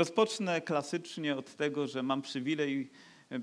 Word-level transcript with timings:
Rozpocznę 0.00 0.60
klasycznie 0.60 1.36
od 1.36 1.56
tego, 1.56 1.86
że 1.86 2.02
mam 2.02 2.22
przywilej 2.22 2.90
e, 3.32 3.40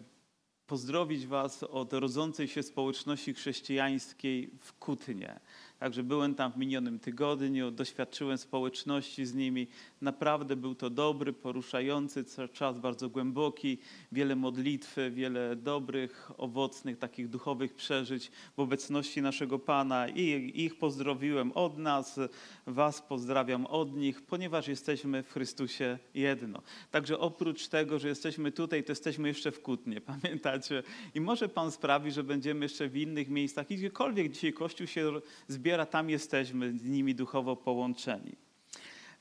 pozdrowić 0.68 1.28
Was 1.28 1.64
od 1.64 1.94
rodzącej 1.94 2.48
się 2.48 2.64
społeczności 2.64 3.34
chrześcijańskiej 3.34 4.52
w 4.62 4.74
Kutnie. 4.74 5.40
Także 5.80 6.04
byłem 6.04 6.36
tam 6.36 6.52
w 6.52 6.58
minionym 6.58 7.00
tygodniu, 7.00 7.72
doświadczyłem 7.72 8.38
społeczności 8.38 9.26
z 9.26 9.34
nimi. 9.34 9.68
Naprawdę 10.02 10.56
był 10.56 10.76
to 10.76 10.90
dobry, 10.90 11.34
poruszający 11.34 12.26
czas, 12.54 12.80
bardzo 12.80 13.10
głęboki, 13.10 13.78
wiele 14.12 14.36
modlitwy, 14.36 15.12
wiele 15.12 15.56
dobrych, 15.56 16.32
owocnych, 16.38 16.98
takich 16.98 17.30
duchowych 17.30 17.74
przeżyć 17.74 18.32
w 18.56 18.60
obecności 18.60 19.22
naszego 19.22 19.60
Pana. 19.60 20.10
I 20.10 20.52
ich 20.56 20.78
pozdrowiłem 20.78 21.52
od 21.52 21.78
nas, 21.78 22.20
Was 22.68 23.02
pozdrawiam 23.02 23.66
od 23.66 23.96
nich, 23.96 24.22
ponieważ 24.22 24.68
jesteśmy 24.68 25.24
w 25.24 25.32
Chrystusie 25.32 26.00
jedno. 26.14 26.62
Także 26.92 27.20
oprócz 27.20 27.68
tego, 27.68 28.00
że 28.00 28.08
jesteśmy 28.08 28.52
tutaj, 28.52 28.84
to 28.84 28.92
jesteśmy 28.92 29.28
jeszcze 29.28 29.52
w 29.52 29.62
Kutnie, 29.62 30.02
pamiętacie? 30.22 30.84
I 31.16 31.22
może 31.22 31.50
Pan 31.50 31.72
sprawi, 31.72 32.12
że 32.12 32.24
będziemy 32.24 32.66
jeszcze 32.66 32.90
w 32.90 32.98
innych 32.98 33.30
miejscach 33.30 33.72
i 33.72 33.78
gdziekolwiek 33.78 34.32
dzisiaj 34.32 34.54
Kościół 34.54 34.88
się 34.88 35.12
zbiera, 35.48 35.67
zbiera, 35.68 35.86
tam 35.86 36.10
jesteśmy 36.10 36.78
z 36.78 36.84
nimi 36.84 37.16
duchowo 37.16 37.56
połączeni. 37.56 38.36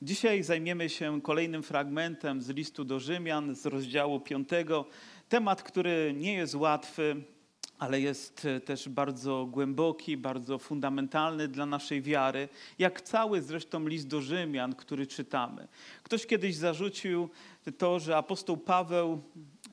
Dzisiaj 0.01 0.43
zajmiemy 0.43 0.89
się 0.89 1.21
kolejnym 1.21 1.63
fragmentem 1.63 2.41
z 2.41 2.49
listu 2.49 2.83
do 2.83 2.99
Rzymian 2.99 3.55
z 3.55 3.65
rozdziału 3.65 4.19
5. 4.19 4.49
Temat, 5.29 5.63
który 5.63 6.13
nie 6.17 6.33
jest 6.33 6.55
łatwy, 6.55 7.23
ale 7.79 8.01
jest 8.01 8.47
też 8.65 8.89
bardzo 8.89 9.45
głęboki, 9.45 10.17
bardzo 10.17 10.57
fundamentalny 10.57 11.47
dla 11.47 11.65
naszej 11.65 12.01
wiary, 12.01 12.49
jak 12.79 13.01
cały 13.01 13.41
zresztą 13.41 13.87
list 13.87 14.07
do 14.07 14.21
Rzymian, 14.21 14.75
który 14.75 15.07
czytamy. 15.07 15.67
Ktoś 16.03 16.25
kiedyś 16.25 16.55
zarzucił 16.55 17.29
to, 17.77 17.99
że 17.99 18.17
apostoł 18.17 18.57
Paweł 18.57 19.21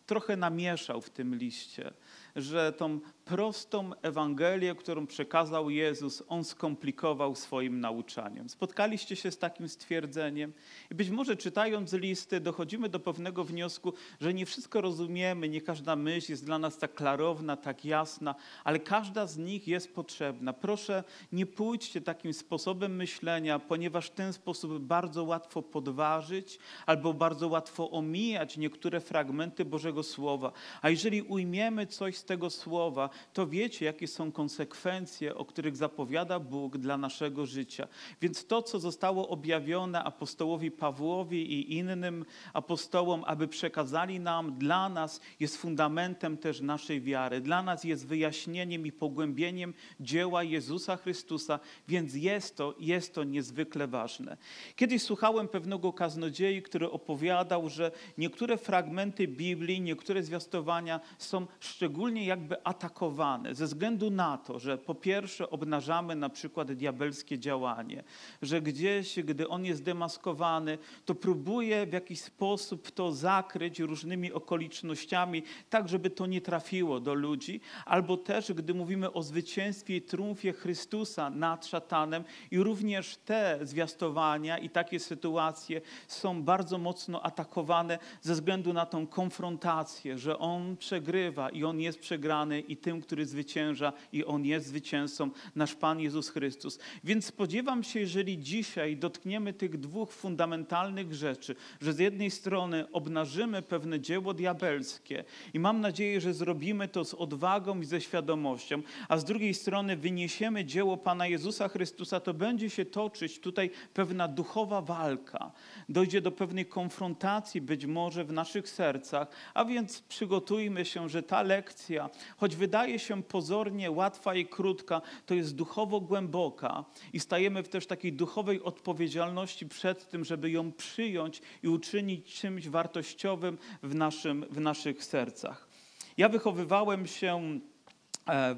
trochę 0.07 0.37
namieszał 0.37 1.01
w 1.01 1.11
tym 1.11 1.35
liście, 1.35 1.91
że 2.37 2.73
tą 2.73 3.01
prostą 3.25 3.91
Ewangelię, 4.03 4.75
którą 4.75 5.07
przekazał 5.07 5.71
Jezus, 5.71 6.23
on 6.29 6.45
skomplikował 6.45 7.35
swoim 7.35 7.81
nauczaniem. 7.81 8.49
Spotkaliście 8.49 9.17
się 9.17 9.31
z 9.31 9.39
takim 9.39 9.69
stwierdzeniem 9.69 10.53
i 10.91 10.95
być 10.95 11.11
może 11.11 11.37
czytając 11.37 11.93
listy 11.93 12.41
dochodzimy 12.41 12.89
do 12.89 13.01
pewnego 13.01 13.45
wniosku, 13.45 13.93
że 14.21 14.35
nie 14.35 14.47
wszystko 14.47 14.81
rozumiemy, 14.81 15.49
nie 15.49 15.61
każda 15.61 15.97
myśl 15.97 16.33
jest 16.33 16.45
dla 16.45 16.59
nas 16.59 16.79
tak 16.79 16.95
klarowna, 16.95 17.57
tak 17.57 17.85
jasna, 17.85 18.35
ale 18.65 18.79
każda 18.79 19.27
z 19.27 19.39
nich 19.39 19.69
jest 19.69 19.95
potrzebna. 19.95 20.53
Proszę, 20.53 21.05
nie 21.33 21.47
pójdźcie 21.47 22.01
takim 22.01 22.35
sposobem 22.35 22.97
myślenia, 22.97 23.59
ponieważ 23.59 24.11
ten 24.11 24.33
sposób 24.33 24.79
bardzo 24.79 25.25
łatwo 25.25 25.63
podważyć 25.63 26.59
albo 26.87 27.15
bardzo 27.15 27.49
łatwo 27.49 27.91
omijać 27.91 28.57
niektóre 28.57 29.01
fragmenty 29.01 29.65
Bożego 29.65 30.03
Słowa. 30.03 30.53
A 30.83 30.91
jeżeli 30.91 31.23
ujmiemy 31.23 31.87
coś 31.87 32.17
z 32.17 32.25
tego 32.25 32.51
Słowa, 32.51 33.11
to 33.33 33.47
wiecie, 33.47 33.85
jakie 33.85 34.09
są 34.09 34.33
konsekwencje, 34.33 35.35
o 35.35 35.45
których 35.45 35.77
zapowiada 35.77 36.41
Bóg 36.41 36.79
dla 36.79 36.97
naszego 36.97 37.47
życia. 37.47 37.89
Więc 38.21 38.47
to, 38.47 38.63
co 38.63 38.81
zostało 38.81 39.29
objawione 39.29 40.05
apostołowi 40.05 40.71
Pawłowi 40.71 41.53
i 41.53 41.77
innym 41.77 42.25
apostołom, 42.53 43.25
aby 43.27 43.49
przekazali 43.49 44.21
nam, 44.21 44.59
dla 44.59 44.89
nas 44.89 45.21
jest 45.41 45.57
fundamentem 45.57 46.37
też 46.37 46.61
naszej 46.61 47.01
wiary. 47.01 47.41
Dla 47.41 47.63
nas 47.63 47.85
jest 47.85 48.07
wyjaśnieniem 48.07 48.87
i 48.87 48.93
pogłębieniem 48.93 49.75
dzieła 50.01 50.43
Jezusa 50.43 50.97
Chrystusa, 50.97 51.61
więc 51.89 52.15
jest 52.15 52.57
to, 52.57 52.75
jest 52.79 53.15
to 53.15 53.25
niezwykle 53.25 53.87
ważne. 53.87 54.37
Kiedyś 54.77 55.03
słuchałem 55.03 55.49
pewnego 55.49 55.93
kaznodziei, 55.93 56.63
który 56.63 56.91
opowiadał, 56.91 57.69
że 57.69 57.91
niektóre 58.19 58.57
fragmenty 58.57 59.29
Biblii, 59.29 59.81
niektóre 59.81 60.23
zwiastowania 60.23 61.01
są 61.19 61.47
szczególnie 61.61 62.27
jakby 62.27 62.67
atakowane 62.67 63.04
ze 63.53 63.67
względu 63.67 64.11
na 64.11 64.39
to, 64.39 64.59
że 64.59 64.79
po 64.79 64.95
pierwsze 64.95 65.51
obnażamy 65.51 66.17
na 66.17 66.29
przykład 66.29 66.73
diabelskie 66.73 67.39
działanie, 67.39 68.05
że 68.43 68.63
gdzieś, 68.63 69.21
gdy 69.21 69.49
on 69.49 69.65
jest 69.65 69.83
demaskowany, 69.83 70.79
to 71.05 71.15
próbuje 71.15 71.87
w 71.87 71.93
jakiś 71.93 72.21
sposób 72.21 72.91
to 72.91 73.13
zakryć 73.13 73.81
różnymi 73.81 74.33
okolicznościami, 74.33 75.43
tak 75.71 75.89
żeby 75.89 76.11
to 76.11 76.27
nie 76.27 76.41
trafiło 76.41 77.01
do 77.01 77.15
ludzi, 77.15 77.61
albo 77.85 78.17
też 78.17 78.53
gdy 78.53 78.75
mówimy 78.75 79.13
o 79.13 79.23
zwycięstwie 79.23 79.97
i 79.97 80.03
triumfie 80.03 80.53
Chrystusa 80.53 81.31
nad 81.31 81.67
szatanem 81.67 82.25
i 82.51 82.59
również 82.59 83.17
te 83.17 83.59
zwiastowania 83.63 84.59
i 84.59 84.71
takie 84.71 85.01
sytuacje 85.01 85.81
są 86.09 86.43
bardzo 86.43 86.79
mocno 86.79 87.23
atakowane 87.23 87.99
ze 88.21 88.35
względu 88.35 88.73
na 88.73 88.87
tą 88.87 89.07
konfrontację, 89.07 90.19
że 90.19 90.39
on 90.39 90.77
przegrywa 90.77 91.49
i 91.49 91.65
on 91.65 91.81
jest 91.81 91.99
przegrany 91.99 92.61
i 92.61 92.77
tym, 92.77 92.94
który 93.01 93.27
zwycięża 93.27 93.93
i 94.13 94.25
On 94.25 94.45
jest 94.45 94.67
zwycięzcą, 94.67 95.31
nasz 95.57 95.75
Pan 95.75 96.01
Jezus 96.01 96.29
Chrystus. 96.29 96.79
Więc 97.05 97.27
spodziewam 97.27 97.83
się, 97.83 98.01
jeżeli 98.01 98.39
dzisiaj 98.39 98.97
dotkniemy 98.97 99.53
tych 99.53 99.79
dwóch 99.81 100.13
fundamentalnych 100.13 101.15
rzeczy, 101.15 101.57
że 101.81 101.93
z 101.93 101.99
jednej 101.99 102.31
strony 102.31 102.93
obnażymy 102.93 103.63
pewne 103.63 104.01
dzieło 104.01 104.35
diabelskie 104.35 105.25
i 105.55 105.59
mam 105.59 105.81
nadzieję, 105.81 106.21
że 106.21 106.35
zrobimy 106.35 106.89
to 106.89 107.05
z 107.05 107.15
odwagą 107.15 107.81
i 107.81 107.85
ze 107.85 108.01
świadomością, 108.01 108.83
a 109.09 109.19
z 109.19 109.25
drugiej 109.25 109.55
strony 109.55 109.97
wyniesiemy 109.97 110.65
dzieło 110.65 110.97
Pana 110.97 111.27
Jezusa 111.27 111.69
Chrystusa, 111.69 112.21
to 112.21 112.35
będzie 112.35 112.71
się 112.71 112.85
toczyć 112.85 113.39
tutaj 113.39 113.71
pewna 113.95 114.29
duchowa 114.29 114.81
walka. 114.81 115.53
Dojdzie 115.89 116.21
do 116.21 116.33
pewnej 116.33 116.67
konfrontacji 116.67 117.61
być 117.61 117.87
może 117.87 118.25
w 118.25 118.33
naszych 118.33 118.69
sercach, 118.69 119.29
a 119.55 119.65
więc 119.65 120.03
przygotujmy 120.03 120.85
się, 120.85 121.09
że 121.09 121.23
ta 121.23 121.43
lekcja, 121.43 122.11
choć 122.37 122.57
wydaje 122.57 122.84
się 122.99 123.23
pozornie 123.23 123.91
łatwa 123.91 124.35
i 124.35 124.47
krótka, 124.47 125.03
to 125.27 125.35
jest 125.35 125.55
duchowo 125.55 126.01
głęboka 126.01 126.85
i 127.13 127.21
stajemy 127.21 127.63
w 127.63 127.69
też 127.69 127.87
takiej 127.87 128.13
duchowej 128.13 128.63
odpowiedzialności 128.63 129.67
przed 129.67 130.09
tym, 130.09 130.25
żeby 130.25 130.51
ją 130.51 130.73
przyjąć 130.73 131.43
i 131.63 131.69
uczynić 131.69 132.35
czymś 132.35 132.69
wartościowym 132.69 133.59
w, 133.83 133.95
naszym, 133.95 134.47
w 134.51 134.61
naszych 134.61 135.05
sercach. 135.05 135.69
Ja 136.17 136.29
wychowywałem 136.29 137.07
się 137.07 137.61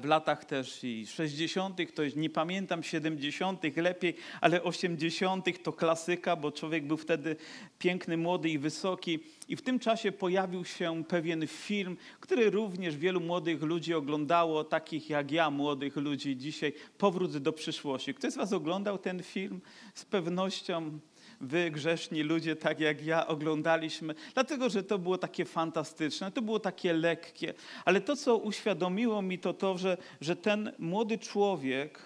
w 0.01 0.05
latach 0.05 0.45
też 0.45 0.83
i 0.83 1.07
60., 1.07 1.77
to 1.95 2.03
nie 2.15 2.29
pamiętam 2.29 2.83
70., 2.83 3.77
lepiej, 3.77 4.15
ale 4.41 4.63
80. 4.63 5.63
to 5.63 5.73
klasyka, 5.73 6.35
bo 6.35 6.51
człowiek 6.51 6.85
był 6.85 6.97
wtedy 6.97 7.35
piękny, 7.79 8.17
młody 8.17 8.49
i 8.49 8.59
wysoki. 8.59 9.19
I 9.47 9.55
w 9.55 9.61
tym 9.61 9.79
czasie 9.79 10.11
pojawił 10.11 10.65
się 10.65 11.03
pewien 11.03 11.47
film, 11.47 11.97
który 12.19 12.49
również 12.49 12.97
wielu 12.97 13.19
młodych 13.19 13.61
ludzi 13.61 13.93
oglądało, 13.93 14.63
takich 14.63 15.09
jak 15.09 15.31
ja, 15.31 15.49
młodych 15.49 15.95
ludzi 15.95 16.37
dzisiaj, 16.37 16.73
Powrót 16.97 17.37
do 17.37 17.53
przyszłości. 17.53 18.13
Ktoś 18.13 18.33
z 18.33 18.35
Was 18.35 18.53
oglądał 18.53 18.97
ten 18.97 19.23
film? 19.23 19.61
Z 19.93 20.05
pewnością 20.05 20.99
wy, 21.41 21.71
grzeszni 21.71 22.23
ludzie, 22.23 22.55
tak 22.55 22.79
jak 22.79 23.05
ja, 23.05 23.27
oglądaliśmy, 23.27 24.15
dlatego 24.33 24.69
że 24.69 24.83
to 24.83 24.99
było 24.99 25.17
takie 25.17 25.45
fantastyczne, 25.45 26.31
to 26.31 26.41
było 26.41 26.59
takie 26.59 26.93
lekkie. 26.93 27.53
Ale 27.85 28.01
to, 28.01 28.15
co 28.15 28.37
uświadomiło 28.37 29.21
mi, 29.21 29.39
to 29.39 29.53
to, 29.53 29.77
że, 29.77 29.97
że 30.21 30.35
ten 30.35 30.71
młody 30.79 31.17
człowiek 31.17 31.99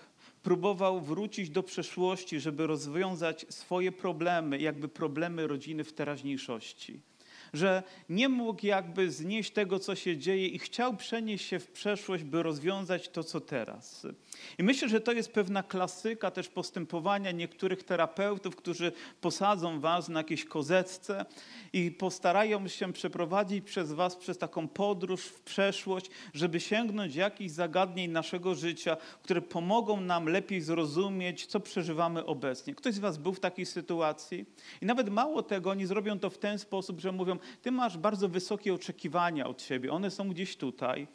próbował 0.43 1.01
wrócić 1.01 1.49
do 1.49 1.63
przeszłości, 1.63 2.39
żeby 2.39 2.67
rozwiązać 2.67 3.45
swoje 3.49 3.91
problemy, 3.91 4.59
jakby 4.59 4.87
problemy 4.87 5.47
rodziny 5.47 5.83
w 5.83 5.93
teraźniejszości 5.93 7.10
że 7.53 7.83
nie 8.09 8.29
mógł 8.29 8.65
jakby 8.65 9.11
znieść 9.11 9.51
tego, 9.51 9.79
co 9.79 9.95
się 9.95 10.17
dzieje 10.17 10.47
i 10.47 10.59
chciał 10.59 10.95
przenieść 10.95 11.47
się 11.47 11.59
w 11.59 11.67
przeszłość, 11.67 12.23
by 12.23 12.43
rozwiązać 12.43 13.09
to, 13.09 13.23
co 13.23 13.41
teraz. 13.41 14.07
I 14.57 14.63
myślę, 14.63 14.89
że 14.89 15.01
to 15.01 15.11
jest 15.11 15.31
pewna 15.31 15.63
klasyka 15.63 16.31
też 16.31 16.49
postępowania 16.49 17.31
niektórych 17.31 17.83
terapeutów, 17.83 18.55
którzy 18.55 18.91
posadzą 19.21 19.79
was 19.79 20.09
na 20.09 20.19
jakiejś 20.19 20.45
kozecce 20.45 21.25
i 21.73 21.91
postarają 21.91 22.67
się 22.67 22.93
przeprowadzić 22.93 23.65
przez 23.65 23.91
was 23.91 24.15
przez 24.15 24.37
taką 24.37 24.67
podróż 24.67 25.25
w 25.25 25.41
przeszłość, 25.41 26.09
żeby 26.33 26.59
sięgnąć 26.59 27.15
jakichś 27.15 27.51
zagadnień 27.51 28.11
naszego 28.11 28.55
życia, 28.55 28.97
które 29.23 29.41
pomogą 29.41 30.01
nam 30.01 30.25
lepiej 30.25 30.61
zrozumieć, 30.61 31.45
co 31.45 31.59
przeżywamy 31.59 32.25
obecnie. 32.25 32.75
Ktoś 32.75 32.93
z 32.93 32.99
was 32.99 33.17
był 33.17 33.33
w 33.33 33.39
takiej 33.39 33.65
sytuacji? 33.65 34.45
I 34.81 34.85
nawet 34.85 35.09
mało 35.09 35.43
tego, 35.43 35.69
oni 35.69 35.85
zrobią 35.85 36.19
to 36.19 36.29
w 36.29 36.37
ten 36.37 36.59
sposób, 36.59 36.99
że 36.99 37.11
mówią, 37.11 37.37
ty 37.61 37.71
masz 37.71 37.97
bardzo 37.97 38.29
wysokie 38.29 38.73
oczekiwania 38.73 39.47
od 39.47 39.61
siebie, 39.61 39.91
one 39.91 40.11
są 40.11 40.29
gdzieś 40.29 40.57
tutaj 40.57 41.07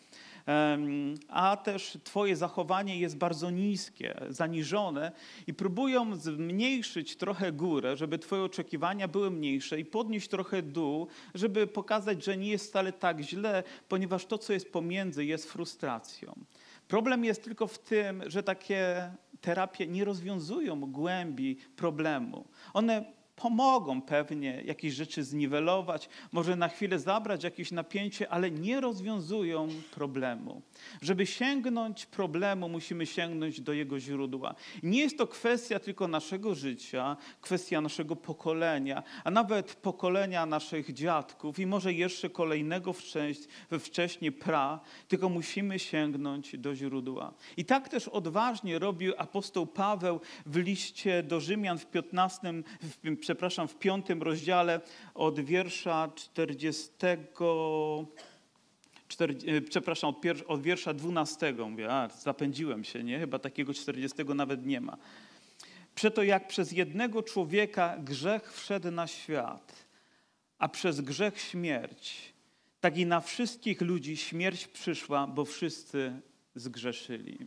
a 1.29 1.57
też 1.57 1.99
Twoje 2.05 2.37
zachowanie 2.37 2.99
jest 2.99 3.17
bardzo 3.17 3.51
niskie, 3.51 4.21
zaniżone 4.29 5.13
i 5.47 5.55
próbują 5.55 6.17
zmniejszyć 6.17 7.17
trochę 7.17 7.53
górę, 7.53 7.97
żeby 7.97 8.19
Twoje 8.19 8.43
oczekiwania 8.43 9.09
były 9.09 9.31
mniejsze 9.31 9.81
i 9.81 9.85
podnieść 9.85 10.29
trochę 10.29 10.63
dół, 10.63 11.07
żeby 11.35 11.67
pokazać, 11.67 12.25
że 12.25 12.37
nie 12.37 12.49
jest 12.49 12.69
wcale 12.69 12.93
tak 12.93 13.21
źle, 13.21 13.63
ponieważ 13.89 14.27
to, 14.27 14.39
co 14.39 14.53
jest 14.53 14.73
pomiędzy, 14.73 15.25
jest 15.25 15.53
frustracją. 15.53 16.35
Problem 16.89 17.25
jest 17.25 17.45
tylko 17.45 17.67
w 17.67 17.79
tym, 17.79 18.23
że 18.27 18.43
takie 18.43 19.11
terapie 19.41 19.87
nie 19.87 20.05
rozwiązują 20.05 20.81
głębi 20.81 21.57
problemu. 21.77 22.45
One 22.75 23.16
pomogą 23.37 24.03
pewnie 24.03 24.63
jakieś 24.65 24.95
rzeczy 24.95 25.25
zniwelować, 25.25 26.09
może 26.33 26.57
na 26.57 26.69
chwilę 26.69 26.99
zabrać 26.99 27.45
jakieś 27.45 27.73
napięcie, 27.73 28.29
ale 28.29 28.51
nie 28.51 28.81
rozwiązują 28.81 29.69
problemu. 29.95 30.63
Żeby 31.03 31.27
sięgnąć 31.27 32.07
problemu, 32.07 32.69
musimy 32.69 33.07
sięgnąć 33.07 33.61
do 33.61 33.73
jego 33.73 34.01
źródła. 34.01 34.55
Nie 34.83 35.01
jest 35.01 35.19
to 35.19 35.27
kwestia 35.27 35.79
tylko 35.79 36.09
naszego 36.09 36.55
życia, 36.55 37.17
kwestia 37.41 37.81
naszego 37.81 38.17
pokolenia, 38.17 39.03
a 39.25 39.31
nawet 39.31 39.75
pokolenia 39.75 40.47
naszych 40.47 40.93
dziadków 40.93 41.59
i 41.59 41.67
może 41.67 41.93
jeszcze 41.93 42.31
kolejnego 42.31 42.95
wcześniej 43.81 44.33
pra, 44.33 44.81
tylko 45.09 45.29
musimy 45.29 45.79
sięgnąć 45.79 46.59
do 46.59 46.75
źródła. 46.75 47.35
I 47.57 47.65
tak 47.65 47.89
też 47.89 48.09
odważnie 48.09 48.79
robił 48.79 49.15
apostoł 49.19 49.67
Paweł 49.67 50.21
w 50.47 50.57
liście 50.57 51.23
do 51.23 51.41
Rzymian 51.41 51.79
w 51.79 51.87
15, 51.87 52.53
w, 52.83 53.17
przepraszam, 53.27 53.69
w 53.69 53.79
piątym 53.79 54.23
rozdziale 54.23 54.81
od 55.15 55.41
wiersza 55.41 56.09
40. 56.15 56.91
40, 59.09 59.51
e, 59.51 59.61
przepraszam, 59.61 60.11
od, 60.11 60.21
pier, 60.21 60.37
od 60.47 60.63
wiersza 60.63 60.95
12. 60.95 61.55
Mówię, 61.71 61.93
a, 61.93 62.09
zapędziłem 62.09 62.85
się, 62.85 63.05
nie? 63.05 63.19
Chyba 63.19 63.39
takiego 63.39 63.75
40 63.75 64.25
nawet 64.35 64.67
nie 64.67 64.81
ma. 64.81 64.97
Przeto 65.95 66.23
jak 66.23 66.49
przez 66.49 66.73
jednego 66.73 67.23
człowieka 67.23 67.97
grzech 67.99 68.53
wszedł 68.53 68.91
na 68.91 69.07
świat, 69.07 69.87
a 70.59 70.69
przez 70.69 71.01
grzech 71.01 71.41
śmierć, 71.41 72.33
tak 72.81 72.99
i 72.99 73.07
na 73.07 73.21
wszystkich 73.21 73.81
ludzi 73.81 74.17
śmierć 74.17 74.67
przyszła, 74.67 75.27
bo 75.27 75.45
wszyscy 75.45 76.21
zgrzeszyli. 76.55 77.39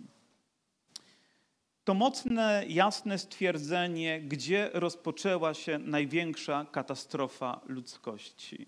To 1.90 1.94
mocne, 1.94 2.64
jasne 2.68 3.18
stwierdzenie, 3.18 4.22
gdzie 4.22 4.70
rozpoczęła 4.74 5.54
się 5.54 5.80
największa 5.80 6.66
katastrofa 6.72 7.62
ludzkości. 7.68 8.66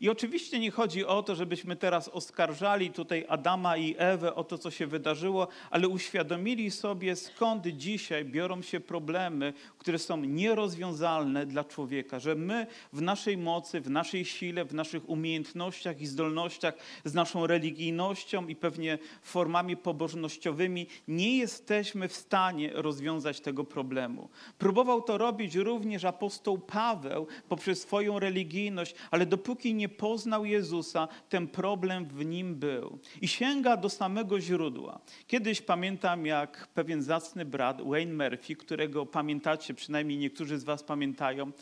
I 0.00 0.08
oczywiście 0.08 0.58
nie 0.58 0.70
chodzi 0.70 1.04
o 1.04 1.22
to, 1.22 1.34
żebyśmy 1.34 1.76
teraz 1.76 2.08
oskarżali 2.08 2.90
tutaj 2.90 3.24
Adama 3.28 3.76
i 3.76 3.94
Ewę 3.98 4.34
o 4.34 4.44
to, 4.44 4.58
co 4.58 4.70
się 4.70 4.86
wydarzyło, 4.86 5.48
ale 5.70 5.88
uświadomili 5.88 6.70
sobie, 6.70 7.16
skąd 7.16 7.66
dzisiaj 7.66 8.24
biorą 8.24 8.62
się 8.62 8.80
problemy, 8.80 9.52
które 9.78 9.98
są 9.98 10.16
nierozwiązalne 10.16 11.46
dla 11.46 11.64
człowieka, 11.64 12.20
że 12.20 12.34
my 12.34 12.66
w 12.92 13.02
naszej 13.02 13.36
mocy, 13.36 13.80
w 13.80 13.90
naszej 13.90 14.24
sile, 14.24 14.64
w 14.64 14.74
naszych 14.74 15.08
umiejętnościach 15.08 16.00
i 16.00 16.06
zdolnościach, 16.06 16.74
z 17.04 17.14
naszą 17.14 17.46
religijnością 17.46 18.46
i 18.46 18.56
pewnie 18.56 18.98
formami 19.22 19.76
pobożnościowymi 19.76 20.86
nie 21.08 21.38
jesteśmy 21.38 22.08
w 22.08 22.16
stanie 22.16 22.70
rozwiązać 22.74 23.40
tego 23.40 23.64
problemu. 23.64 24.28
Próbował 24.58 25.02
to 25.02 25.18
robić 25.18 25.54
również 25.54 26.04
apostoł 26.04 26.58
Paweł 26.58 27.26
poprzez 27.48 27.80
swoją 27.80 28.18
religijność, 28.18 28.94
ale 29.10 29.26
dopóki 29.26 29.74
nie 29.74 29.87
nie 29.88 29.96
poznał 29.96 30.44
Jezusa, 30.44 31.08
ten 31.28 31.48
problem 31.48 32.08
w 32.08 32.24
nim 32.24 32.54
był. 32.54 32.98
I 33.20 33.28
sięga 33.28 33.76
do 33.76 33.88
samego 33.88 34.40
źródła. 34.40 35.00
Kiedyś 35.26 35.60
pamiętam, 35.60 36.26
jak 36.26 36.66
pewien 36.74 37.02
zacny 37.02 37.44
brat, 37.44 37.82
Wayne 37.82 38.14
Murphy, 38.14 38.56
którego 38.56 39.06
pamiętacie, 39.06 39.74
przynajmniej 39.74 40.18
niektórzy 40.18 40.58
z 40.58 40.64
was 40.64 40.82
pamiętają, 40.82 41.52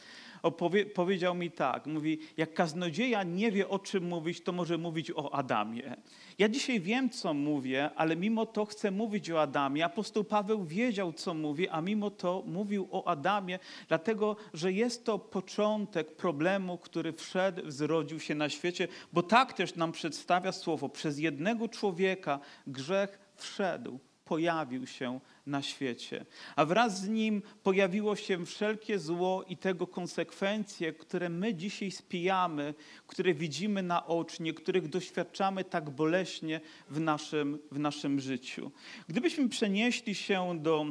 opowie, 0.47 0.87
powiedział 0.87 1.35
mi 1.35 1.51
tak, 1.51 1.87
mówi, 1.87 2.19
jak 2.37 2.55
kaznodzieja 2.55 3.23
nie 3.23 3.53
wie 3.53 3.69
o 3.69 3.79
czym 3.79 4.05
mówić, 4.05 4.41
to 4.41 4.53
może 4.53 4.79
mówić 4.79 5.11
o 5.11 5.35
Adamie. 5.35 5.97
Ja 6.39 6.49
dzisiaj 6.49 6.81
wiem, 6.81 7.11
co 7.11 7.35
mówię, 7.35 7.91
ale 7.97 8.17
mimo 8.17 8.47
to 8.47 8.65
chcę 8.65 8.91
mówić 8.91 9.31
o 9.31 9.43
Adamie. 9.43 9.85
Apostoł 9.85 10.25
Paweł 10.25 10.65
wiedział, 10.65 11.13
co 11.13 11.35
mówi, 11.35 11.69
a 11.69 11.81
mimo 11.81 12.11
to 12.11 12.43
mówił 12.47 12.89
o 12.91 13.09
Adamie, 13.09 13.59
dlatego, 13.89 14.37
że 14.55 14.73
jest 14.73 15.05
to 15.05 15.19
początek 15.19 16.17
problemu, 16.17 16.79
który 16.79 17.13
wszedł, 17.13 17.71
zrodził 17.71 18.21
się 18.21 18.35
na 18.35 18.49
świecie, 18.49 18.89
bo 19.13 19.23
tak 19.23 19.53
też 19.53 19.75
nam 19.75 19.93
przedstawia 19.93 20.53
słowo. 20.53 20.89
Przez 20.89 21.19
jednego 21.19 21.69
człowieka 21.69 22.41
grzech 22.67 23.19
wszedł, 23.37 23.99
pojawił 24.27 24.87
się 24.87 25.21
na 25.47 25.63
świecie. 25.63 26.27
A 26.57 26.65
wraz 26.65 27.01
z 27.01 27.09
nim 27.09 27.43
pojawiło 27.63 28.17
się 28.17 28.47
wszelkie 28.47 28.99
zło 28.99 29.45
i 29.49 29.57
tego 29.57 29.87
konsekwencje, 29.87 30.93
które 30.93 31.29
my 31.29 31.55
dzisiaj 31.55 31.91
spijamy, 31.91 32.75
które 33.07 33.35
widzimy 33.35 33.83
naocznie, 33.83 34.55
których 34.55 34.89
doświadczamy 34.89 35.65
tak 35.65 35.91
boleśnie 35.91 36.61
w 36.91 37.01
naszym, 37.01 37.59
w 37.73 37.79
naszym 37.79 38.21
życiu. 38.21 38.71
Gdybyśmy 39.09 39.49
przenieśli 39.49 40.15
się 40.15 40.59
do 40.61 40.87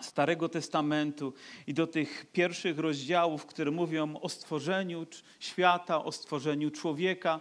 Starego 0.00 0.48
Testamentu 0.48 1.32
i 1.66 1.74
do 1.74 1.86
tych 1.86 2.26
pierwszych 2.32 2.78
rozdziałów, 2.78 3.46
które 3.46 3.70
mówią 3.70 4.16
o 4.20 4.28
stworzeniu 4.28 5.06
świata, 5.40 6.04
o 6.04 6.12
stworzeniu 6.12 6.70
człowieka, 6.70 7.40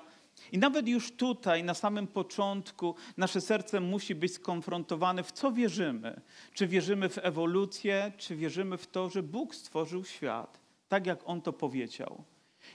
i 0.51 0.57
nawet 0.57 0.87
już 0.87 1.11
tutaj, 1.11 1.63
na 1.63 1.73
samym 1.73 2.07
początku, 2.07 2.95
nasze 3.17 3.41
serce 3.41 3.79
musi 3.79 4.15
być 4.15 4.33
skonfrontowane, 4.33 5.23
w 5.23 5.31
co 5.31 5.51
wierzymy. 5.51 6.21
Czy 6.53 6.67
wierzymy 6.67 7.09
w 7.09 7.17
ewolucję, 7.17 8.11
czy 8.17 8.35
wierzymy 8.35 8.77
w 8.77 8.87
to, 8.87 9.09
że 9.09 9.23
Bóg 9.23 9.55
stworzył 9.55 10.05
świat, 10.05 10.59
tak 10.89 11.05
jak 11.05 11.19
On 11.25 11.41
to 11.41 11.53
powiedział. 11.53 12.23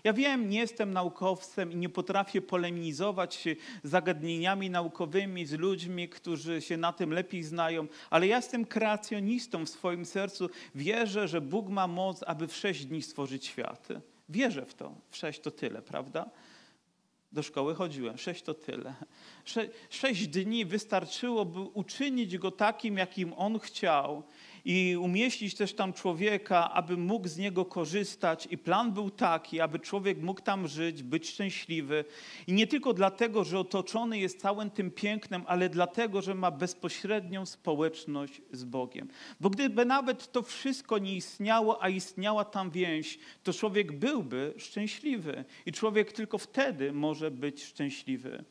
Ja 0.05 0.13
wiem, 0.13 0.49
nie 0.49 0.59
jestem 0.59 0.93
naukowcem 0.93 1.73
i 1.73 1.77
nie 1.77 1.89
potrafię 1.89 2.43
polemizować 2.43 3.45
zagadnieniami 3.83 4.71
naukowymi 4.71 5.47
z 5.47 5.53
ludźmi, 5.53 6.09
którzy 6.09 6.63
się 6.63 6.77
na 6.77 6.93
tym 6.93 7.13
lepiej 7.13 7.43
znają, 7.43 7.87
ale 8.11 8.27
ja 8.27 8.37
jestem 8.37 8.65
kreacjonistą 8.65 9.67
w 9.67 9.69
swoim 9.69 10.05
sercu. 10.05 10.49
Wierzę, 10.75 11.29
że 11.29 11.41
Bóg 11.41 11.69
ma 11.69 11.87
moc, 11.87 12.23
aby 12.27 12.49
w 12.49 12.57
sześć 12.57 12.85
dni 12.85 13.03
stworzyć 13.03 13.47
świat. 13.47 13.89
Wierzę 14.29 14.67
w 14.67 14.75
to. 14.75 14.95
W 15.11 15.17
sześć 15.17 15.41
to 15.41 15.51
tyle, 15.51 15.83
prawda? 15.83 16.31
Do 17.35 17.43
szkoły 17.43 17.75
chodziłem. 17.75 18.19
Sześć 18.19 18.43
to 18.43 18.55
tyle. 18.55 18.95
Sze 19.45 19.69
sześć 19.91 20.29
dni 20.29 20.65
wystarczyło, 20.65 21.45
by 21.45 21.61
uczynić 21.61 22.39
go 22.39 22.51
takim, 22.51 22.97
jakim 22.97 23.33
on 23.37 23.59
chciał 23.59 24.23
i 24.65 24.97
umieścić 25.01 25.55
też 25.55 25.75
tam 25.75 25.93
człowieka, 25.93 26.71
aby 26.73 26.97
mógł 26.97 27.29
z 27.29 27.37
niego 27.37 27.65
korzystać. 27.65 28.49
I 28.51 28.59
plan 28.59 28.93
był 28.93 29.11
taki, 29.11 29.61
aby 29.61 29.79
człowiek 29.79 30.23
mógł 30.23 30.41
tam 30.41 30.69
żyć, 30.69 31.03
być 31.03 31.29
szczęśliwy. 31.29 32.05
I 32.47 32.53
nie 32.53 32.67
tylko 32.67 32.93
dlatego, 32.93 33.45
że 33.45 33.59
otoczony 33.59 34.19
jest 34.19 34.41
całym 34.41 34.71
tym 34.71 34.91
pięknem, 34.91 35.43
ale 35.47 35.69
dlatego, 35.69 36.23
że 36.23 36.35
ma 36.35 36.51
bezpośrednią 36.51 37.47
społeczność 37.47 38.43
z 38.53 38.65
Bogiem. 38.65 39.09
Bo 39.41 39.51
gdyby 39.51 39.85
nawet 39.85 40.33
to 40.33 40.43
wszystko 40.43 40.99
nie 40.99 41.15
istniało, 41.15 41.83
a 41.83 41.89
istniała 41.89 42.45
tam 42.45 42.71
więź, 42.71 43.19
to 43.43 43.53
człowiek 43.53 43.99
byłby 43.99 44.55
szczęśliwy. 44.57 45.45
I 45.67 45.73
człowiek 45.73 46.13
tylko 46.13 46.39
wtedy 46.39 46.93
może 46.93 47.31
być 47.31 47.65
szczęśliwy. 47.65 48.45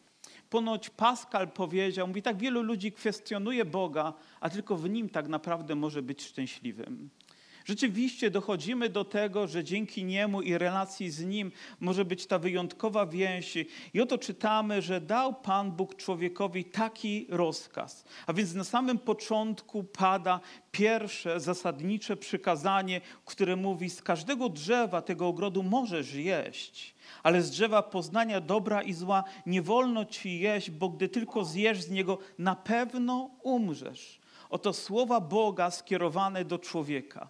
Ponoć 0.53 0.89
Pascal 0.89 1.51
powiedział, 1.51 2.07
mówi, 2.07 2.21
tak 2.21 2.37
wielu 2.37 2.61
ludzi 2.61 2.91
kwestionuje 2.91 3.65
Boga, 3.65 4.13
a 4.39 4.49
tylko 4.49 4.75
w 4.77 4.89
Nim 4.89 5.09
tak 5.09 5.27
naprawdę 5.27 5.75
może 5.75 6.01
być 6.01 6.23
szczęśliwym. 6.23 7.09
Rzeczywiście 7.65 8.31
dochodzimy 8.31 8.89
do 8.89 9.05
tego, 9.05 9.47
że 9.47 9.63
dzięki 9.63 10.05
Niemu 10.05 10.41
i 10.41 10.57
relacji 10.57 11.11
z 11.11 11.25
Nim 11.25 11.51
może 11.79 12.05
być 12.05 12.27
ta 12.27 12.39
wyjątkowa 12.39 13.05
więź. 13.05 13.57
I 13.93 14.01
oto 14.01 14.17
czytamy, 14.17 14.81
że 14.81 15.01
dał 15.01 15.33
Pan 15.33 15.71
Bóg 15.71 15.95
człowiekowi 15.95 16.65
taki 16.65 17.27
rozkaz. 17.29 18.05
A 18.27 18.33
więc 18.33 18.53
na 18.53 18.63
samym 18.63 18.99
początku 18.99 19.83
pada 19.83 20.39
pierwsze 20.71 21.39
zasadnicze 21.39 22.17
przykazanie, 22.17 23.01
które 23.25 23.55
mówi: 23.55 23.89
Z 23.89 24.01
każdego 24.01 24.49
drzewa 24.49 25.01
tego 25.01 25.27
ogrodu 25.27 25.63
możesz 25.63 26.13
jeść 26.13 26.93
ale 27.23 27.41
z 27.41 27.49
drzewa 27.49 27.83
poznania 27.83 28.41
dobra 28.41 28.81
i 28.81 28.93
zła 28.93 29.23
nie 29.45 29.61
wolno 29.61 30.05
ci 30.05 30.39
jeść, 30.39 30.71
bo 30.71 30.89
gdy 30.89 31.09
tylko 31.09 31.45
zjesz 31.45 31.81
z 31.81 31.89
niego, 31.89 32.17
na 32.37 32.55
pewno 32.55 33.29
umrzesz. 33.43 34.19
Oto 34.49 34.73
słowa 34.73 35.19
Boga 35.19 35.71
skierowane 35.71 36.45
do 36.45 36.59
człowieka. 36.59 37.29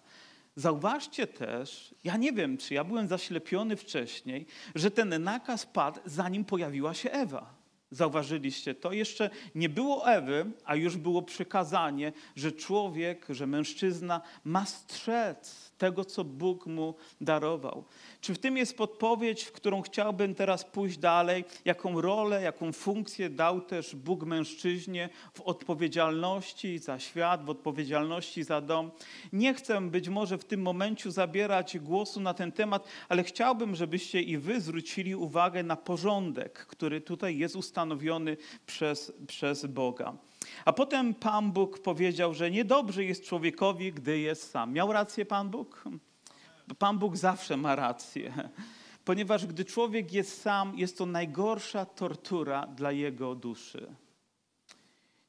Zauważcie 0.55 1.27
też, 1.27 1.95
ja 2.03 2.17
nie 2.17 2.33
wiem, 2.33 2.57
czy 2.57 2.73
ja 2.73 2.83
byłem 2.83 3.07
zaślepiony 3.07 3.75
wcześniej, 3.75 4.45
że 4.75 4.91
ten 4.91 5.23
nakaz 5.23 5.65
padł, 5.65 5.99
zanim 6.05 6.45
pojawiła 6.45 6.93
się 6.93 7.11
Ewa. 7.11 7.55
Zauważyliście 7.91 8.75
to? 8.75 8.93
Jeszcze 8.93 9.29
nie 9.55 9.69
było 9.69 10.11
Ewy, 10.11 10.51
a 10.65 10.75
już 10.75 10.97
było 10.97 11.21
przykazanie, 11.21 12.13
że 12.35 12.51
człowiek, 12.51 13.25
że 13.29 13.47
mężczyzna 13.47 14.21
ma 14.43 14.65
strzec 14.65 15.72
tego, 15.77 16.05
co 16.05 16.23
Bóg 16.23 16.65
mu 16.65 16.95
darował. 17.21 17.83
Czy 18.21 18.33
w 18.33 18.39
tym 18.39 18.57
jest 18.57 18.77
podpowiedź, 18.77 19.43
w 19.43 19.51
którą 19.51 19.81
chciałbym 19.81 20.35
teraz 20.35 20.63
pójść 20.63 20.97
dalej? 20.97 21.45
Jaką 21.65 22.01
rolę, 22.01 22.41
jaką 22.41 22.71
funkcję 22.71 23.29
dał 23.29 23.61
też 23.61 23.95
Bóg 23.95 24.23
mężczyźnie 24.23 25.09
w 25.33 25.41
odpowiedzialności 25.41 26.79
za 26.79 26.99
świat, 26.99 27.45
w 27.45 27.49
odpowiedzialności 27.49 28.43
za 28.43 28.61
dom? 28.61 28.91
Nie 29.33 29.53
chcę 29.53 29.81
być 29.81 30.09
może 30.09 30.37
w 30.37 30.45
tym 30.45 30.61
momencie 30.61 31.11
zabierać 31.11 31.79
głosu 31.79 32.19
na 32.19 32.33
ten 32.33 32.51
temat, 32.51 32.87
ale 33.09 33.23
chciałbym, 33.23 33.75
żebyście 33.75 34.21
i 34.21 34.37
wy 34.37 34.61
zwrócili 34.61 35.15
uwagę 35.15 35.63
na 35.63 35.75
porządek, 35.75 36.65
który 36.65 37.01
tutaj 37.01 37.37
jest 37.37 37.55
ustanowiony 37.55 38.37
przez, 38.65 39.13
przez 39.27 39.65
Boga. 39.65 40.13
A 40.65 40.73
potem 40.73 41.13
Pan 41.13 41.51
Bóg 41.51 41.79
powiedział, 41.79 42.33
że 42.33 42.51
niedobrze 42.51 43.03
jest 43.03 43.25
człowiekowi, 43.25 43.93
gdy 43.93 44.19
jest 44.19 44.51
sam. 44.51 44.73
Miał 44.73 44.93
rację 44.93 45.25
Pan 45.25 45.49
Bóg? 45.49 45.83
Pan 46.79 46.99
Bóg 46.99 47.17
zawsze 47.17 47.57
ma 47.57 47.75
rację, 47.75 48.49
ponieważ 49.05 49.45
gdy 49.45 49.65
człowiek 49.65 50.13
jest 50.13 50.41
sam, 50.41 50.77
jest 50.77 50.97
to 50.97 51.05
najgorsza 51.05 51.85
tortura 51.85 52.67
dla 52.67 52.91
jego 52.91 53.35
duszy. 53.35 53.95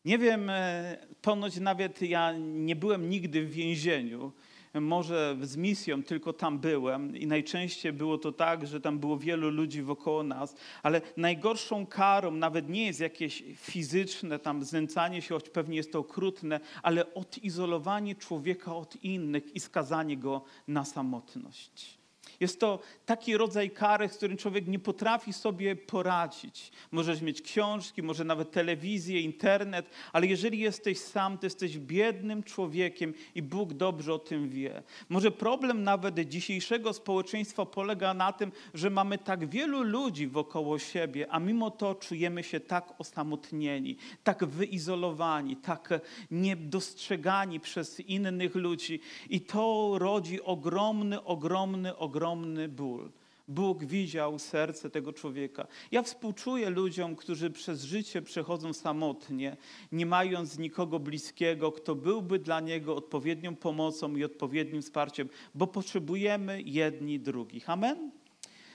Nie 0.05 0.19
wiem, 0.19 0.51
e, 0.51 0.97
ponoć 1.23 1.61
nawet 1.61 2.03
ja 2.03 2.33
nie 2.39 2.77
byłem 2.77 3.09
nigdy 3.09 3.47
w 3.47 3.51
więzieniu, 3.51 4.33
może 4.81 5.37
z 5.43 5.57
misją 5.57 6.03
tylko 6.03 6.33
tam 6.33 6.59
byłem 6.59 7.17
i 7.17 7.27
najczęściej 7.27 7.93
było 7.93 8.19
to 8.19 8.33
tak, 8.33 8.67
że 8.67 8.81
tam 8.81 8.99
było 8.99 9.19
wielu 9.19 9.51
ludzi 9.51 9.83
wokoło 9.83 10.23
nas, 10.23 10.57
ale 10.83 11.01
najgorszą 11.17 11.87
karą 11.87 12.31
nawet 12.31 12.69
nie 12.69 12.87
jest 12.87 13.01
jakieś 13.01 13.45
fizyczne 13.57 14.39
tam 14.39 14.65
znęcanie 14.65 15.23
się, 15.23 15.35
choć 15.35 15.49
pewnie 15.51 15.77
jest 15.77 15.93
to 15.93 15.99
okrutne, 15.99 16.61
ale 16.83 17.15
odizolowanie 17.15 18.15
człowieka 18.15 18.77
od 18.77 19.05
innych 19.05 19.57
i 19.57 19.61
skazanie 19.61 20.17
go 20.17 20.45
na 20.69 20.85
samotność. 20.85 22.04
Jest 22.41 22.61
to 22.61 22.79
taki 23.07 23.37
rodzaj 23.37 23.71
kary, 23.71 24.09
z 24.09 24.17
którym 24.17 24.37
człowiek 24.37 24.67
nie 24.67 24.79
potrafi 24.79 25.33
sobie 25.33 25.77
poradzić. 25.77 26.73
Możesz 26.93 27.21
mieć 27.21 27.43
książki, 27.43 28.03
może 28.03 28.25
nawet 28.25 28.51
telewizję, 28.51 29.21
internet, 29.21 29.91
ale 30.13 30.27
jeżeli 30.27 30.59
jesteś 30.59 30.99
sam, 30.99 31.39
to 31.39 31.47
jesteś 31.47 31.79
biednym 31.79 32.43
człowiekiem 32.43 33.15
i 33.35 33.43
Bóg 33.43 33.73
dobrze 33.73 34.15
o 34.15 34.19
tym 34.19 34.49
wie. 34.49 34.83
Może 35.09 35.31
problem 35.31 35.83
nawet 35.83 36.21
dzisiejszego 36.29 36.93
społeczeństwa 36.93 37.67
polega 37.67 38.15
na 38.15 38.33
tym, 38.33 38.53
że 38.75 38.91
mamy 38.91 39.19
tak 39.19 39.49
wielu 39.49 39.83
ludzi 39.83 40.27
wokoło 40.27 40.79
siebie, 40.79 41.27
a 41.31 41.39
mimo 41.39 41.71
to 41.71 41.95
czujemy 41.95 42.43
się 42.43 42.61
tak 42.61 43.01
osamotnieni, 43.01 43.97
tak 44.25 44.45
wyizolowani, 44.45 45.57
tak 45.57 45.89
niedostrzegani 46.31 47.61
przez 47.61 48.01
innych 48.01 48.55
ludzi. 48.55 49.01
I 49.31 49.41
to 49.41 49.95
rodzi 49.99 50.43
ogromny, 50.43 51.25
ogromny, 51.25 51.97
ogromny 51.97 51.97
ogromny 52.15 52.69
ból. 52.69 53.11
Bóg 53.49 53.85
widział 53.85 54.39
serce 54.39 54.91
tego 54.91 55.13
człowieka. 55.13 55.67
Ja 55.91 56.03
współczuję 56.03 56.71
ludziom, 56.71 57.17
którzy 57.17 57.51
przez 57.51 57.85
życie 57.85 58.23
przechodzą 58.23 58.73
samotnie, 58.73 59.57
nie 59.93 60.07
mając 60.07 60.59
nikogo 60.59 60.99
bliskiego, 60.99 61.73
kto 61.73 61.95
byłby 61.95 62.39
dla 62.39 62.61
niego 62.61 62.97
odpowiednią 62.97 63.57
pomocą 63.57 64.17
i 64.17 64.25
odpowiednim 64.25 64.83
wsparciem, 64.83 65.29
bo 65.55 65.67
potrzebujemy 65.67 66.63
jedni 66.63 67.21
drugich. 67.21 67.71
Amen? 67.71 68.11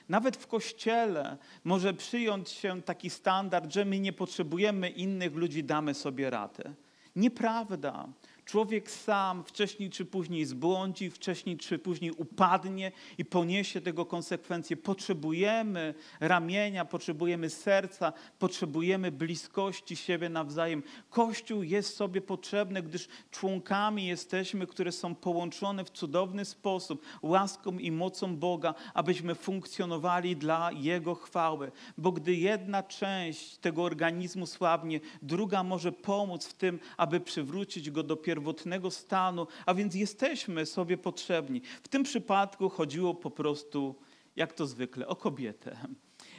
Nawet 0.10 0.38
w 0.38 0.48
kościele 0.48 1.38
może 1.64 1.94
przyjąć 1.94 2.50
się 2.50 2.82
taki 2.82 3.10
standard, 3.10 3.74
że 3.74 3.86
my 3.86 4.00
nie 4.00 4.14
potrzebujemy 4.14 4.90
innych 4.90 5.36
ludzi, 5.36 5.64
damy 5.64 5.94
sobie 5.94 6.30
radę. 6.30 6.74
Nieprawda. 7.16 8.08
Człowiek 8.50 8.92
sam 8.92 9.44
wcześniej 9.44 9.90
czy 9.90 10.06
później 10.06 10.46
zbłądzi, 10.46 11.10
wcześniej 11.10 11.58
czy 11.58 11.80
później 11.80 12.12
upadnie 12.12 12.92
i 13.18 13.26
poniesie 13.26 13.82
tego 13.82 14.06
konsekwencje. 14.06 14.78
Potrzebujemy 14.78 15.94
ramienia, 16.20 16.86
potrzebujemy 16.86 17.50
serca, 17.50 18.14
potrzebujemy 18.40 19.12
bliskości 19.12 19.96
siebie 19.96 20.30
nawzajem. 20.30 20.84
Kościół 21.10 21.64
jest 21.64 21.96
sobie 21.96 22.22
potrzebny, 22.22 22.84
gdyż 22.84 23.08
członkami 23.32 24.06
jesteśmy, 24.06 24.68
które 24.68 24.92
są 24.92 25.16
połączone 25.16 25.86
w 25.86 25.90
cudowny 25.90 26.46
sposób 26.46 27.06
łaską 27.22 27.78
i 27.78 27.92
mocą 27.92 28.38
Boga, 28.38 28.74
abyśmy 28.94 29.36
funkcjonowali 29.36 30.36
dla 30.36 30.72
Jego 30.72 31.16
chwały. 31.16 31.72
Bo 31.98 32.12
gdy 32.12 32.36
jedna 32.36 32.84
część 32.84 33.58
tego 33.58 33.84
organizmu 33.84 34.46
słabnie, 34.46 35.00
druga 35.22 35.64
może 35.64 35.92
pomóc 35.92 36.48
w 36.48 36.54
tym, 36.54 36.80
aby 36.98 37.20
przywrócić 37.20 37.92
go 37.92 38.04
do 38.04 38.16
pierwszego 38.16 38.39
pierwotnego 38.40 38.92
stanu, 38.92 39.48
a 39.66 39.74
więc 39.74 39.96
jesteśmy 39.96 40.66
sobie 40.66 40.98
potrzebni. 40.98 41.62
W 41.84 41.88
tym 41.88 42.04
przypadku 42.04 42.70
chodziło 42.70 43.14
po 43.16 43.32
prostu, 43.32 43.96
jak 44.36 44.54
to 44.54 44.68
zwykle, 44.68 45.08
o 45.08 45.16
kobietę 45.16 45.78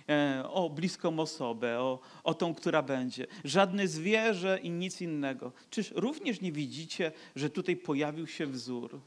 e, 0.09 0.45
o 0.49 0.71
bliską 0.71 1.19
osobę, 1.19 1.79
o, 1.79 2.01
o 2.25 2.35
tą, 2.35 2.55
która 2.55 2.83
będzie. 2.83 3.27
Żadne 3.45 3.89
zwierzę 3.89 4.59
i 4.63 4.71
nic 4.71 5.01
innego. 5.01 5.53
Czyż 5.71 5.93
również 5.95 6.41
nie 6.41 6.53
widzicie, 6.53 7.13
że 7.37 7.51
tutaj 7.51 7.77
pojawił 7.77 8.27
się 8.27 8.47
wzór, 8.47 9.01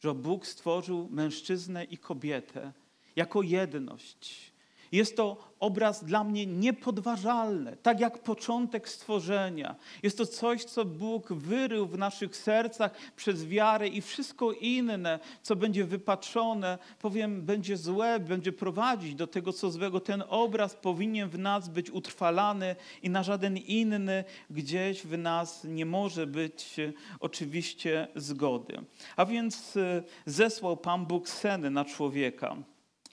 że 0.00 0.14
Bóg 0.14 0.46
stworzył 0.46 1.08
mężczyznę 1.10 1.84
i 1.84 1.98
kobietę 1.98 2.72
jako 3.16 3.42
jedność. 3.42 4.53
Jest 4.94 5.16
to 5.16 5.36
obraz 5.60 6.04
dla 6.04 6.24
mnie 6.24 6.46
niepodważalny, 6.46 7.76
tak 7.82 8.00
jak 8.00 8.18
początek 8.18 8.88
stworzenia. 8.88 9.76
Jest 10.02 10.18
to 10.18 10.26
coś, 10.26 10.64
co 10.64 10.84
Bóg 10.84 11.32
wyrył 11.32 11.86
w 11.86 11.98
naszych 11.98 12.36
sercach 12.36 12.92
przez 13.16 13.46
wiarę 13.46 13.88
i 13.88 14.00
wszystko 14.00 14.52
inne, 14.52 15.18
co 15.42 15.56
będzie 15.56 15.84
wypaczone, 15.84 16.78
powiem, 16.98 17.42
będzie 17.42 17.76
złe, 17.76 18.20
będzie 18.20 18.52
prowadzić 18.52 19.14
do 19.14 19.26
tego, 19.26 19.52
co 19.52 19.70
złego. 19.70 20.00
Ten 20.00 20.24
obraz 20.28 20.74
powinien 20.74 21.28
w 21.28 21.38
nas 21.38 21.68
być 21.68 21.90
utrwalany 21.90 22.76
i 23.02 23.10
na 23.10 23.22
żaden 23.22 23.56
inny 23.56 24.24
gdzieś 24.50 25.02
w 25.02 25.18
nas 25.18 25.64
nie 25.64 25.86
może 25.86 26.26
być 26.26 26.76
oczywiście 27.20 28.08
zgody. 28.16 28.78
A 29.16 29.26
więc 29.26 29.76
e, 29.76 30.02
zesłał 30.26 30.76
Pan 30.76 31.06
Bóg 31.06 31.28
seny 31.28 31.70
na 31.70 31.84
człowieka. 31.84 32.56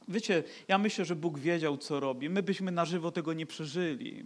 Wiecie, 0.07 0.43
ja 0.67 0.77
myślę, 0.77 1.05
że 1.05 1.15
Bóg 1.15 1.39
wiedział, 1.39 1.77
co 1.77 1.99
robi. 1.99 2.29
My 2.29 2.43
byśmy 2.43 2.71
na 2.71 2.85
żywo 2.85 3.11
tego 3.11 3.33
nie 3.33 3.45
przeżyli. 3.45 4.25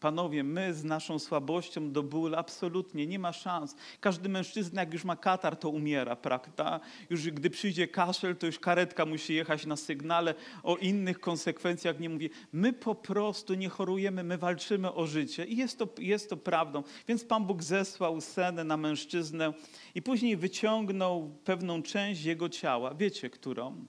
Panowie, 0.00 0.44
my 0.44 0.74
z 0.74 0.84
naszą 0.84 1.18
słabością 1.18 1.92
do 1.92 2.02
ból 2.02 2.34
absolutnie 2.34 3.06
nie 3.06 3.18
ma 3.18 3.32
szans. 3.32 3.76
Każdy 4.00 4.28
mężczyzna, 4.28 4.80
jak 4.80 4.92
już 4.92 5.04
ma 5.04 5.16
katar, 5.16 5.56
to 5.56 5.68
umiera, 5.68 6.16
prawda? 6.16 6.80
Już 7.10 7.30
gdy 7.30 7.50
przyjdzie 7.50 7.88
kaszel, 7.88 8.36
to 8.36 8.46
już 8.46 8.58
karetka 8.58 9.06
musi 9.06 9.34
jechać 9.34 9.66
na 9.66 9.76
sygnale. 9.76 10.34
O 10.62 10.76
innych 10.76 11.20
konsekwencjach 11.20 12.00
nie 12.00 12.08
mówię. 12.08 12.28
My 12.52 12.72
po 12.72 12.94
prostu 12.94 13.54
nie 13.54 13.68
chorujemy, 13.68 14.24
my 14.24 14.38
walczymy 14.38 14.94
o 14.94 15.06
życie 15.06 15.44
i 15.44 15.56
jest 15.56 15.78
to, 15.78 15.88
jest 15.98 16.30
to 16.30 16.36
prawdą. 16.36 16.82
Więc 17.08 17.24
Pan 17.24 17.44
Bóg 17.46 17.62
zesłał 17.62 18.20
senę 18.20 18.64
na 18.64 18.76
mężczyznę 18.76 19.52
i 19.94 20.02
później 20.02 20.36
wyciągnął 20.36 21.30
pewną 21.44 21.82
część 21.82 22.24
jego 22.24 22.48
ciała. 22.48 22.94
Wiecie, 22.94 23.30
którą? 23.30 23.86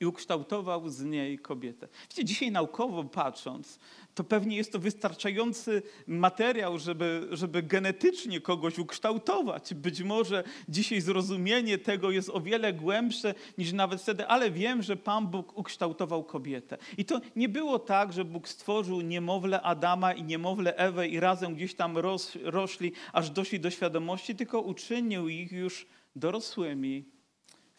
I 0.00 0.06
ukształtował 0.06 0.88
z 0.88 1.04
niej 1.04 1.38
kobietę. 1.38 1.88
Wiecie, 2.10 2.24
dzisiaj 2.24 2.50
naukowo 2.50 3.04
patrząc, 3.04 3.78
to 4.14 4.24
pewnie 4.24 4.56
jest 4.56 4.72
to 4.72 4.78
wystarczający 4.78 5.82
materiał, 6.06 6.78
żeby, 6.78 7.28
żeby 7.30 7.62
genetycznie 7.62 8.40
kogoś 8.40 8.78
ukształtować. 8.78 9.74
Być 9.74 10.02
może 10.02 10.44
dzisiaj 10.68 11.00
zrozumienie 11.00 11.78
tego 11.78 12.10
jest 12.10 12.30
o 12.30 12.40
wiele 12.40 12.72
głębsze 12.72 13.34
niż 13.58 13.72
nawet 13.72 14.02
wtedy, 14.02 14.26
ale 14.26 14.50
wiem, 14.50 14.82
że 14.82 14.96
Pan 14.96 15.26
Bóg 15.26 15.58
ukształtował 15.58 16.24
kobietę. 16.24 16.78
I 16.98 17.04
to 17.04 17.20
nie 17.36 17.48
było 17.48 17.78
tak, 17.78 18.12
że 18.12 18.24
Bóg 18.24 18.48
stworzył 18.48 19.00
niemowlę 19.00 19.62
Adama 19.62 20.12
i 20.12 20.22
niemowlę 20.22 20.76
Ewę 20.76 21.08
i 21.08 21.20
razem 21.20 21.54
gdzieś 21.54 21.74
tam 21.74 21.98
ros, 21.98 22.32
rośli, 22.42 22.92
aż 23.12 23.30
doszli 23.30 23.60
do 23.60 23.70
świadomości, 23.70 24.36
tylko 24.36 24.60
uczynił 24.60 25.28
ich 25.28 25.52
już 25.52 25.86
dorosłymi, 26.16 27.13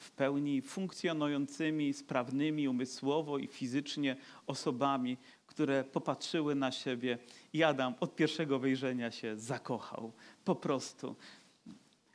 w 0.06 0.12
pełni 0.12 0.62
funkcjonującymi, 0.62 1.94
sprawnymi 1.94 2.68
umysłowo 2.68 3.38
i 3.38 3.48
fizycznie 3.48 4.16
osobami, 4.48 5.18
które 5.48 5.84
popatrzyły 5.84 6.56
na 6.56 6.72
siebie 6.72 7.18
i 7.54 7.64
Adam 7.64 7.96
od 8.00 8.16
pierwszego 8.16 8.60
wejrzenia 8.60 9.12
się 9.12 9.38
zakochał. 9.38 10.12
Po 10.46 10.56
prostu. 10.56 11.16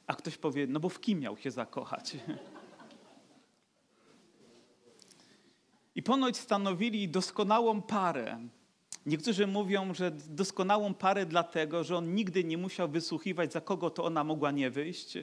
A 0.06 0.14
ktoś 0.14 0.36
powie, 0.36 0.66
no 0.66 0.80
bo 0.80 0.88
w 0.88 1.00
kim 1.00 1.20
miał 1.20 1.36
się 1.36 1.50
zakochać? 1.50 2.16
I 5.94 6.02
ponoć 6.02 6.36
stanowili 6.36 7.08
doskonałą 7.08 7.82
parę. 7.82 8.38
Niektórzy 9.06 9.46
mówią, 9.46 9.94
że 9.94 10.10
doskonałą 10.10 10.94
parę 10.94 11.26
dlatego, 11.26 11.84
że 11.84 11.96
on 11.96 12.14
nigdy 12.14 12.44
nie 12.44 12.58
musiał 12.58 12.88
wysłuchiwać, 12.88 13.52
za 13.52 13.60
kogo 13.60 13.90
to 13.90 14.04
ona 14.04 14.24
mogła 14.24 14.50
nie 14.50 14.70
wyjść, 14.70 15.18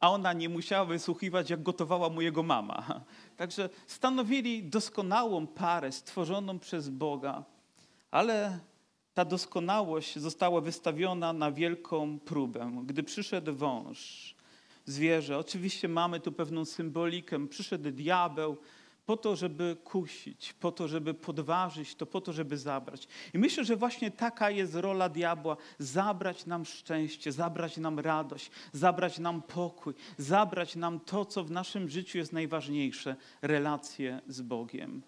a 0.00 0.10
ona 0.10 0.32
nie 0.32 0.48
musiała 0.48 0.84
wysłuchiwać, 0.84 1.50
jak 1.50 1.62
gotowała 1.62 2.08
mu 2.08 2.20
jego 2.20 2.42
mama. 2.42 3.00
Także 3.36 3.68
stanowili 3.86 4.62
doskonałą 4.62 5.46
parę 5.46 5.92
stworzoną 5.92 6.58
przez 6.58 6.88
Boga, 6.88 7.44
ale 8.10 8.58
ta 9.14 9.24
doskonałość 9.24 10.18
została 10.18 10.60
wystawiona 10.60 11.32
na 11.32 11.52
wielką 11.52 12.18
próbę. 12.18 12.72
Gdy 12.84 13.02
przyszedł 13.02 13.54
wąż, 13.54 14.34
zwierzę, 14.84 15.38
oczywiście 15.38 15.88
mamy 15.88 16.20
tu 16.20 16.32
pewną 16.32 16.64
symbolikę, 16.64 17.48
przyszedł 17.48 17.90
diabeł, 17.90 18.56
po 19.10 19.16
to, 19.16 19.36
żeby 19.36 19.76
kusić, 19.84 20.52
po 20.52 20.72
to, 20.72 20.88
żeby 20.88 21.14
podważyć, 21.14 21.94
to 21.94 22.06
po 22.06 22.20
to, 22.20 22.32
żeby 22.32 22.58
zabrać. 22.58 23.08
I 23.34 23.38
myślę, 23.38 23.64
że 23.64 23.76
właśnie 23.76 24.10
taka 24.10 24.50
jest 24.50 24.74
rola 24.74 25.08
diabła: 25.08 25.56
zabrać 25.78 26.46
nam 26.46 26.64
szczęście, 26.64 27.32
zabrać 27.32 27.76
nam 27.76 27.98
radość, 27.98 28.50
zabrać 28.72 29.18
nam 29.18 29.42
pokój, 29.42 29.94
zabrać 30.18 30.76
nam 30.76 31.00
to, 31.00 31.24
co 31.24 31.44
w 31.44 31.50
naszym 31.50 31.88
życiu 31.88 32.18
jest 32.18 32.32
najważniejsze 32.32 33.16
relacje 33.42 34.20
z 34.28 34.40
Bogiem. 34.40 35.02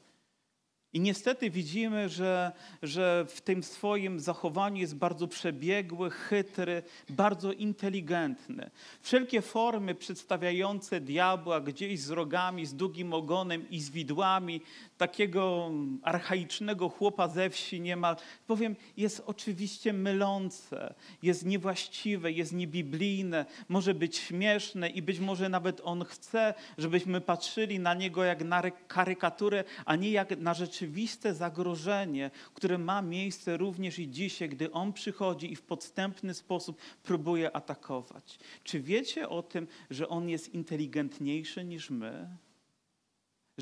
I 0.95 1.01
niestety 1.01 1.51
widzimy, 1.51 2.09
że, 2.09 2.53
że 2.83 3.27
w 3.29 3.41
tym 3.41 3.63
swoim 3.63 4.21
zachowaniu 4.21 4.77
jest 4.77 4.97
bardzo 4.97 5.29
przebiegły, 5.29 6.11
chytry, 6.11 6.83
bardzo 7.09 7.53
inteligentny. 7.53 8.71
Wszelkie 9.03 9.43
formy 9.43 9.95
przedstawiające 9.95 11.01
diabła 11.01 11.61
gdzieś 11.61 12.01
z 12.01 12.11
rogami, 12.11 12.67
z 12.67 12.75
długim 12.75 13.15
ogonem 13.15 13.71
i 13.71 13.81
z 13.81 13.91
widłami, 13.91 14.61
takiego 15.03 15.71
archaicznego 16.03 16.89
chłopa 16.89 17.29
ze 17.29 17.51
wsi 17.51 17.81
niemal, 17.81 18.17
powiem, 18.47 18.77
jest 18.97 19.23
oczywiście 19.27 19.93
mylące, 19.93 20.95
jest 21.23 21.47
niewłaściwe, 21.47 22.33
jest 22.33 22.53
niebiblijne, 22.53 23.47
może 23.69 23.95
być 23.95 24.17
śmieszne 24.17 24.89
i 24.89 25.03
być 25.03 25.21
może 25.21 25.49
nawet 25.49 25.81
on 25.85 26.05
chce, 26.05 26.55
żebyśmy 26.79 27.21
patrzyli 27.21 27.79
na 27.79 27.95
niego 27.95 28.25
jak 28.25 28.45
na 28.45 28.63
karykaturę, 28.71 29.65
a 29.85 29.97
nie 29.97 30.11
jak 30.11 30.39
na 30.39 30.55
rzeczywiste 30.55 31.35
zagrożenie, 31.35 32.31
które 32.55 32.79
ma 32.79 33.03
miejsce 33.03 33.57
również 33.57 33.99
i 33.99 34.11
dzisiaj, 34.11 34.49
gdy 34.49 34.73
on 34.73 34.93
przychodzi 34.93 35.53
i 35.53 35.57
w 35.57 35.63
podstępny 35.63 36.35
sposób 36.35 36.79
próbuje 37.03 37.57
atakować. 37.57 38.39
Czy 38.65 38.81
wiecie 38.81 39.29
o 39.29 39.43
tym, 39.43 39.67
że 39.91 40.09
on 40.09 40.29
jest 40.29 40.55
inteligentniejszy 40.55 41.65
niż 41.65 41.91
my? 41.91 42.29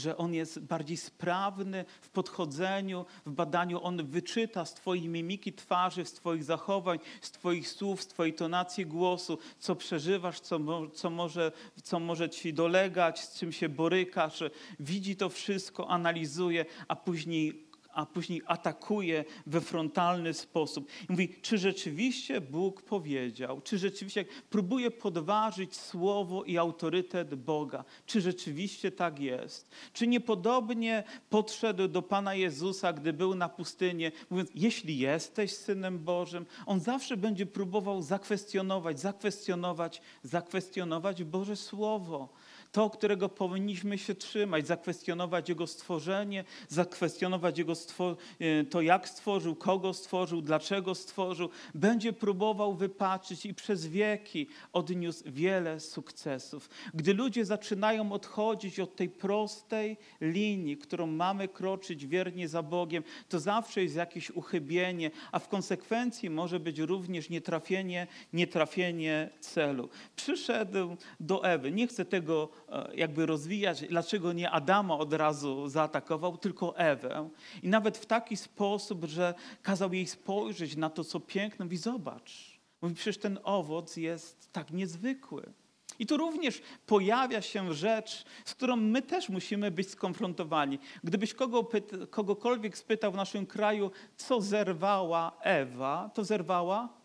Że 0.01 0.17
on 0.17 0.35
jest 0.35 0.61
bardziej 0.61 0.97
sprawny 0.97 1.85
w 2.01 2.09
podchodzeniu, 2.09 3.05
w 3.27 3.31
badaniu. 3.31 3.83
On 3.83 4.07
wyczyta 4.07 4.65
z 4.65 4.75
Twojej 4.75 5.09
mimiki 5.09 5.53
twarzy, 5.53 6.05
z 6.05 6.13
Twoich 6.13 6.45
zachowań, 6.45 6.99
z 7.21 7.31
Twoich 7.31 7.69
słów, 7.69 8.03
z 8.03 8.07
Twojej 8.07 8.35
tonacji 8.35 8.87
głosu, 8.87 9.39
co 9.59 9.77
przeżywasz, 9.77 10.41
co, 10.41 10.59
co, 10.95 11.11
może, 11.11 11.53
co 11.83 12.01
może 12.01 12.31
Ci 12.31 12.55
dolegać, 12.55 13.21
z 13.21 13.39
czym 13.39 13.53
się 13.53 13.69
borykasz. 13.69 14.43
Widzi 14.81 15.17
to 15.17 15.29
wszystko, 15.29 15.89
analizuje, 15.89 16.65
a 16.89 16.97
później 16.97 17.70
a 17.93 18.07
później 18.07 18.43
atakuje 18.47 19.25
we 19.47 19.61
frontalny 19.61 20.35
sposób. 20.35 20.89
I 21.09 21.13
mówi, 21.13 21.35
czy 21.43 21.59
rzeczywiście 21.59 22.41
Bóg 22.41 22.83
powiedział, 22.83 23.61
czy 23.61 23.79
rzeczywiście 23.79 24.25
próbuje 24.51 24.91
podważyć 24.91 25.77
słowo 25.77 26.45
i 26.45 26.59
autorytet 26.59 27.35
Boga, 27.35 27.85
czy 28.07 28.21
rzeczywiście 28.21 28.93
tak 28.93 29.19
jest. 29.19 29.71
Czy 29.93 30.07
niepodobnie 30.07 31.05
podszedł 31.31 31.89
do 31.89 32.03
Pana 32.03 32.35
Jezusa, 32.35 32.93
gdy 32.93 33.13
był 33.13 33.35
na 33.35 33.49
pustyni, 33.49 34.05
mówiąc, 34.31 34.51
jeśli 34.55 34.99
jesteś 34.99 35.57
Synem 35.57 35.99
Bożym, 35.99 36.47
On 36.67 36.81
zawsze 36.81 37.17
będzie 37.17 37.47
próbował 37.47 38.03
zakwestionować, 38.03 39.01
zakwestionować, 39.01 40.03
zakwestionować 40.23 41.25
Boże 41.25 41.57
Słowo 41.57 42.29
to, 42.73 42.91
którego 42.91 43.29
powinniśmy 43.29 43.99
się 43.99 44.15
trzymać, 44.15 44.67
zakwestionować 44.67 45.49
Jego 45.49 45.67
stworzenie, 45.67 46.45
zakwestionować 46.69 47.59
Jego 47.59 47.75
stwo 47.75 48.17
e, 48.41 48.65
to, 48.65 48.81
jak 48.81 49.09
stworzył, 49.09 49.57
kogo 49.57 49.95
stworzył, 49.95 50.43
dlaczego 50.43 50.95
stworzył. 50.95 51.49
Będzie 51.75 52.13
próbował 52.13 52.75
wypaczyć 52.75 53.47
i 53.47 53.55
przez 53.55 53.87
wieki 53.87 54.47
odniósł 54.73 55.25
wiele 55.27 55.81
sukcesów. 55.81 56.71
Gdy 56.95 57.15
ludzie 57.15 57.45
zaczynają 57.45 58.13
odchodzić 58.13 58.81
od 58.81 58.97
tej 58.97 59.09
prostej 59.09 59.97
linii, 60.21 60.77
którą 60.77 61.07
mamy 61.07 61.49
kroczyć 61.49 62.07
wiernie 62.07 62.49
za 62.49 62.63
Bogiem, 62.63 63.03
to 63.29 63.41
zawsze 63.41 63.83
jest 63.83 63.97
jakieś 63.97 64.31
uchybienie, 64.31 65.11
a 65.33 65.39
w 65.39 65.49
konsekwencji 65.49 66.31
może 66.31 66.61
być 66.61 66.79
również 66.79 67.31
nietrafienie, 67.31 68.07
nietrafienie 68.33 69.31
celu. 69.41 69.89
Przyszedł 70.17 70.97
do 71.21 71.45
Ewy. 71.45 71.73
Nie 71.73 71.87
chcę 71.87 72.05
tego 72.05 72.49
jakby 72.95 73.27
rozwijać, 73.27 73.85
dlaczego 73.89 74.33
nie 74.33 74.51
Adama 74.51 74.99
od 74.99 75.13
razu 75.13 75.69
zaatakował, 75.69 76.37
tylko 76.37 76.77
Ewę. 76.77 77.29
I 77.63 77.69
nawet 77.69 77.99
w 77.99 78.07
taki 78.07 78.37
sposób, 78.37 79.05
że 79.05 79.35
kazał 79.63 79.93
jej 79.93 80.07
spojrzeć 80.07 80.77
na 80.77 80.91
to, 80.91 81.05
co 81.05 81.21
piękne, 81.21 81.65
mówi 81.65 81.77
zobacz, 81.77 82.61
mówi 82.83 82.95
przecież 82.95 83.19
ten 83.19 83.39
owoc 83.43 83.97
jest 83.97 84.53
tak 84.53 84.71
niezwykły. 84.71 85.53
I 85.99 86.07
tu 86.07 86.17
również 86.17 86.63
pojawia 86.87 87.43
się 87.43 87.75
rzecz, 87.75 88.25
z 88.45 88.55
którą 88.55 88.77
my 88.77 89.03
też 89.03 89.29
musimy 89.29 89.71
być 89.71 89.91
skonfrontowani. 89.91 90.79
Gdybyś 91.05 91.35
kogo 91.35 91.69
kogokolwiek 92.11 92.79
spytał 92.79 93.13
w 93.13 93.17
naszym 93.17 93.47
kraju, 93.47 93.91
co 94.17 94.41
zerwała 94.41 95.33
Ewa, 95.41 96.11
to 96.15 96.25
zerwała 96.25 97.00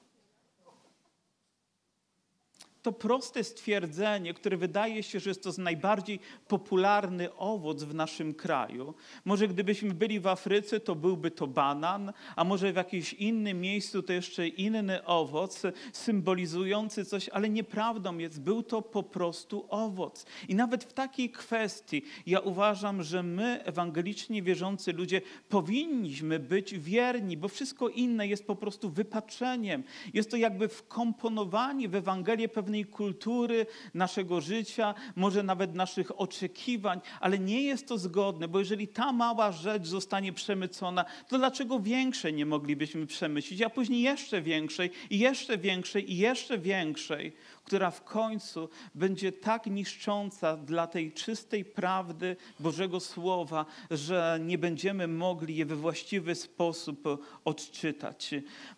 to 2.85 2.91
proste 2.91 3.43
stwierdzenie, 3.43 4.33
które 4.33 4.57
wydaje 4.57 5.03
się, 5.03 5.19
że 5.19 5.29
jest 5.29 5.43
to 5.43 5.51
najbardziej 5.57 6.19
popularny 6.47 7.35
owoc 7.35 7.83
w 7.83 7.93
naszym 7.93 8.33
kraju. 8.33 8.93
Może 9.25 9.47
gdybyśmy 9.47 9.93
byli 9.93 10.19
w 10.19 10.27
Afryce, 10.27 10.79
to 10.79 10.95
byłby 10.95 11.31
to 11.31 11.47
banan, 11.47 12.13
a 12.35 12.43
może 12.43 12.73
w 12.73 12.75
jakimś 12.75 13.13
innym 13.13 13.61
miejscu 13.61 14.03
to 14.03 14.13
jeszcze 14.13 14.47
inny 14.47 15.05
owoc 15.05 15.61
symbolizujący 15.93 17.05
coś, 17.05 17.29
ale 17.29 17.49
nieprawdą 17.49 18.17
jest, 18.17 18.41
był 18.41 18.63
to 18.63 18.81
po 18.81 19.03
prostu 19.03 19.65
owoc. 19.69 20.25
I 20.47 20.55
nawet 20.55 20.83
w 20.83 20.93
takiej 20.93 21.29
kwestii 21.29 22.01
ja 22.25 22.39
uważam, 22.39 23.03
że 23.03 23.23
my, 23.23 23.63
ewangelicznie 23.63 24.41
wierzący 24.41 24.93
ludzie, 24.93 25.21
powinniśmy 25.49 26.39
być 26.39 26.79
wierni, 26.79 27.37
bo 27.37 27.47
wszystko 27.47 27.89
inne 27.89 28.27
jest 28.27 28.47
po 28.47 28.55
prostu 28.55 28.89
wypaczeniem. 28.89 29.83
Jest 30.13 30.31
to 30.31 30.37
jakby 30.37 30.67
wkomponowanie 30.67 31.89
w 31.89 31.95
Ewangelię 31.95 32.49
pewnej 32.49 32.74
kultury 32.83 33.65
naszego 33.93 34.41
życia, 34.41 34.93
może 35.15 35.43
nawet 35.43 35.75
naszych 35.75 36.19
oczekiwań, 36.21 37.01
ale 37.19 37.39
nie 37.39 37.61
jest 37.61 37.87
to 37.87 37.97
zgodne, 37.97 38.47
bo 38.47 38.59
jeżeli 38.59 38.87
ta 38.87 39.11
mała 39.11 39.51
rzecz 39.51 39.87
zostanie 39.87 40.33
przemycona, 40.33 41.05
to 41.27 41.37
dlaczego 41.37 41.79
większej 41.79 42.33
nie 42.33 42.45
moglibyśmy 42.45 43.07
przemycić, 43.07 43.61
a 43.61 43.69
później 43.69 44.01
jeszcze 44.01 44.41
większej 44.41 44.91
i 45.09 45.19
jeszcze 45.19 45.57
większej 45.57 46.11
i 46.11 46.17
jeszcze 46.17 46.57
większej? 46.57 47.33
która 47.65 47.91
w 47.91 48.03
końcu 48.03 48.69
będzie 48.95 49.31
tak 49.31 49.65
niszcząca 49.65 50.57
dla 50.57 50.87
tej 50.87 51.11
czystej 51.11 51.65
prawdy 51.65 52.35
Bożego 52.59 52.99
Słowa, 52.99 53.65
że 53.91 54.39
nie 54.41 54.57
będziemy 54.57 55.07
mogli 55.07 55.55
je 55.55 55.65
we 55.65 55.75
właściwy 55.75 56.35
sposób 56.35 57.25
odczytać. 57.45 58.29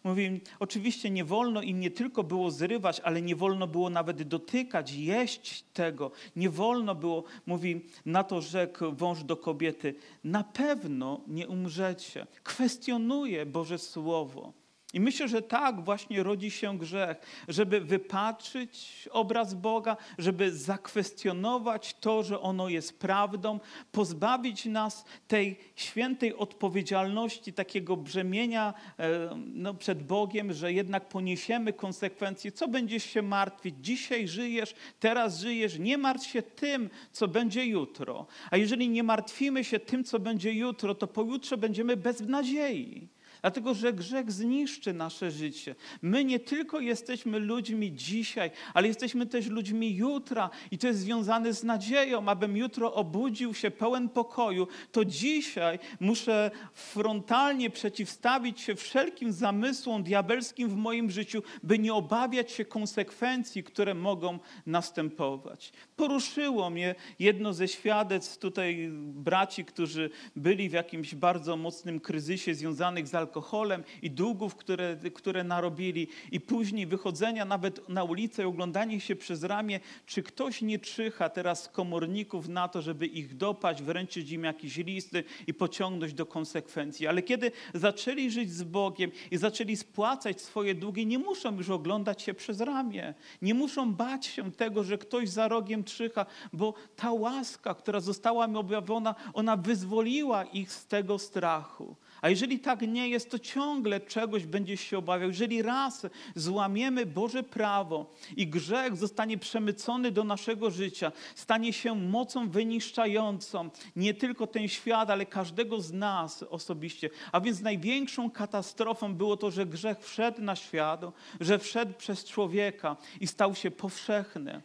Mówi, 0.04 0.42
oczywiście 0.60 1.10
nie 1.10 1.26
wolno 1.26 1.62
im 1.62 1.80
nie 1.80 1.92
tylko 1.92 2.24
było 2.24 2.52
zrywać, 2.52 3.00
ale 3.00 3.22
nie 3.22 3.36
wolno 3.36 3.68
było 3.68 3.87
nawet 3.90 4.24
dotykać, 4.24 4.92
jeść 4.92 5.64
tego. 5.74 6.12
Nie 6.36 6.50
wolno 6.50 6.96
było, 6.96 7.24
mówi, 7.46 7.86
na 8.06 8.24
to 8.24 8.42
rzekł 8.42 8.92
wąż 8.92 9.24
do 9.24 9.38
kobiety, 9.38 9.96
na 10.24 10.44
pewno 10.44 11.22
nie 11.28 11.48
umrzecie. 11.48 12.28
Kwestionuje 12.44 13.46
Boże 13.46 13.78
Słowo. 13.78 14.54
I 14.94 15.00
myślę, 15.00 15.28
że 15.28 15.42
tak 15.42 15.86
właśnie 15.86 16.24
rodzi 16.24 16.52
się 16.52 16.78
grzech, 16.78 17.18
żeby 17.48 17.82
wypatrzyć 17.82 19.10
obraz 19.12 19.54
Boga, 19.54 19.98
żeby 20.18 20.52
zakwestionować 20.52 21.96
to, 22.00 22.24
że 22.24 22.40
ono 22.42 22.70
jest 22.70 23.00
prawdą, 23.00 23.60
pozbawić 23.92 24.66
nas 24.66 25.06
tej 25.28 25.60
świętej 25.76 26.36
odpowiedzialności, 26.36 27.54
takiego 27.54 27.98
brzemienia 27.98 28.74
e, 29.00 29.30
no, 29.54 29.74
przed 29.74 30.04
Bogiem, 30.04 30.54
że 30.54 30.74
jednak 30.74 31.10
poniesiemy 31.10 31.74
konsekwencje. 31.74 32.52
Co 32.52 32.68
będziesz 32.68 33.04
się 33.04 33.22
martwić? 33.22 33.76
Dzisiaj 33.82 34.28
żyjesz, 34.28 34.76
teraz 35.00 35.40
żyjesz. 35.40 35.80
Nie 35.80 35.98
martw 35.98 36.28
się 36.28 36.42
tym, 36.42 36.90
co 37.12 37.28
będzie 37.28 37.66
jutro. 37.66 38.28
A 38.52 38.58
jeżeli 38.58 38.90
nie 38.90 39.04
martwimy 39.04 39.64
się 39.64 39.80
tym, 39.80 40.04
co 40.04 40.20
będzie 40.20 40.54
jutro, 40.54 40.96
to 40.96 41.08
pojutrze 41.08 41.58
będziemy 41.58 41.98
bez 41.98 42.22
nadziei. 42.22 43.17
Dlatego, 43.42 43.74
że 43.74 43.94
grzech 43.94 44.32
zniszczy 44.32 44.94
nasze 44.94 45.32
życie. 45.32 45.76
My 46.02 46.26
nie 46.26 46.40
tylko 46.40 46.80
jesteśmy 46.80 47.40
ludźmi 47.40 47.94
dzisiaj, 47.94 48.52
ale 48.74 48.88
jesteśmy 48.88 49.26
też 49.26 49.48
ludźmi 49.48 49.96
jutra 49.96 50.50
i 50.72 50.78
to 50.78 50.88
jest 50.88 51.00
związane 51.00 51.54
z 51.54 51.64
nadzieją. 51.64 52.30
Abym 52.30 52.58
jutro 52.58 52.94
obudził 52.94 53.54
się 53.54 53.72
pełen 53.72 54.10
pokoju, 54.10 54.68
to 54.92 55.06
dzisiaj 55.06 55.80
muszę 56.00 56.52
frontalnie 56.74 57.70
przeciwstawić 57.70 58.62
się 58.62 58.76
wszelkim 58.76 59.32
zamysłom 59.32 60.04
diabelskim 60.04 60.70
w 60.70 60.76
moim 60.76 61.12
życiu, 61.12 61.44
by 61.64 61.80
nie 61.80 61.94
obawiać 61.94 62.52
się 62.52 62.66
konsekwencji, 62.66 63.64
które 63.64 63.94
mogą 63.94 64.40
następować. 64.66 65.72
Poruszyło 65.96 66.70
mnie 66.70 66.96
jedno 67.20 67.54
ze 67.54 67.68
świadectw 67.68 68.38
tutaj 68.38 68.90
braci, 69.02 69.66
którzy 69.66 70.10
byli 70.36 70.70
w 70.70 70.74
jakimś 70.74 71.16
bardzo 71.16 71.58
mocnym 71.58 72.00
kryzysie 72.00 72.56
związanych 72.56 73.08
z 73.08 73.16
alkoholem 73.16 73.27
alkoholem 73.28 73.84
i 74.02 74.12
długów, 74.12 74.56
które, 74.56 74.98
które 75.14 75.44
narobili 75.44 76.08
i 76.32 76.40
później 76.40 76.88
wychodzenia 76.88 77.46
nawet 77.46 77.90
na 77.90 78.04
ulicę 78.04 78.44
i 78.44 78.46
oglądanie 78.46 79.00
się 79.00 79.16
przez 79.16 79.44
ramię, 79.44 79.80
czy 80.06 80.24
ktoś 80.24 80.62
nie 80.62 80.80
czyha 80.80 81.30
teraz 81.30 81.70
komorników 81.70 82.48
na 82.48 82.68
to, 82.68 82.82
żeby 82.82 83.06
ich 83.06 83.38
dopaść, 83.38 83.82
wręczyć 83.84 84.32
im 84.32 84.44
jakieś 84.44 84.78
listy 84.78 85.24
i 85.48 85.54
pociągnąć 85.54 86.14
do 86.14 86.26
konsekwencji. 86.26 87.08
Ale 87.08 87.22
kiedy 87.22 87.52
zaczęli 87.74 88.32
żyć 88.32 88.54
z 88.54 88.64
Bogiem 88.64 89.12
i 89.32 89.38
zaczęli 89.38 89.76
spłacać 89.76 90.42
swoje 90.42 90.76
długi, 90.76 91.06
nie 91.06 91.20
muszą 91.20 91.58
już 91.58 91.70
oglądać 91.70 92.22
się 92.22 92.34
przez 92.34 92.62
ramię. 92.62 93.14
Nie 93.42 93.54
muszą 93.54 93.94
bać 93.94 94.26
się 94.26 94.52
tego, 94.52 94.84
że 94.84 94.98
ktoś 94.98 95.30
za 95.30 95.48
rogiem 95.48 95.84
czyha, 95.84 96.26
bo 96.54 96.74
ta 96.96 97.12
łaska, 97.12 97.76
która 97.76 98.00
została 98.00 98.48
mi 98.48 98.58
objawiona, 98.58 99.16
ona 99.34 99.58
wyzwoliła 99.58 100.44
ich 100.44 100.72
z 100.72 100.86
tego 100.86 101.20
strachu. 101.20 101.96
A 102.22 102.30
jeżeli 102.30 102.60
tak 102.60 102.82
nie 102.82 103.10
jest, 103.10 103.32
to 103.32 103.40
ciągle 103.40 104.00
czegoś 104.00 104.46
będziesz 104.46 104.82
się 104.82 104.98
obawiał. 104.98 105.30
Jeżeli 105.30 105.62
raz 105.62 106.06
złamiemy 106.36 107.06
Boże 107.06 107.44
prawo 107.44 108.14
i 108.36 108.48
grzech 108.48 108.96
zostanie 108.96 109.38
przemycony 109.38 110.12
do 110.12 110.24
naszego 110.24 110.72
życia, 110.72 111.12
stanie 111.36 111.74
się 111.74 111.96
mocą 111.96 112.50
wyniszczającą 112.50 113.70
nie 113.96 114.14
tylko 114.14 114.48
ten 114.48 114.68
świat, 114.68 115.10
ale 115.10 115.26
każdego 115.26 115.82
z 115.82 115.94
nas 115.94 116.44
osobiście. 116.44 117.10
A 117.32 117.42
więc 117.42 117.62
największą 117.62 118.32
katastrofą 118.32 119.16
było 119.16 119.38
to, 119.38 119.52
że 119.52 119.66
grzech 119.66 120.00
wszedł 120.00 120.42
na 120.42 120.56
świat, 120.56 121.02
że 121.40 121.60
wszedł 121.60 121.94
przez 121.94 122.26
człowieka 122.26 122.98
i 123.22 123.28
stał 123.28 123.56
się 123.56 123.72
powszechny. 123.72 124.62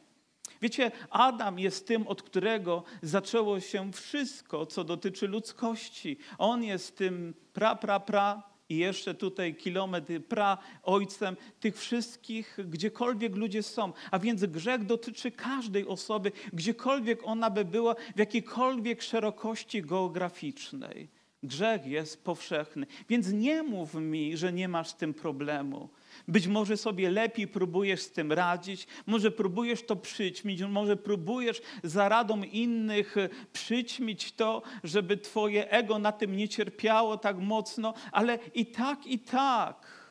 Wiecie, 0.62 0.90
Adam 1.10 1.58
jest 1.58 1.86
tym, 1.86 2.06
od 2.06 2.22
którego 2.22 2.84
zaczęło 3.02 3.60
się 3.60 3.92
wszystko, 3.92 4.66
co 4.66 4.84
dotyczy 4.84 5.28
ludzkości. 5.28 6.18
On 6.38 6.64
jest 6.64 6.96
tym 6.96 7.34
pra, 7.52 7.74
pra, 7.74 8.00
pra 8.00 8.42
i 8.68 8.76
jeszcze 8.76 9.14
tutaj 9.14 9.54
kilometr 9.54 10.20
pra 10.28 10.58
ojcem 10.82 11.36
tych 11.60 11.78
wszystkich, 11.78 12.58
gdziekolwiek 12.64 13.36
ludzie 13.36 13.62
są. 13.62 13.92
A 14.10 14.18
więc 14.18 14.44
grzech 14.44 14.84
dotyczy 14.84 15.30
każdej 15.30 15.86
osoby, 15.86 16.32
gdziekolwiek 16.52 17.20
ona 17.24 17.50
by 17.50 17.64
była, 17.64 17.94
w 18.16 18.18
jakiejkolwiek 18.18 19.02
szerokości 19.02 19.82
geograficznej. 19.82 21.08
Grzech 21.42 21.86
jest 21.86 22.24
powszechny. 22.24 22.86
Więc 23.08 23.32
nie 23.32 23.62
mów 23.62 23.94
mi, 23.94 24.36
że 24.36 24.52
nie 24.52 24.68
masz 24.68 24.88
z 24.88 24.96
tym 24.96 25.14
problemu. 25.14 25.88
Być 26.28 26.46
może 26.46 26.76
sobie 26.76 27.10
lepiej 27.10 27.48
próbujesz 27.48 28.00
z 28.00 28.12
tym 28.12 28.32
radzić, 28.32 28.86
może 29.06 29.30
próbujesz 29.30 29.86
to 29.86 29.96
przyćmić, 29.96 30.62
może 30.62 30.96
próbujesz 30.96 31.62
za 31.82 32.08
radą 32.08 32.42
innych 32.42 33.16
przyćmić 33.52 34.32
to, 34.32 34.62
żeby 34.84 35.16
twoje 35.16 35.70
ego 35.70 35.98
na 35.98 36.12
tym 36.12 36.36
nie 36.36 36.48
cierpiało 36.48 37.16
tak 37.16 37.38
mocno, 37.38 37.94
ale 38.12 38.38
i 38.54 38.66
tak, 38.66 39.06
i 39.06 39.18
tak 39.18 40.02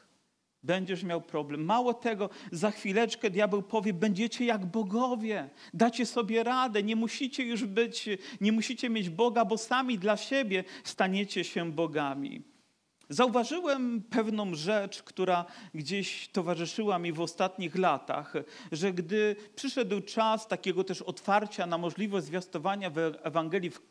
będziesz 0.63 1.03
miał 1.03 1.21
problem. 1.21 1.65
Mało 1.65 1.93
tego, 1.93 2.29
za 2.51 2.71
chwileczkę 2.71 3.29
diabeł 3.29 3.61
powie, 3.61 3.93
będziecie 3.93 4.45
jak 4.45 4.65
bogowie, 4.65 5.49
dacie 5.73 6.05
sobie 6.05 6.43
radę, 6.43 6.83
nie 6.83 6.95
musicie 6.95 7.43
już 7.43 7.65
być, 7.65 8.09
nie 8.41 8.51
musicie 8.51 8.89
mieć 8.89 9.09
Boga, 9.09 9.45
bo 9.45 9.57
sami 9.57 9.99
dla 9.99 10.17
siebie 10.17 10.63
staniecie 10.83 11.43
się 11.43 11.71
bogami. 11.71 12.50
Zauważyłem 13.11 14.01
pewną 14.09 14.55
rzecz, 14.55 15.03
która 15.03 15.45
gdzieś 15.73 16.27
towarzyszyła 16.27 16.99
mi 16.99 17.11
w 17.11 17.21
ostatnich 17.21 17.75
latach, 17.75 18.33
że 18.71 18.93
gdy 18.93 19.35
przyszedł 19.55 20.01
czas 20.01 20.47
takiego 20.47 20.83
też 20.83 21.01
otwarcia 21.01 21.65
na 21.67 21.77
możliwość 21.77 22.25
zwiastowania 22.25 22.91
Ewangelii 23.23 23.69
w 23.69 23.81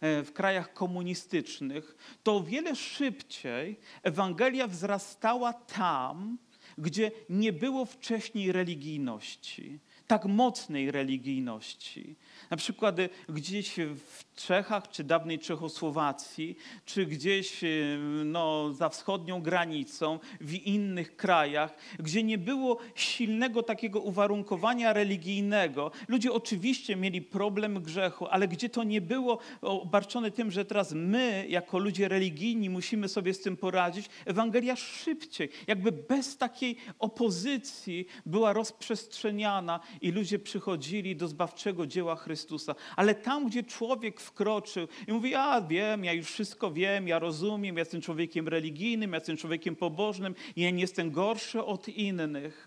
e, 0.00 0.22
w 0.22 0.32
krajach 0.32 0.72
komunistycznych, 0.72 1.96
to 2.22 2.36
o 2.36 2.42
wiele 2.42 2.76
szybciej 2.76 3.80
Ewangelia 4.02 4.66
wzrastała 4.66 5.52
tam, 5.52 6.38
gdzie 6.78 7.10
nie 7.28 7.52
było 7.52 7.84
wcześniej 7.84 8.52
religijności, 8.52 9.80
tak 10.10 10.24
mocnej 10.24 10.90
religijności. 10.90 12.16
Na 12.50 12.56
przykład 12.56 12.96
gdzieś 13.28 13.74
w 14.06 14.34
Czechach, 14.34 14.90
czy 14.90 15.04
dawnej 15.04 15.38
Czechosłowacji, 15.38 16.56
czy 16.84 17.06
gdzieś 17.06 17.64
y, 17.64 17.98
no, 18.24 18.72
za 18.72 18.88
wschodnią 18.88 19.42
granicą, 19.42 20.18
w 20.40 20.54
innych 20.54 21.16
krajach, 21.16 21.74
gdzie 21.98 22.22
nie 22.22 22.38
było 22.38 22.78
silnego 22.94 23.62
takiego 23.62 24.00
uwarunkowania 24.00 24.92
religijnego. 24.92 25.90
Ludzie 26.08 26.32
oczywiście 26.32 26.96
mieli 26.96 27.22
problem 27.22 27.82
grzechu, 27.82 28.26
ale 28.26 28.48
gdzie 28.48 28.68
to 28.68 28.84
nie 28.84 29.00
było 29.00 29.38
obarczone 29.62 30.30
tym, 30.30 30.50
że 30.50 30.64
teraz 30.64 30.92
my, 30.92 31.46
jako 31.48 31.78
ludzie 31.78 32.08
religijni, 32.08 32.70
musimy 32.70 33.08
sobie 33.08 33.34
z 33.34 33.40
tym 33.40 33.56
poradzić, 33.56 34.06
Ewangelia 34.24 34.76
szybciej, 34.76 35.48
jakby 35.66 35.92
bez 35.92 36.36
takiej 36.36 36.76
opozycji 36.98 38.06
była 38.26 38.52
rozprzestrzeniana 38.52 39.80
i 40.00 40.12
ludzie 40.12 40.38
przychodzili 40.38 41.16
do 41.16 41.28
zbawczego 41.28 41.86
dzieła 41.86 42.16
Chrystusa. 42.16 42.74
Ale 42.96 43.14
tam, 43.14 43.46
gdzie 43.46 43.62
człowiek 43.62 44.20
wkroczył 44.20 44.88
i 45.08 45.12
mówi, 45.12 45.30
ja 45.30 45.62
wiem, 45.62 46.04
ja 46.04 46.12
już 46.12 46.26
wszystko 46.26 46.72
wiem, 46.72 47.08
ja 47.08 47.18
rozumiem, 47.18 47.76
ja 47.76 47.80
jestem 47.80 48.00
człowiekiem 48.00 48.48
religijnym, 48.48 49.10
ja 49.10 49.16
jestem 49.16 49.36
człowiekiem 49.36 49.76
pobożnym 49.76 50.34
ja 50.56 50.70
nie 50.70 50.80
jestem 50.80 51.10
gorszy 51.10 51.64
od 51.64 51.88
innych. 51.88 52.64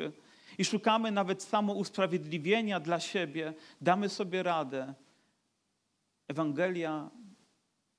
I 0.57 0.65
szukamy 0.65 1.11
nawet 1.11 1.43
samousprawiedliwienia 1.43 2.79
dla 2.79 2.99
siebie, 2.99 3.53
damy 3.81 4.09
sobie 4.09 4.43
radę. 4.43 4.93
Ewangelia 6.27 7.09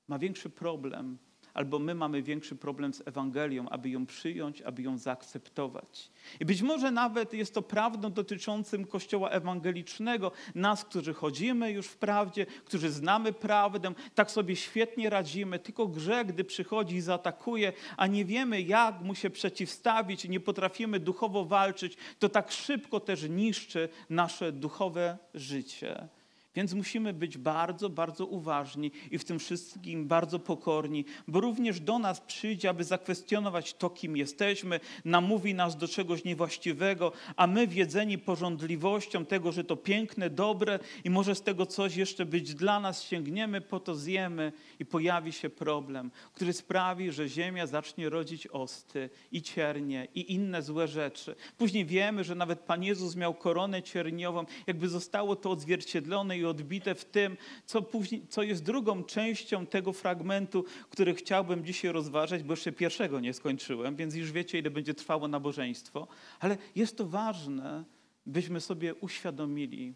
ma 0.09 0.18
większy 0.18 0.51
problem, 0.51 1.18
albo 1.54 1.78
my 1.78 1.94
mamy 1.94 2.22
większy 2.22 2.56
problem 2.56 2.94
z 2.94 3.02
Ewangelią, 3.08 3.68
aby 3.68 3.90
ją 3.90 4.06
przyjąć, 4.06 4.62
aby 4.62 4.82
ją 4.82 4.98
zaakceptować. 4.98 6.10
I 6.40 6.44
być 6.44 6.62
może 6.62 6.90
nawet 6.90 7.34
jest 7.34 7.54
to 7.54 7.62
prawdą 7.62 8.12
dotyczącym 8.12 8.84
Kościoła 8.86 9.30
ewangelicznego, 9.30 10.32
nas, 10.54 10.84
którzy 10.84 11.14
chodzimy 11.14 11.72
już 11.72 11.86
w 11.86 11.96
prawdzie, 11.96 12.46
którzy 12.64 12.90
znamy 12.90 13.32
prawdę, 13.32 13.92
tak 14.14 14.30
sobie 14.30 14.56
świetnie 14.56 15.10
radzimy, 15.10 15.58
tylko 15.58 15.86
grzech, 15.86 16.26
gdy 16.26 16.44
przychodzi 16.44 16.96
i 16.96 17.00
zaatakuje, 17.00 17.72
a 17.96 18.06
nie 18.06 18.24
wiemy, 18.24 18.62
jak 18.62 19.00
mu 19.00 19.14
się 19.14 19.30
przeciwstawić, 19.30 20.28
nie 20.28 20.40
potrafimy 20.40 21.00
duchowo 21.00 21.44
walczyć, 21.44 21.96
to 22.18 22.28
tak 22.28 22.52
szybko 22.52 23.00
też 23.00 23.28
niszczy 23.28 23.88
nasze 24.10 24.52
duchowe 24.52 25.18
życie. 25.34 26.08
Więc 26.54 26.74
musimy 26.74 27.12
być 27.12 27.38
bardzo, 27.38 27.90
bardzo 27.90 28.26
uważni 28.26 28.90
i 29.10 29.18
w 29.18 29.24
tym 29.24 29.38
wszystkim 29.38 30.06
bardzo 30.06 30.38
pokorni, 30.38 31.04
bo 31.28 31.40
również 31.40 31.80
do 31.80 31.98
nas 31.98 32.20
przyjdzie, 32.20 32.68
aby 32.68 32.84
zakwestionować 32.84 33.74
to, 33.74 33.90
kim 33.90 34.16
jesteśmy, 34.16 34.80
namówi 35.04 35.54
nas 35.54 35.76
do 35.76 35.88
czegoś 35.88 36.24
niewłaściwego, 36.24 37.12
a 37.36 37.46
my 37.46 37.66
wiedzeni 37.66 38.18
porządliwością 38.18 39.24
tego, 39.24 39.52
że 39.52 39.64
to 39.64 39.76
piękne, 39.76 40.30
dobre 40.30 40.78
i 41.04 41.10
może 41.10 41.34
z 41.34 41.42
tego 41.42 41.66
coś 41.66 41.96
jeszcze 41.96 42.26
być 42.26 42.54
dla 42.54 42.80
nas, 42.80 43.02
sięgniemy 43.02 43.60
po 43.60 43.80
to, 43.80 43.94
zjemy 43.94 44.52
i 44.80 44.84
pojawi 44.84 45.32
się 45.32 45.50
problem, 45.50 46.10
który 46.32 46.52
sprawi, 46.52 47.12
że 47.12 47.28
ziemia 47.28 47.66
zacznie 47.66 48.08
rodzić 48.08 48.46
osty 48.46 49.10
i 49.32 49.42
ciernie 49.42 50.08
i 50.14 50.34
inne 50.34 50.62
złe 50.62 50.88
rzeczy. 50.88 51.34
Później 51.58 51.84
wiemy, 51.84 52.24
że 52.24 52.34
nawet 52.34 52.60
Pan 52.60 52.82
Jezus 52.82 53.16
miał 53.16 53.34
koronę 53.34 53.82
cierniową, 53.82 54.44
jakby 54.66 54.88
zostało 54.88 55.37
to 55.37 55.50
odzwierciedlone 55.50 56.38
i 56.38 56.44
odbite 56.44 56.94
w 56.94 57.04
tym, 57.04 57.37
co, 57.66 57.82
później, 57.82 58.26
co 58.28 58.42
jest 58.42 58.64
drugą 58.64 59.04
częścią 59.04 59.66
tego 59.66 59.92
fragmentu, 59.92 60.64
który 60.90 61.14
chciałbym 61.14 61.64
dzisiaj 61.64 61.92
rozważać, 61.92 62.42
bo 62.42 62.52
jeszcze 62.52 62.72
pierwszego 62.72 63.20
nie 63.20 63.32
skończyłem, 63.32 63.96
więc 63.96 64.14
już 64.14 64.32
wiecie, 64.32 64.58
ile 64.58 64.70
będzie 64.70 64.94
trwało 64.94 65.28
nabożeństwo. 65.28 66.08
Ale 66.40 66.56
jest 66.76 66.96
to 66.96 67.06
ważne, 67.06 67.84
byśmy 68.26 68.60
sobie 68.60 68.94
uświadomili, 68.94 69.94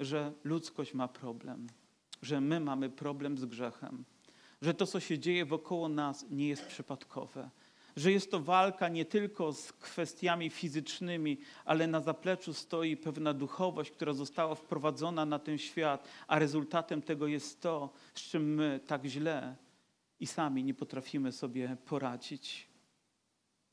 że 0.00 0.32
ludzkość 0.44 0.94
ma 0.94 1.08
problem, 1.08 1.66
że 2.22 2.40
my 2.40 2.60
mamy 2.60 2.90
problem 2.90 3.38
z 3.38 3.44
grzechem, 3.44 4.04
że 4.62 4.74
to, 4.74 4.86
co 4.86 5.00
się 5.00 5.18
dzieje 5.18 5.44
wokoło 5.44 5.88
nas, 5.88 6.26
nie 6.30 6.48
jest 6.48 6.66
przypadkowe 6.66 7.50
że 7.96 8.12
jest 8.12 8.30
to 8.30 8.40
walka 8.40 8.88
nie 8.88 9.04
tylko 9.04 9.52
z 9.52 9.72
kwestiami 9.72 10.50
fizycznymi, 10.50 11.38
ale 11.64 11.86
na 11.86 12.00
zapleczu 12.00 12.54
stoi 12.54 12.96
pewna 12.96 13.34
duchowość, 13.34 13.90
która 13.90 14.12
została 14.12 14.54
wprowadzona 14.54 15.26
na 15.26 15.38
ten 15.38 15.58
świat, 15.58 16.08
a 16.26 16.38
rezultatem 16.38 17.02
tego 17.02 17.26
jest 17.26 17.60
to, 17.60 17.92
z 18.14 18.20
czym 18.20 18.54
my 18.54 18.80
tak 18.86 19.04
źle 19.04 19.56
i 20.20 20.26
sami 20.26 20.64
nie 20.64 20.74
potrafimy 20.74 21.32
sobie 21.32 21.76
poradzić. 21.86 22.66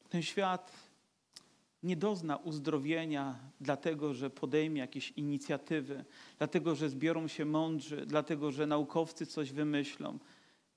Ten 0.10 0.22
świat 0.22 0.72
nie 1.84 1.96
dozna 1.96 2.38
uzdrowienia, 2.38 3.40
dlatego 3.62 4.14
że 4.14 4.30
podejmie 4.30 4.82
jakieś 4.82 5.12
inicjatywy, 5.12 6.06
dlatego 6.38 6.76
że 6.76 6.90
zbiorą 6.90 7.28
się 7.28 7.46
mądrzy, 7.46 8.06
dlatego 8.06 8.52
że 8.52 8.68
naukowcy 8.68 9.26
coś 9.26 9.52
wymyślą 9.52 10.20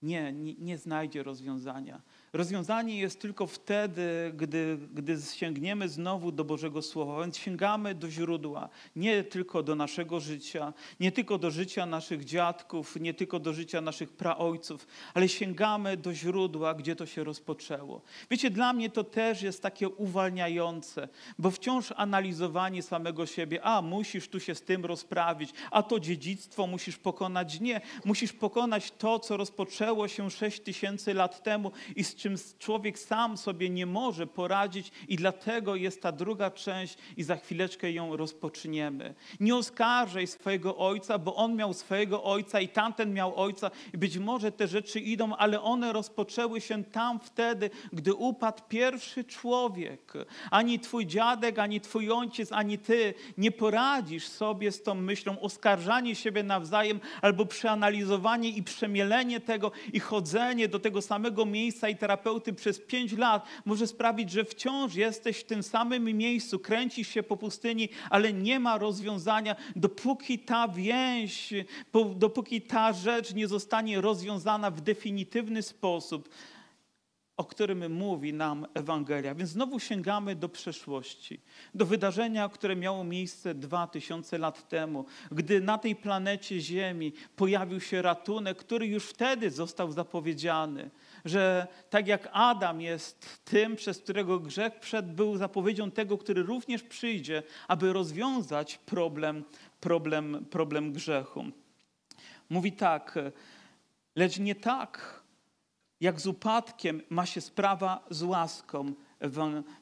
Nie, 0.02 0.32
nie, 0.32 0.54
nie 0.54 0.78
znajdzie 0.78 1.22
rozwiązania. 1.22 2.02
Rozwiązanie 2.32 2.98
jest 2.98 3.20
tylko 3.20 3.46
wtedy, 3.46 4.32
gdy, 4.34 4.78
gdy 4.94 5.18
sięgniemy 5.34 5.88
znowu 5.88 6.32
do 6.32 6.44
Bożego 6.44 6.82
Słowa, 6.82 7.20
więc 7.20 7.36
sięgamy 7.36 7.94
do 7.94 8.10
źródła, 8.10 8.68
nie 8.96 9.24
tylko 9.24 9.62
do 9.62 9.74
naszego 9.74 10.20
życia, 10.20 10.72
nie 11.00 11.12
tylko 11.12 11.38
do 11.38 11.50
życia 11.50 11.86
naszych 11.86 12.24
dziadków, 12.24 12.96
nie 13.00 13.14
tylko 13.14 13.38
do 13.38 13.52
życia 13.52 13.80
naszych 13.80 14.12
praojców, 14.12 14.86
ale 15.14 15.28
sięgamy 15.28 15.96
do 15.96 16.14
źródła, 16.14 16.74
gdzie 16.74 16.96
to 16.96 17.06
się 17.06 17.24
rozpoczęło. 17.24 18.02
Wiecie, 18.30 18.50
dla 18.50 18.72
mnie 18.72 18.90
to 18.90 19.04
też 19.04 19.42
jest 19.42 19.62
takie 19.62 19.88
uwalniające, 19.88 21.08
bo 21.38 21.50
wciąż 21.50 21.92
analizowanie 21.96 22.82
samego 22.82 23.26
siebie, 23.26 23.62
a 23.62 23.82
musisz 23.82 24.28
tu 24.28 24.40
się 24.40 24.54
z 24.54 24.62
tym 24.62 24.84
rozprawić, 24.84 25.50
a 25.70 25.82
to 25.82 26.00
dziedzictwo 26.00 26.66
musisz 26.66 26.96
pokonać. 26.96 27.60
Nie, 27.60 27.80
musisz 28.04 28.32
pokonać 28.32 28.90
to, 28.90 29.18
co 29.18 29.36
rozpoczęło 29.36 30.08
się 30.08 30.30
6 30.30 30.60
tysięcy 30.60 31.14
lat 31.14 31.42
temu 31.42 31.72
i 31.96 32.04
z 32.04 32.21
czym 32.22 32.36
człowiek 32.58 32.98
sam 32.98 33.36
sobie 33.36 33.70
nie 33.70 33.86
może 33.86 34.26
poradzić, 34.26 34.92
i 35.08 35.16
dlatego 35.16 35.76
jest 35.76 36.02
ta 36.02 36.12
druga 36.12 36.50
część, 36.50 36.98
i 37.16 37.22
za 37.22 37.36
chwileczkę 37.36 37.92
ją 37.92 38.16
rozpoczniemy. 38.16 39.14
Nie 39.40 39.56
oskarżaj 39.56 40.26
swojego 40.26 40.76
ojca, 40.76 41.18
bo 41.18 41.34
on 41.34 41.56
miał 41.56 41.74
swojego 41.74 42.24
ojca 42.24 42.60
i 42.60 42.68
tamten 42.68 43.14
miał 43.14 43.40
ojca, 43.40 43.70
i 43.94 43.98
być 43.98 44.18
może 44.18 44.52
te 44.52 44.68
rzeczy 44.68 45.00
idą, 45.00 45.36
ale 45.36 45.60
one 45.62 45.92
rozpoczęły 45.92 46.60
się 46.60 46.84
tam 46.84 47.20
wtedy, 47.20 47.70
gdy 47.92 48.14
upadł 48.14 48.62
pierwszy 48.68 49.24
człowiek. 49.24 50.12
Ani 50.50 50.78
twój 50.78 51.06
dziadek, 51.06 51.58
ani 51.58 51.80
twój 51.80 52.10
ojciec, 52.10 52.52
ani 52.52 52.78
ty 52.78 53.14
nie 53.38 53.50
poradzisz 53.50 54.28
sobie 54.28 54.72
z 54.72 54.82
tą 54.82 54.94
myślą, 54.94 55.40
oskarżanie 55.40 56.14
siebie 56.14 56.42
nawzajem, 56.42 57.00
albo 57.22 57.46
przeanalizowanie 57.46 58.48
i 58.48 58.62
przemielenie 58.62 59.40
tego 59.40 59.72
i 59.92 60.00
chodzenie 60.00 60.68
do 60.68 60.78
tego 60.78 61.02
samego 61.02 61.46
miejsca 61.46 61.88
i 61.88 61.96
teraz 61.96 62.11
terapeuty 62.12 62.52
przez 62.52 62.80
pięć 62.80 63.12
lat 63.12 63.46
może 63.64 63.86
sprawić, 63.86 64.30
że 64.30 64.44
wciąż 64.44 64.94
jesteś 64.94 65.38
w 65.38 65.44
tym 65.44 65.62
samym 65.62 66.04
miejscu, 66.04 66.58
kręcisz 66.58 67.08
się 67.08 67.22
po 67.22 67.36
pustyni, 67.36 67.88
ale 68.10 68.32
nie 68.32 68.60
ma 68.60 68.78
rozwiązania, 68.78 69.56
dopóki 69.76 70.38
ta 70.38 70.68
więź, 70.68 71.54
dopóki 72.16 72.62
ta 72.62 72.92
rzecz 72.92 73.34
nie 73.34 73.48
zostanie 73.48 74.00
rozwiązana 74.00 74.70
w 74.70 74.80
definitywny 74.80 75.62
sposób 75.62 76.28
o 77.36 77.44
którym 77.44 77.92
mówi 77.92 78.32
nam 78.32 78.66
Ewangelia. 78.74 79.34
Więc 79.34 79.50
znowu 79.50 79.80
sięgamy 79.80 80.36
do 80.36 80.48
przeszłości, 80.48 81.40
do 81.74 81.86
wydarzenia, 81.86 82.48
które 82.48 82.76
miało 82.76 83.04
miejsce 83.04 83.54
dwa 83.54 83.86
tysiące 83.86 84.38
lat 84.38 84.68
temu, 84.68 85.04
gdy 85.30 85.60
na 85.60 85.78
tej 85.78 85.96
planecie 85.96 86.60
Ziemi 86.60 87.12
pojawił 87.36 87.80
się 87.80 88.02
ratunek, 88.02 88.58
który 88.58 88.86
już 88.86 89.06
wtedy 89.06 89.50
został 89.50 89.92
zapowiedziany 89.92 90.90
że 91.24 91.66
tak 91.90 92.06
jak 92.06 92.28
Adam 92.32 92.80
jest 92.80 93.40
tym, 93.44 93.76
przez 93.76 93.98
którego 93.98 94.38
grzech 94.38 94.80
przed 94.80 95.14
był 95.14 95.36
zapowiedzią 95.36 95.90
tego, 95.90 96.18
który 96.18 96.42
również 96.42 96.82
przyjdzie, 96.82 97.42
aby 97.68 97.92
rozwiązać 97.92 98.78
problem, 98.78 99.44
problem, 99.80 100.46
problem 100.50 100.92
grzechu. 100.92 101.44
Mówi 102.50 102.72
tak, 102.72 103.18
lecz 104.16 104.38
nie 104.38 104.54
tak, 104.54 105.22
jak 106.00 106.20
z 106.20 106.26
upadkiem 106.26 107.02
ma 107.10 107.26
się 107.26 107.40
sprawa 107.40 108.04
z 108.10 108.22
łaską, 108.22 108.92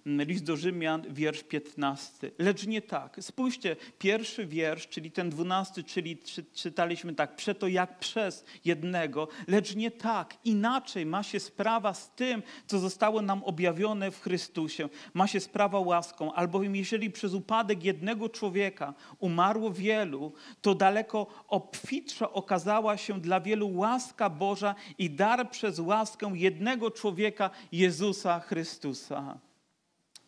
list 0.05 0.45
do 0.45 0.57
Rzymian, 0.57 1.03
wiersz 1.11 1.43
15. 1.43 2.31
Lecz 2.39 2.67
nie 2.67 2.83
tak. 2.83 3.17
Spójrzcie, 3.21 3.77
pierwszy 3.99 4.47
wiersz, 4.47 4.89
czyli 4.89 5.11
ten 5.11 5.31
dwunasty, 5.31 5.85
czyli 5.85 6.19
czytaliśmy 6.55 7.15
tak, 7.15 7.37
przeto 7.37 7.69
jak 7.69 7.99
przez 7.99 8.45
jednego, 8.65 9.29
lecz 9.49 9.77
nie 9.77 9.91
tak. 9.91 10.35
Inaczej 10.45 11.07
ma 11.07 11.23
się 11.23 11.41
sprawa 11.41 11.95
z 11.95 12.11
tym, 12.11 12.43
co 12.67 12.79
zostało 12.79 13.23
nam 13.23 13.45
objawione 13.45 14.11
w 14.11 14.21
Chrystusie. 14.21 14.89
Ma 15.15 15.27
się 15.27 15.41
sprawa 15.41 15.79
łaską, 15.79 16.33
albowiem 16.33 16.77
jeżeli 16.77 17.11
przez 17.11 17.35
upadek 17.35 17.85
jednego 17.85 18.29
człowieka 18.29 18.95
umarło 19.19 19.71
wielu, 19.71 20.33
to 20.63 20.75
daleko 20.75 21.27
obfitsza 21.49 22.33
okazała 22.33 22.97
się 22.97 23.21
dla 23.21 23.41
wielu 23.41 23.69
łaska 23.77 24.31
Boża 24.31 24.75
i 24.99 25.11
dar 25.11 25.51
przez 25.51 25.79
łaskę 25.79 26.33
jednego 26.35 26.91
człowieka, 26.91 27.51
Jezusa 27.73 28.41
Chrystusa. 28.41 29.30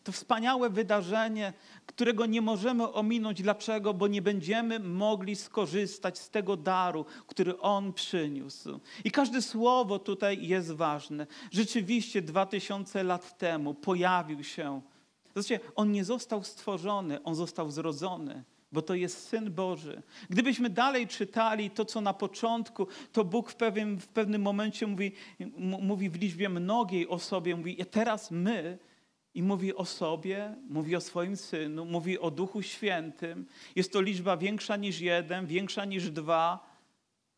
To 0.03 0.11
wspaniałe 0.11 0.69
wydarzenie, 0.69 1.53
którego 1.85 2.25
nie 2.25 2.41
możemy 2.41 2.93
ominąć. 2.93 3.41
Dlaczego? 3.41 3.93
Bo 3.93 4.07
nie 4.07 4.21
będziemy 4.21 4.79
mogli 4.79 5.35
skorzystać 5.35 6.19
z 6.19 6.29
tego 6.29 6.57
daru, 6.57 7.05
który 7.27 7.59
On 7.59 7.93
przyniósł. 7.93 8.79
I 9.03 9.11
każde 9.11 9.41
słowo 9.41 9.99
tutaj 9.99 10.47
jest 10.47 10.71
ważne. 10.71 11.27
Rzeczywiście 11.51 12.21
dwa 12.21 12.45
tysiące 12.45 13.03
lat 13.03 13.37
temu 13.37 13.73
pojawił 13.73 14.43
się. 14.43 14.81
Zobaczcie, 15.35 15.59
On 15.75 15.91
nie 15.91 16.05
został 16.05 16.43
stworzony, 16.43 17.23
On 17.23 17.35
został 17.35 17.71
zrodzony 17.71 18.43
bo 18.73 18.81
to 18.81 18.95
jest 18.95 19.27
Syn 19.27 19.51
Boży. 19.51 20.01
Gdybyśmy 20.29 20.69
dalej 20.69 21.07
czytali 21.07 21.69
to, 21.69 21.85
co 21.85 22.01
na 22.01 22.13
początku, 22.13 22.87
to 23.11 23.25
Bóg 23.25 23.51
w 23.51 23.55
pewnym, 23.55 23.99
w 23.99 24.07
pewnym 24.07 24.41
momencie 24.41 24.87
mówi, 24.87 25.11
mówi 25.57 26.09
w 26.09 26.15
liczbie 26.15 26.49
mnogiej 26.49 27.07
o 27.07 27.19
sobie, 27.19 27.55
mówi, 27.55 27.85
teraz 27.91 28.31
my 28.31 28.77
i 29.35 29.43
mówi 29.43 29.75
o 29.75 29.85
sobie, 29.85 30.55
mówi 30.69 30.95
o 30.95 31.01
swoim 31.01 31.37
synu, 31.37 31.85
mówi 31.85 32.19
o 32.19 32.31
Duchu 32.31 32.61
Świętym. 32.61 33.45
Jest 33.75 33.93
to 33.93 34.01
liczba 34.01 34.37
większa 34.37 34.75
niż 34.75 34.99
jeden, 34.99 35.45
większa 35.45 35.85
niż 35.85 36.11
dwa, 36.11 36.72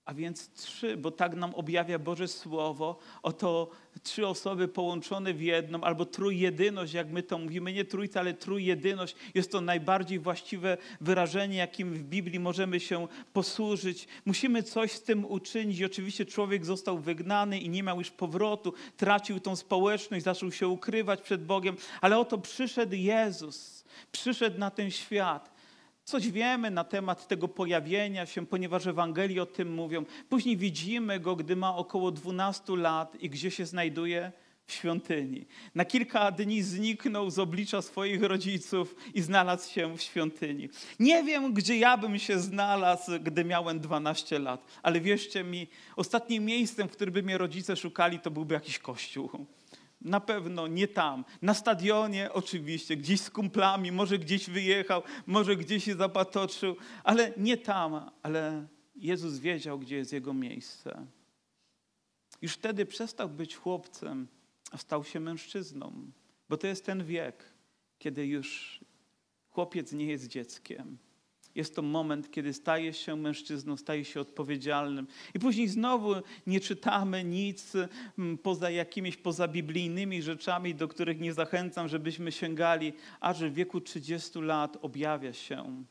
a 0.05 0.13
więc 0.13 0.49
trzy, 0.49 0.97
bo 0.97 1.11
tak 1.11 1.35
nam 1.35 1.55
objawia 1.55 1.99
Boże 1.99 2.27
Słowo. 2.27 2.99
Oto 3.23 3.69
trzy 4.03 4.27
osoby 4.27 4.67
połączone 4.67 5.33
w 5.33 5.41
jedną, 5.41 5.81
albo 5.81 6.05
trójjedyność, 6.05 6.93
jak 6.93 7.11
my 7.11 7.23
to 7.23 7.37
mówimy, 7.37 7.73
nie 7.73 7.85
trójca, 7.85 8.19
ale 8.19 8.33
trójjedyność. 8.33 9.15
Jest 9.33 9.51
to 9.51 9.61
najbardziej 9.61 10.19
właściwe 10.19 10.77
wyrażenie, 11.01 11.57
jakim 11.57 11.93
w 11.93 12.03
Biblii 12.03 12.39
możemy 12.39 12.79
się 12.79 13.07
posłużyć. 13.33 14.07
Musimy 14.25 14.63
coś 14.63 14.91
z 14.91 15.03
tym 15.03 15.25
uczynić. 15.25 15.83
Oczywiście 15.83 16.25
człowiek 16.25 16.65
został 16.65 16.99
wygnany 16.99 17.59
i 17.59 17.69
nie 17.69 17.83
miał 17.83 17.97
już 17.97 18.11
powrotu, 18.11 18.73
tracił 18.97 19.39
tą 19.39 19.55
społeczność, 19.55 20.25
zaczął 20.25 20.51
się 20.51 20.67
ukrywać 20.67 21.21
przed 21.21 21.45
Bogiem, 21.45 21.75
ale 22.01 22.19
oto 22.19 22.37
przyszedł 22.37 22.95
Jezus, 22.95 23.85
przyszedł 24.11 24.59
na 24.59 24.71
ten 24.71 24.91
świat 24.91 25.54
Coś 26.05 26.31
wiemy 26.31 26.71
na 26.71 26.83
temat 26.83 27.27
tego 27.27 27.47
pojawienia 27.47 28.25
się, 28.25 28.45
ponieważ 28.45 28.87
Ewangelii 28.87 29.39
o 29.39 29.45
tym 29.45 29.73
mówią. 29.73 30.05
Później 30.29 30.57
widzimy 30.57 31.19
go, 31.19 31.35
gdy 31.35 31.55
ma 31.55 31.75
około 31.75 32.11
12 32.11 32.75
lat 32.75 33.15
i 33.15 33.29
gdzie 33.29 33.51
się 33.51 33.65
znajduje? 33.65 34.31
W 34.67 34.71
świątyni. 34.71 35.45
Na 35.75 35.85
kilka 35.85 36.31
dni 36.31 36.61
zniknął 36.61 37.29
z 37.29 37.39
oblicza 37.39 37.81
swoich 37.81 38.23
rodziców 38.23 38.95
i 39.13 39.21
znalazł 39.21 39.71
się 39.71 39.97
w 39.97 40.01
świątyni. 40.01 40.69
Nie 40.99 41.23
wiem, 41.23 41.53
gdzie 41.53 41.77
ja 41.77 41.97
bym 41.97 42.19
się 42.19 42.39
znalazł, 42.39 43.11
gdy 43.21 43.45
miałem 43.45 43.79
12 43.79 44.39
lat, 44.39 44.65
ale 44.83 45.01
wierzcie 45.01 45.43
mi, 45.43 45.67
ostatnim 45.95 46.45
miejscem, 46.45 46.87
w 46.87 46.91
którym 46.91 47.13
by 47.13 47.23
mnie 47.23 47.37
rodzice 47.37 47.75
szukali, 47.75 48.19
to 48.19 48.31
byłby 48.31 48.53
jakiś 48.53 48.79
kościół. 48.79 49.45
Na 50.05 50.19
pewno 50.19 50.67
nie 50.67 50.87
tam. 50.87 51.25
Na 51.41 51.53
stadionie 51.53 52.33
oczywiście, 52.33 52.97
gdzieś 52.97 53.21
z 53.21 53.29
kumplami, 53.29 53.91
może 53.91 54.19
gdzieś 54.19 54.49
wyjechał, 54.49 55.03
może 55.25 55.55
gdzieś 55.55 55.83
się 55.83 55.95
zapatoczył, 55.95 56.75
ale 57.03 57.33
nie 57.37 57.57
tam. 57.57 58.11
Ale 58.23 58.67
Jezus 58.95 59.37
wiedział, 59.37 59.79
gdzie 59.79 59.95
jest 59.95 60.13
jego 60.13 60.33
miejsce. 60.33 61.07
Już 62.41 62.53
wtedy 62.53 62.85
przestał 62.85 63.29
być 63.29 63.55
chłopcem, 63.55 64.27
a 64.71 64.77
stał 64.77 65.03
się 65.03 65.19
mężczyzną, 65.19 66.11
bo 66.49 66.57
to 66.57 66.67
jest 66.67 66.85
ten 66.85 67.05
wiek, 67.05 67.53
kiedy 67.97 68.27
już 68.27 68.79
chłopiec 69.49 69.91
nie 69.91 70.05
jest 70.05 70.27
dzieckiem. 70.27 70.97
Jest 71.55 71.75
to 71.75 71.81
moment, 71.81 72.31
kiedy 72.31 72.53
staje 72.53 72.93
się 72.93 73.15
mężczyzną, 73.15 73.77
staje 73.77 74.05
się 74.05 74.21
odpowiedzialnym. 74.21 75.07
I 75.33 75.39
później 75.39 75.67
znowu 75.67 76.13
nie 76.47 76.59
czytamy 76.59 77.23
nic 77.23 77.73
mm, 78.19 78.37
poza 78.37 78.69
jakimiś 78.69 79.17
pozabiblijnymi 79.17 80.21
rzeczami, 80.21 80.75
do 80.75 80.87
których 80.87 81.19
nie 81.19 81.33
zachęcam, 81.33 81.87
żebyśmy 81.87 82.31
sięgali, 82.31 82.93
aż 83.19 83.43
w 83.43 83.53
wieku 83.53 83.81
30 83.81 84.39
lat 84.39 84.77
objawia 84.81 85.33
się 85.33 85.83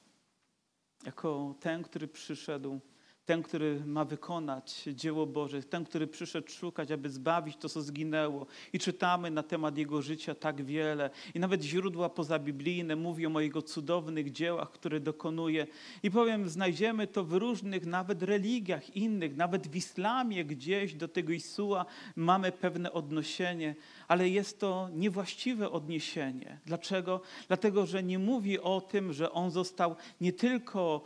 jako 1.07 1.55
ten, 1.61 1.83
który 1.83 2.09
przyszedł 2.09 2.81
ten, 3.27 3.43
który 3.43 3.83
ma 3.87 4.05
wykonać 4.05 4.89
dzieło 4.95 5.27
Boże, 5.27 5.63
ten, 5.63 5.85
który 5.85 6.07
przyszedł 6.07 6.51
szukać, 6.51 6.91
aby 6.91 7.11
zbawić 7.11 7.57
to, 7.57 7.69
co 7.69 7.83
zginęło. 7.83 8.47
I 8.73 8.79
czytamy 8.79 9.31
na 9.31 9.43
temat 9.43 9.79
Jego 9.79 10.03
życia 10.03 10.35
tak 10.35 10.65
wiele. 10.65 11.11
I 11.35 11.41
nawet 11.41 11.63
źródła 11.63 12.09
pozabiblijne 12.09 12.97
mówią 12.97 13.37
o 13.37 13.41
Jego 13.41 13.63
cudownych 13.63 14.33
dziełach, 14.33 14.71
które 14.71 15.01
dokonuje. 15.01 15.67
I 16.03 16.11
powiem, 16.11 16.49
znajdziemy 16.49 17.07
to 17.07 17.25
w 17.25 17.33
różnych 17.33 17.87
nawet 17.87 18.23
religiach 18.23 18.97
innych, 18.97 19.37
nawet 19.37 19.69
w 19.69 19.77
islamie 19.77 20.45
gdzieś 20.45 20.95
do 20.95 21.09
tego 21.09 21.33
Isua 21.33 21.87
mamy 22.17 22.53
pewne 22.53 22.93
odnosienie, 22.93 23.75
ale 24.09 24.29
jest 24.29 24.61
to 24.61 24.89
niewłaściwe 24.93 25.71
odniesienie. 25.71 26.59
Dlaczego? 26.67 27.21
Dlatego, 27.49 27.87
że 27.87 28.03
nie 28.03 28.19
mówi 28.19 28.61
o 28.61 28.81
tym, 28.81 29.13
że 29.13 29.33
On 29.33 29.51
został 29.51 29.97
nie 30.21 30.33
tylko 30.33 31.03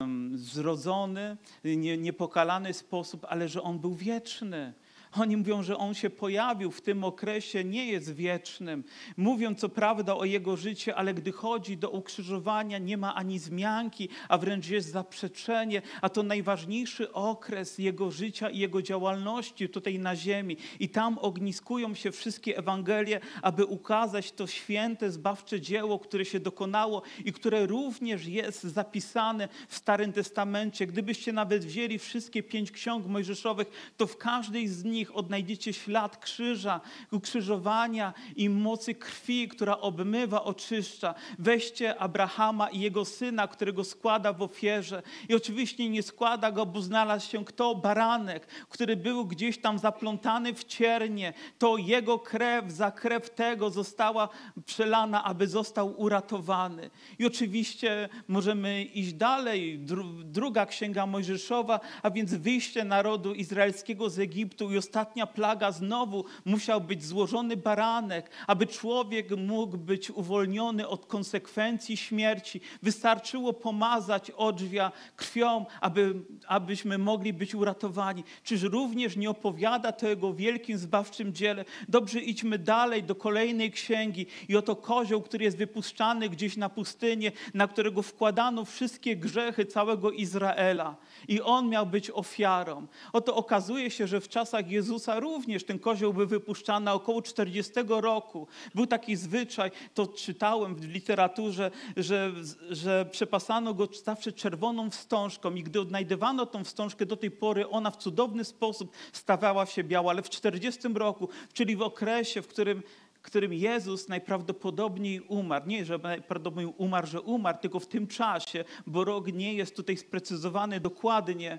um, 0.00 0.17
zrodzony, 0.38 1.36
nie, 1.64 1.98
niepokalany 1.98 2.74
sposób, 2.74 3.26
ale 3.28 3.48
że 3.48 3.62
On 3.62 3.78
był 3.78 3.94
wieczny. 3.94 4.72
Oni 5.12 5.36
mówią, 5.36 5.62
że 5.62 5.76
on 5.76 5.94
się 5.94 6.10
pojawił 6.10 6.70
w 6.70 6.80
tym 6.80 7.04
okresie, 7.04 7.64
nie 7.64 7.86
jest 7.86 8.14
wiecznym. 8.14 8.84
Mówią 9.16 9.54
co 9.54 9.68
prawda 9.68 10.16
o 10.16 10.24
jego 10.24 10.56
życiu, 10.56 10.90
ale 10.96 11.14
gdy 11.14 11.32
chodzi 11.32 11.76
do 11.76 11.90
ukrzyżowania, 11.90 12.78
nie 12.78 12.96
ma 12.96 13.14
ani 13.14 13.38
zmianki, 13.38 14.08
a 14.28 14.38
wręcz 14.38 14.68
jest 14.68 14.90
zaprzeczenie, 14.90 15.82
a 16.00 16.08
to 16.08 16.22
najważniejszy 16.22 17.12
okres 17.12 17.78
jego 17.78 18.10
życia 18.10 18.50
i 18.50 18.58
jego 18.58 18.82
działalności 18.82 19.68
tutaj 19.68 19.98
na 19.98 20.16
ziemi. 20.16 20.56
I 20.80 20.88
tam 20.88 21.18
ogniskują 21.18 21.94
się 21.94 22.12
wszystkie 22.12 22.58
Ewangelie, 22.58 23.20
aby 23.42 23.64
ukazać 23.64 24.32
to 24.32 24.46
święte, 24.46 25.10
zbawcze 25.10 25.60
dzieło, 25.60 25.98
które 25.98 26.24
się 26.24 26.40
dokonało 26.40 27.02
i 27.24 27.32
które 27.32 27.66
również 27.66 28.26
jest 28.26 28.62
zapisane 28.62 29.48
w 29.68 29.76
Starym 29.76 30.12
Testamencie. 30.12 30.86
Gdybyście 30.86 31.32
nawet 31.32 31.64
wzięli 31.64 31.98
wszystkie 31.98 32.42
pięć 32.42 32.70
ksiąg 32.70 33.06
mojżeszowych, 33.06 33.92
to 33.96 34.06
w 34.06 34.16
każdej 34.16 34.68
z 34.68 34.84
nich 34.84 34.97
odnajdziecie 35.06 35.72
ślad 35.72 36.16
krzyża, 36.16 36.80
ukrzyżowania 37.12 38.14
i 38.36 38.48
mocy 38.48 38.94
krwi, 38.94 39.48
która 39.48 39.78
obmywa, 39.78 40.44
oczyszcza. 40.44 41.14
Weźcie 41.38 41.98
Abrahama 41.98 42.70
i 42.70 42.80
jego 42.80 43.04
syna, 43.04 43.48
którego 43.48 43.84
składa 43.84 44.32
w 44.32 44.42
ofierze. 44.42 45.02
I 45.28 45.34
oczywiście 45.34 45.88
nie 45.88 46.02
składa 46.02 46.52
go, 46.52 46.66
bo 46.66 46.82
znalazł 46.82 47.30
się 47.30 47.44
kto? 47.44 47.74
Baranek, 47.74 48.46
który 48.46 48.96
był 48.96 49.26
gdzieś 49.26 49.58
tam 49.58 49.78
zaplątany 49.78 50.54
w 50.54 50.64
ciernie. 50.64 51.32
To 51.58 51.76
jego 51.76 52.18
krew 52.18 52.72
za 52.72 52.90
krew 52.90 53.30
tego 53.30 53.70
została 53.70 54.28
przelana, 54.66 55.24
aby 55.24 55.46
został 55.46 56.00
uratowany. 56.00 56.90
I 57.18 57.26
oczywiście 57.26 58.08
możemy 58.28 58.84
iść 58.84 59.12
dalej. 59.12 59.78
Druga 60.24 60.66
księga 60.66 61.06
Mojżeszowa, 61.06 61.80
a 62.02 62.10
więc 62.10 62.34
wyjście 62.34 62.84
narodu 62.84 63.34
izraelskiego 63.34 64.10
z 64.10 64.18
Egiptu 64.18 64.72
i 64.72 64.78
ostatnia 64.88 65.26
plaga 65.26 65.72
znowu 65.72 66.24
musiał 66.44 66.80
być 66.80 67.04
złożony 67.04 67.56
baranek, 67.56 68.30
aby 68.46 68.66
człowiek 68.66 69.36
mógł 69.36 69.78
być 69.78 70.10
uwolniony 70.10 70.88
od 70.88 71.06
konsekwencji 71.06 71.96
śmierci. 71.96 72.60
Wystarczyło 72.82 73.52
pomazać 73.52 74.30
odrzwia 74.30 74.92
krwią, 75.16 75.66
aby, 75.80 76.14
abyśmy 76.46 76.98
mogli 76.98 77.32
być 77.32 77.54
uratowani. 77.54 78.24
Czyż 78.42 78.62
również 78.62 79.16
nie 79.16 79.30
opowiada 79.30 79.92
to 79.92 80.08
jego 80.08 80.34
wielkim 80.34 80.78
zbawczym 80.78 81.34
dziele? 81.34 81.64
Dobrze, 81.88 82.20
idźmy 82.20 82.58
dalej 82.58 83.02
do 83.02 83.14
kolejnej 83.14 83.70
księgi 83.70 84.26
i 84.48 84.56
oto 84.56 84.76
kozioł, 84.76 85.22
który 85.22 85.44
jest 85.44 85.56
wypuszczany 85.56 86.28
gdzieś 86.28 86.56
na 86.56 86.68
pustynię, 86.68 87.32
na 87.54 87.68
którego 87.68 88.02
wkładano 88.02 88.64
wszystkie 88.64 89.16
grzechy 89.16 89.66
całego 89.66 90.10
Izraela 90.10 90.96
i 91.28 91.40
on 91.40 91.68
miał 91.68 91.86
być 91.86 92.10
ofiarą. 92.10 92.86
Oto 93.12 93.36
okazuje 93.36 93.90
się, 93.90 94.06
że 94.06 94.20
w 94.20 94.28
czasach 94.28 94.66
Jezusa 94.78 95.20
również 95.20 95.64
ten 95.64 95.78
kozioł 95.78 96.14
był 96.14 96.26
wypuszczany 96.26 96.90
około 96.90 97.22
40 97.22 97.72
roku. 97.88 98.46
Był 98.74 98.86
taki 98.86 99.16
zwyczaj, 99.16 99.70
to 99.94 100.06
czytałem 100.06 100.74
w 100.74 100.84
literaturze, 100.84 101.70
że, 101.96 102.32
że 102.70 103.06
przepasano 103.10 103.74
go 103.74 103.88
zawsze 104.04 104.32
czerwoną 104.32 104.90
wstążką 104.90 105.54
i 105.54 105.62
gdy 105.62 105.80
odnajdywano 105.80 106.46
tą 106.46 106.64
wstążkę 106.64 107.06
do 107.06 107.16
tej 107.16 107.30
pory, 107.30 107.68
ona 107.68 107.90
w 107.90 107.96
cudowny 107.96 108.44
sposób 108.44 108.92
stawała 109.12 109.66
się 109.66 109.84
biała, 109.84 110.10
ale 110.10 110.22
w 110.22 110.30
40 110.30 110.88
roku, 110.94 111.28
czyli 111.52 111.76
w 111.76 111.82
okresie, 111.82 112.42
w 112.42 112.48
którym 112.48 112.82
którym 113.22 113.52
Jezus 113.52 114.08
najprawdopodobniej 114.08 115.20
umarł. 115.20 115.66
Nie, 115.66 115.84
że 115.84 115.98
najprawdopodobniej 115.98 116.74
umarł, 116.76 117.06
że 117.06 117.20
umarł, 117.20 117.58
tylko 117.60 117.80
w 117.80 117.86
tym 117.86 118.06
czasie, 118.06 118.64
bo 118.86 119.04
rok 119.04 119.26
nie 119.26 119.54
jest 119.54 119.76
tutaj 119.76 119.96
sprecyzowany 119.96 120.80
dokładnie. 120.80 121.58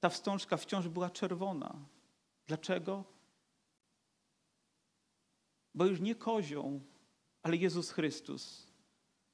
Ta 0.00 0.08
wstążka 0.08 0.56
wciąż 0.56 0.88
była 0.88 1.10
czerwona. 1.10 1.93
Dlaczego? 2.46 3.04
Bo 5.74 5.86
już 5.86 6.00
nie 6.00 6.14
kozioł, 6.14 6.80
ale 7.42 7.56
Jezus 7.56 7.90
Chrystus 7.90 8.74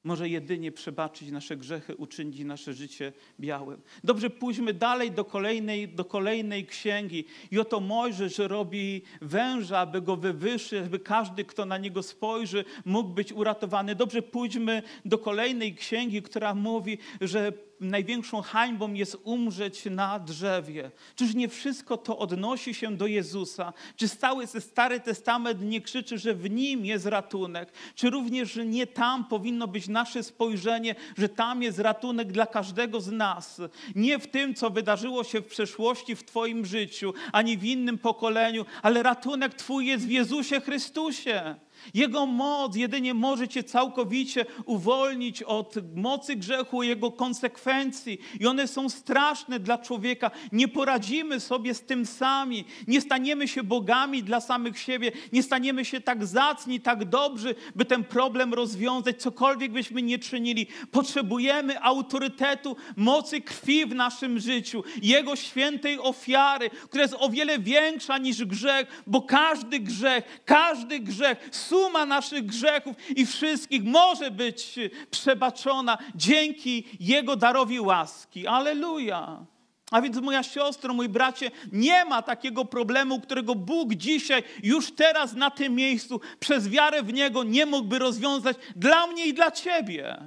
może 0.03 0.29
jedynie 0.29 0.71
przebaczyć 0.71 1.31
nasze 1.31 1.57
grzechy, 1.57 1.95
uczynić 1.95 2.39
nasze 2.39 2.73
życie 2.73 3.13
białym. 3.39 3.81
Dobrze, 4.03 4.29
pójdźmy 4.29 4.73
dalej 4.73 5.11
do 5.11 5.25
kolejnej, 5.25 5.87
do 5.87 6.05
kolejnej 6.05 6.65
księgi. 6.65 7.25
I 7.51 7.59
oto 7.59 7.79
Mojżesz 7.79 8.37
robi 8.37 9.01
węża, 9.21 9.79
aby 9.79 10.01
go 10.01 10.15
wywyższyć, 10.15 10.85
aby 10.85 10.99
każdy, 10.99 11.45
kto 11.45 11.65
na 11.65 11.77
niego 11.77 12.03
spojrzy, 12.03 12.65
mógł 12.85 13.09
być 13.09 13.33
uratowany. 13.33 13.95
Dobrze, 13.95 14.21
pójdźmy 14.21 14.83
do 15.05 15.17
kolejnej 15.17 15.75
księgi, 15.75 16.21
która 16.21 16.55
mówi, 16.55 16.97
że 17.21 17.51
największą 17.81 18.41
hańbą 18.41 18.93
jest 18.93 19.17
umrzeć 19.23 19.85
na 19.85 20.19
drzewie. 20.19 20.91
Czyż 21.15 21.35
nie 21.35 21.49
wszystko 21.49 21.97
to 21.97 22.17
odnosi 22.17 22.73
się 22.73 22.97
do 22.97 23.07
Jezusa? 23.07 23.73
Czy 23.95 24.09
cały 24.09 24.47
Stary 24.47 24.99
Testament 24.99 25.61
nie 25.61 25.81
krzyczy, 25.81 26.17
że 26.17 26.33
w 26.33 26.49
Nim 26.49 26.85
jest 26.85 27.05
ratunek? 27.05 27.71
Czy 27.95 28.09
również 28.09 28.59
nie 28.65 28.87
tam 28.87 29.25
powinno 29.25 29.67
być 29.67 29.87
nasze 29.87 30.23
spojrzenie, 30.23 30.95
że 31.17 31.29
tam 31.29 31.63
jest 31.63 31.79
ratunek 31.79 32.31
dla 32.31 32.45
każdego 32.45 33.01
z 33.01 33.11
nas? 33.11 33.61
Nie 33.95 34.19
w 34.19 34.27
tym, 34.27 34.55
co 34.55 34.69
wydarzyło 34.69 35.23
się 35.23 35.41
w 35.41 35.47
przeszłości 35.47 36.15
w 36.15 36.23
Twoim 36.23 36.65
życiu, 36.65 37.13
ani 37.31 37.57
w 37.57 37.63
innym 37.63 37.97
pokoleniu, 37.97 38.65
ale 38.81 39.03
ratunek 39.03 39.53
Twój 39.53 39.85
jest 39.85 40.07
w 40.07 40.11
Jezusie 40.11 40.61
Chrystusie. 40.61 41.55
Jego 41.93 42.25
moc 42.25 42.75
jedynie 42.75 43.13
może 43.13 43.47
cię 43.47 43.63
całkowicie 43.63 44.45
uwolnić 44.65 45.43
od 45.43 45.75
mocy 45.95 46.35
grzechu, 46.35 46.83
jego 46.83 47.11
konsekwencji. 47.11 48.19
I 48.39 48.47
one 48.47 48.67
są 48.67 48.89
straszne 48.89 49.59
dla 49.59 49.77
człowieka. 49.77 50.31
Nie 50.51 50.67
poradzimy 50.67 51.39
sobie 51.39 51.73
z 51.73 51.81
tym 51.81 52.05
sami. 52.05 52.65
Nie 52.87 53.01
staniemy 53.01 53.47
się 53.47 53.63
bogami 53.63 54.23
dla 54.23 54.41
samych 54.41 54.79
siebie. 54.79 55.11
Nie 55.33 55.43
staniemy 55.43 55.85
się 55.85 56.01
tak 56.01 56.25
zacni, 56.25 56.79
tak 56.79 57.05
dobrzy, 57.05 57.55
by 57.75 57.85
ten 57.85 58.03
problem 58.03 58.53
rozwiązać, 58.53 59.21
cokolwiek 59.21 59.71
byśmy 59.71 60.01
nie 60.01 60.19
czynili. 60.19 60.67
Potrzebujemy 60.91 61.81
autorytetu, 61.81 62.75
mocy 62.95 63.41
krwi 63.41 63.85
w 63.85 63.95
naszym 63.95 64.39
życiu, 64.39 64.83
Jego 65.01 65.35
świętej 65.35 65.99
ofiary, 65.99 66.69
która 66.69 67.03
jest 67.03 67.15
o 67.19 67.29
wiele 67.29 67.59
większa 67.59 68.17
niż 68.17 68.45
grzech, 68.45 69.03
bo 69.07 69.21
każdy 69.21 69.79
grzech, 69.79 70.41
każdy 70.45 70.99
grzech 70.99 71.49
suma 71.71 72.05
naszych 72.05 72.45
grzechów 72.45 72.95
i 73.09 73.25
wszystkich 73.25 73.83
może 73.83 74.31
być 74.31 74.79
przebaczona 75.11 75.97
dzięki 76.15 76.85
Jego 76.99 77.35
darowi 77.35 77.79
łaski. 77.79 78.47
Aleluja! 78.47 79.45
A 79.91 80.01
więc 80.01 80.17
moja 80.17 80.43
siostro, 80.43 80.93
mój 80.93 81.09
bracie, 81.09 81.51
nie 81.71 82.05
ma 82.05 82.21
takiego 82.21 82.65
problemu, 82.65 83.21
którego 83.21 83.55
Bóg 83.55 83.93
dzisiaj, 83.93 84.43
już 84.63 84.91
teraz 84.91 85.33
na 85.33 85.49
tym 85.49 85.75
miejscu, 85.75 86.21
przez 86.39 86.69
wiarę 86.69 87.03
w 87.03 87.13
Niego 87.13 87.43
nie 87.43 87.65
mógłby 87.65 87.99
rozwiązać 87.99 88.57
dla 88.75 89.07
mnie 89.07 89.25
i 89.25 89.33
dla 89.33 89.51
Ciebie. 89.51 90.17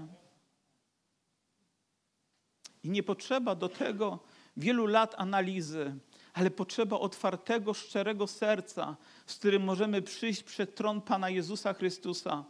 I 2.84 2.90
nie 2.90 3.02
potrzeba 3.02 3.54
do 3.54 3.68
tego 3.68 4.18
wielu 4.56 4.86
lat 4.86 5.14
analizy, 5.18 5.94
ale 6.34 6.50
potrzeba 6.50 6.98
otwartego, 6.98 7.74
szczerego 7.74 8.26
serca, 8.26 8.96
z 9.26 9.36
którym 9.36 9.64
możemy 9.64 10.02
przyjść 10.02 10.42
przed 10.42 10.74
tron 10.74 11.00
Pana 11.00 11.30
Jezusa 11.30 11.74
Chrystusa. 11.74 12.44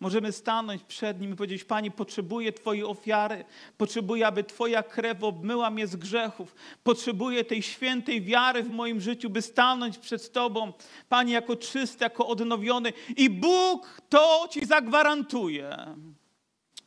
Możemy 0.00 0.32
stanąć 0.32 0.82
przed 0.82 1.20
Nim 1.20 1.32
i 1.32 1.36
powiedzieć: 1.36 1.64
Panie, 1.64 1.90
potrzebuję 1.90 2.52
Twojej 2.52 2.84
ofiary, 2.84 3.44
potrzebuję, 3.78 4.26
aby 4.26 4.44
Twoja 4.44 4.82
krew 4.82 5.24
obmyła 5.24 5.70
mnie 5.70 5.86
z 5.86 5.96
grzechów, 5.96 6.54
potrzebuję 6.84 7.44
tej 7.44 7.62
świętej 7.62 8.22
wiary 8.22 8.62
w 8.62 8.70
moim 8.70 9.00
życiu, 9.00 9.30
by 9.30 9.42
stanąć 9.42 9.98
przed 9.98 10.32
Tobą, 10.32 10.72
Panie, 11.08 11.32
jako 11.32 11.56
czysty, 11.56 12.04
jako 12.04 12.26
odnowiony. 12.26 12.92
I 13.16 13.30
Bóg 13.30 14.00
to 14.08 14.48
Ci 14.50 14.66
zagwarantuje, 14.66 15.76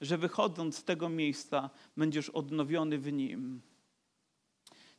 że 0.01 0.17
wychodząc 0.17 0.77
z 0.77 0.83
tego 0.83 1.09
miejsca, 1.09 1.69
będziesz 1.97 2.29
odnowiony 2.29 2.97
w 2.97 3.13
Nim. 3.13 3.61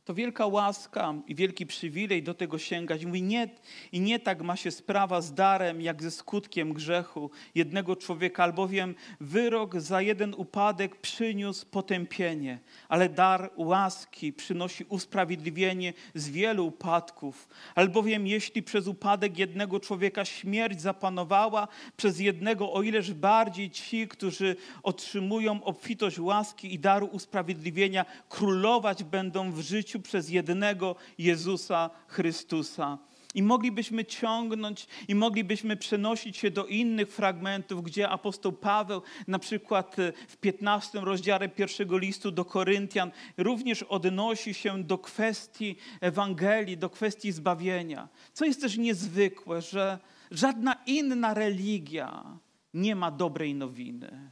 To 0.06 0.14
wielka 0.14 0.46
łaska 0.46 1.14
i 1.26 1.34
wielki 1.34 1.66
przywilej 1.66 2.22
do 2.22 2.34
tego 2.34 2.58
sięgać. 2.58 3.04
Mówi, 3.04 3.22
nie, 3.22 3.48
i 3.92 4.00
nie 4.00 4.18
tak 4.18 4.42
ma 4.42 4.56
się 4.56 4.70
sprawa 4.70 5.20
z 5.20 5.34
darem, 5.34 5.80
jak 5.80 6.02
ze 6.02 6.10
skutkiem 6.10 6.72
grzechu 6.72 7.30
jednego 7.54 7.96
człowieka, 7.96 8.44
albowiem 8.44 8.94
wyrok 9.20 9.80
za 9.80 10.00
jeden 10.00 10.34
upadek 10.34 10.96
przyniósł 10.96 11.66
potępienie, 11.66 12.58
ale 12.88 13.08
dar 13.08 13.50
łaski 13.56 14.32
przynosi 14.32 14.84
usprawiedliwienie 14.88 15.92
z 16.14 16.28
wielu 16.28 16.66
upadków. 16.66 17.48
Albowiem 17.74 18.26
jeśli 18.26 18.62
przez 18.62 18.86
upadek 18.86 19.38
jednego 19.38 19.80
człowieka 19.80 20.24
śmierć 20.24 20.80
zapanowała, 20.80 21.68
przez 21.96 22.20
jednego 22.20 22.72
o 22.72 22.82
ileż 22.82 23.14
bardziej 23.14 23.70
ci, 23.70 24.08
którzy 24.08 24.56
otrzymują 24.82 25.64
obfitość 25.64 26.18
łaski 26.18 26.74
i 26.74 26.78
daru 26.78 27.06
usprawiedliwienia, 27.06 28.04
królować 28.28 29.04
będą 29.04 29.52
w 29.52 29.60
życiu 29.60 29.95
życiu 29.96 30.02
przez 30.02 30.30
jednego 30.30 30.96
Jezusa 31.18 31.90
Chrystusa. 32.08 32.98
I 33.34 33.42
moglibyśmy 33.42 34.04
ciągnąć 34.04 34.86
i 35.08 35.14
moglibyśmy 35.14 35.76
przenosić 35.76 36.36
się 36.36 36.50
do 36.50 36.66
innych 36.66 37.08
fragmentów, 37.08 37.82
gdzie 37.82 38.08
apostoł 38.08 38.52
Paweł, 38.52 39.02
na 39.28 39.38
przykład 39.38 39.98
e, 39.98 40.12
w 40.28 40.36
15 40.36 41.00
rozdziale 41.00 41.48
pierwszego 41.48 41.98
listu 41.98 42.30
do 42.30 42.44
Koryntian, 42.44 43.10
również 43.36 43.82
odnosi 43.82 44.54
się 44.54 44.82
do 44.82 44.98
kwestii 44.98 45.76
Ewangelii, 46.00 46.78
do 46.78 46.90
kwestii 46.90 47.32
zbawienia. 47.32 48.08
Co 48.32 48.44
jest 48.44 48.60
też 48.60 48.76
niezwykłe, 48.78 49.62
że 49.62 49.98
żadna 50.30 50.76
inna 50.86 51.34
religia 51.34 52.38
nie 52.74 52.96
ma 52.96 53.10
dobrej 53.10 53.54
nowiny. 53.54 54.30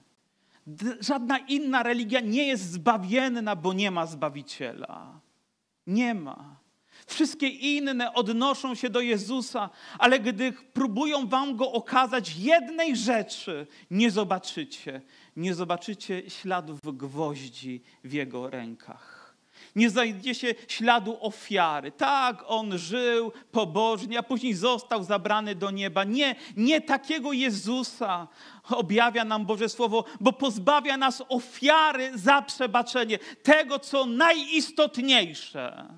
Żadna 1.01 1.39
inna 1.39 1.83
religia 1.83 2.21
nie 2.21 2.47
jest 2.47 2.73
zbawienna, 2.73 3.57
bo 3.57 3.73
nie 3.73 3.91
ma 3.91 4.07
Zbawiciela. 4.07 5.24
Nie 5.87 6.15
ma. 6.15 6.65
Wszystkie 7.07 7.49
inne 7.49 8.15
odnoszą 8.15 8.75
się 8.75 8.91
do 8.91 9.01
Jezusa, 9.01 9.71
ale 9.99 10.21
gdy 10.21 10.53
próbują 10.53 11.27
wam 11.27 11.57
go 11.57 11.73
okazać 11.73 12.37
jednej 12.37 12.97
rzeczy, 12.97 13.67
nie 13.91 14.11
zobaczycie. 14.11 15.03
Nie 15.37 15.55
zobaczycie 15.55 16.31
śladów 16.31 16.81
gwoździ 16.85 17.83
w 18.05 18.13
jego 18.13 18.51
rękach. 18.51 19.14
Nie 19.77 19.91
znajdziecie 19.91 20.55
śladu 20.69 21.19
ofiary. 21.21 21.93
Tak, 21.93 22.45
on 22.47 22.79
żył 22.79 23.33
pobożnie, 23.53 24.19
a 24.19 24.23
później 24.23 24.55
został 24.55 25.05
zabrany 25.05 25.55
do 25.55 25.71
nieba. 25.71 26.05
Nie, 26.05 26.37
nie 26.57 26.81
takiego 26.81 27.33
Jezusa 27.33 28.29
objawia 28.71 29.25
nam 29.25 29.47
Boże 29.47 29.69
Słowo, 29.69 30.05
bo 30.21 30.33
pozbawia 30.33 30.97
nas 30.97 31.23
ofiary 31.29 32.19
za 32.19 32.43
przebaczenie, 32.43 33.19
tego, 33.43 33.79
co 33.79 34.07
najistotniejsze 34.07 35.89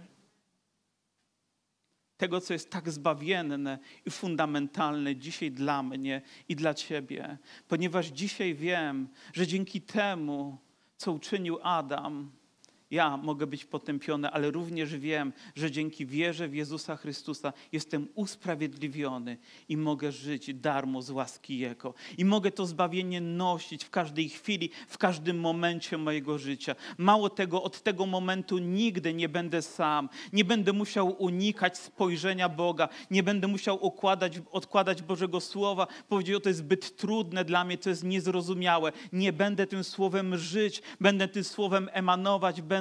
tego, 2.16 2.40
co 2.40 2.52
jest 2.52 2.70
tak 2.70 2.90
zbawienne 2.90 3.78
i 4.06 4.10
fundamentalne 4.10 5.16
dzisiaj 5.16 5.50
dla 5.50 5.82
mnie 5.82 6.22
i 6.48 6.56
dla 6.56 6.74
Ciebie, 6.74 7.38
ponieważ 7.68 8.06
dzisiaj 8.06 8.54
wiem, 8.54 9.08
że 9.32 9.46
dzięki 9.46 9.80
temu, 9.80 10.58
co 10.96 11.12
uczynił 11.12 11.58
Adam, 11.62 12.30
ja 12.90 13.16
mogę 13.16 13.46
być 13.46 13.64
potępiony, 13.64 14.30
ale 14.30 14.50
również 14.50 14.96
wiem, 14.96 15.32
że 15.54 15.70
dzięki 15.70 16.06
wierze 16.06 16.48
w 16.48 16.54
Jezusa 16.54 16.96
Chrystusa 16.96 17.52
jestem 17.72 18.08
usprawiedliwiony 18.14 19.36
i 19.68 19.76
mogę 19.76 20.12
żyć 20.12 20.54
darmo 20.54 21.02
z 21.02 21.10
łaski 21.10 21.58
Jego. 21.58 21.94
I 22.18 22.24
mogę 22.24 22.50
to 22.50 22.66
zbawienie 22.66 23.20
nosić 23.20 23.84
w 23.84 23.90
każdej 23.90 24.28
chwili, 24.28 24.70
w 24.88 24.98
każdym 24.98 25.40
momencie 25.40 25.98
mojego 25.98 26.38
życia. 26.38 26.74
Mało 26.98 27.30
tego, 27.30 27.62
od 27.62 27.82
tego 27.82 28.06
momentu 28.06 28.58
nigdy 28.58 29.14
nie 29.14 29.28
będę 29.28 29.62
sam. 29.62 30.08
Nie 30.32 30.44
będę 30.44 30.72
musiał 30.72 31.22
unikać 31.22 31.78
spojrzenia 31.78 32.48
Boga. 32.48 32.88
Nie 33.10 33.22
będę 33.22 33.46
musiał 33.46 33.92
odkładać 34.52 35.02
Bożego 35.02 35.40
Słowa. 35.40 35.86
Powiedział, 36.08 36.40
to 36.40 36.48
jest 36.48 36.60
zbyt 36.60 36.96
trudne 36.96 37.44
dla 37.44 37.64
mnie, 37.64 37.78
to 37.78 37.88
jest 37.88 38.04
niezrozumiałe. 38.04 38.92
Nie 39.12 39.32
będę 39.32 39.66
tym 39.66 39.84
Słowem 39.84 40.38
żyć, 40.38 40.82
będę 41.00 41.28
tym 41.28 41.44
Słowem 41.44 41.88
emanować, 41.92 42.62
będę 42.62 42.75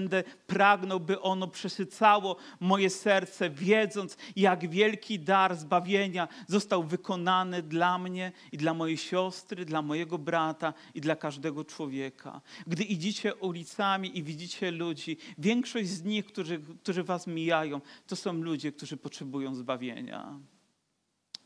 pragnął, 0.48 1.00
by 1.00 1.22
ono 1.22 1.48
przesycało 1.48 2.36
moje 2.60 2.90
serce, 2.90 3.50
wiedząc, 3.50 4.18
jak 4.36 4.70
wielki 4.70 5.20
dar 5.20 5.56
zbawienia 5.56 6.28
został 6.48 6.84
wykonany 6.84 7.62
dla 7.62 7.98
mnie 7.98 8.32
i 8.52 8.58
dla 8.58 8.74
mojej 8.74 8.98
siostry, 8.98 9.66
dla 9.66 9.82
mojego 9.82 10.18
brata 10.18 10.74
i 10.94 11.02
dla 11.02 11.16
każdego 11.16 11.66
człowieka. 11.66 12.42
Gdy 12.68 12.84
idziecie 12.84 13.36
ulicami 13.36 14.18
i 14.18 14.24
widzicie 14.24 14.72
ludzi, 14.72 15.18
większość 15.38 15.90
z 15.90 16.04
nich, 16.04 16.26
którzy, 16.26 16.60
którzy 16.84 17.04
was 17.04 17.28
mijają, 17.28 17.82
to 18.08 18.16
są 18.16 18.34
ludzie, 18.34 18.72
którzy 18.72 18.98
potrzebują 18.98 19.56
zbawienia 19.56 20.40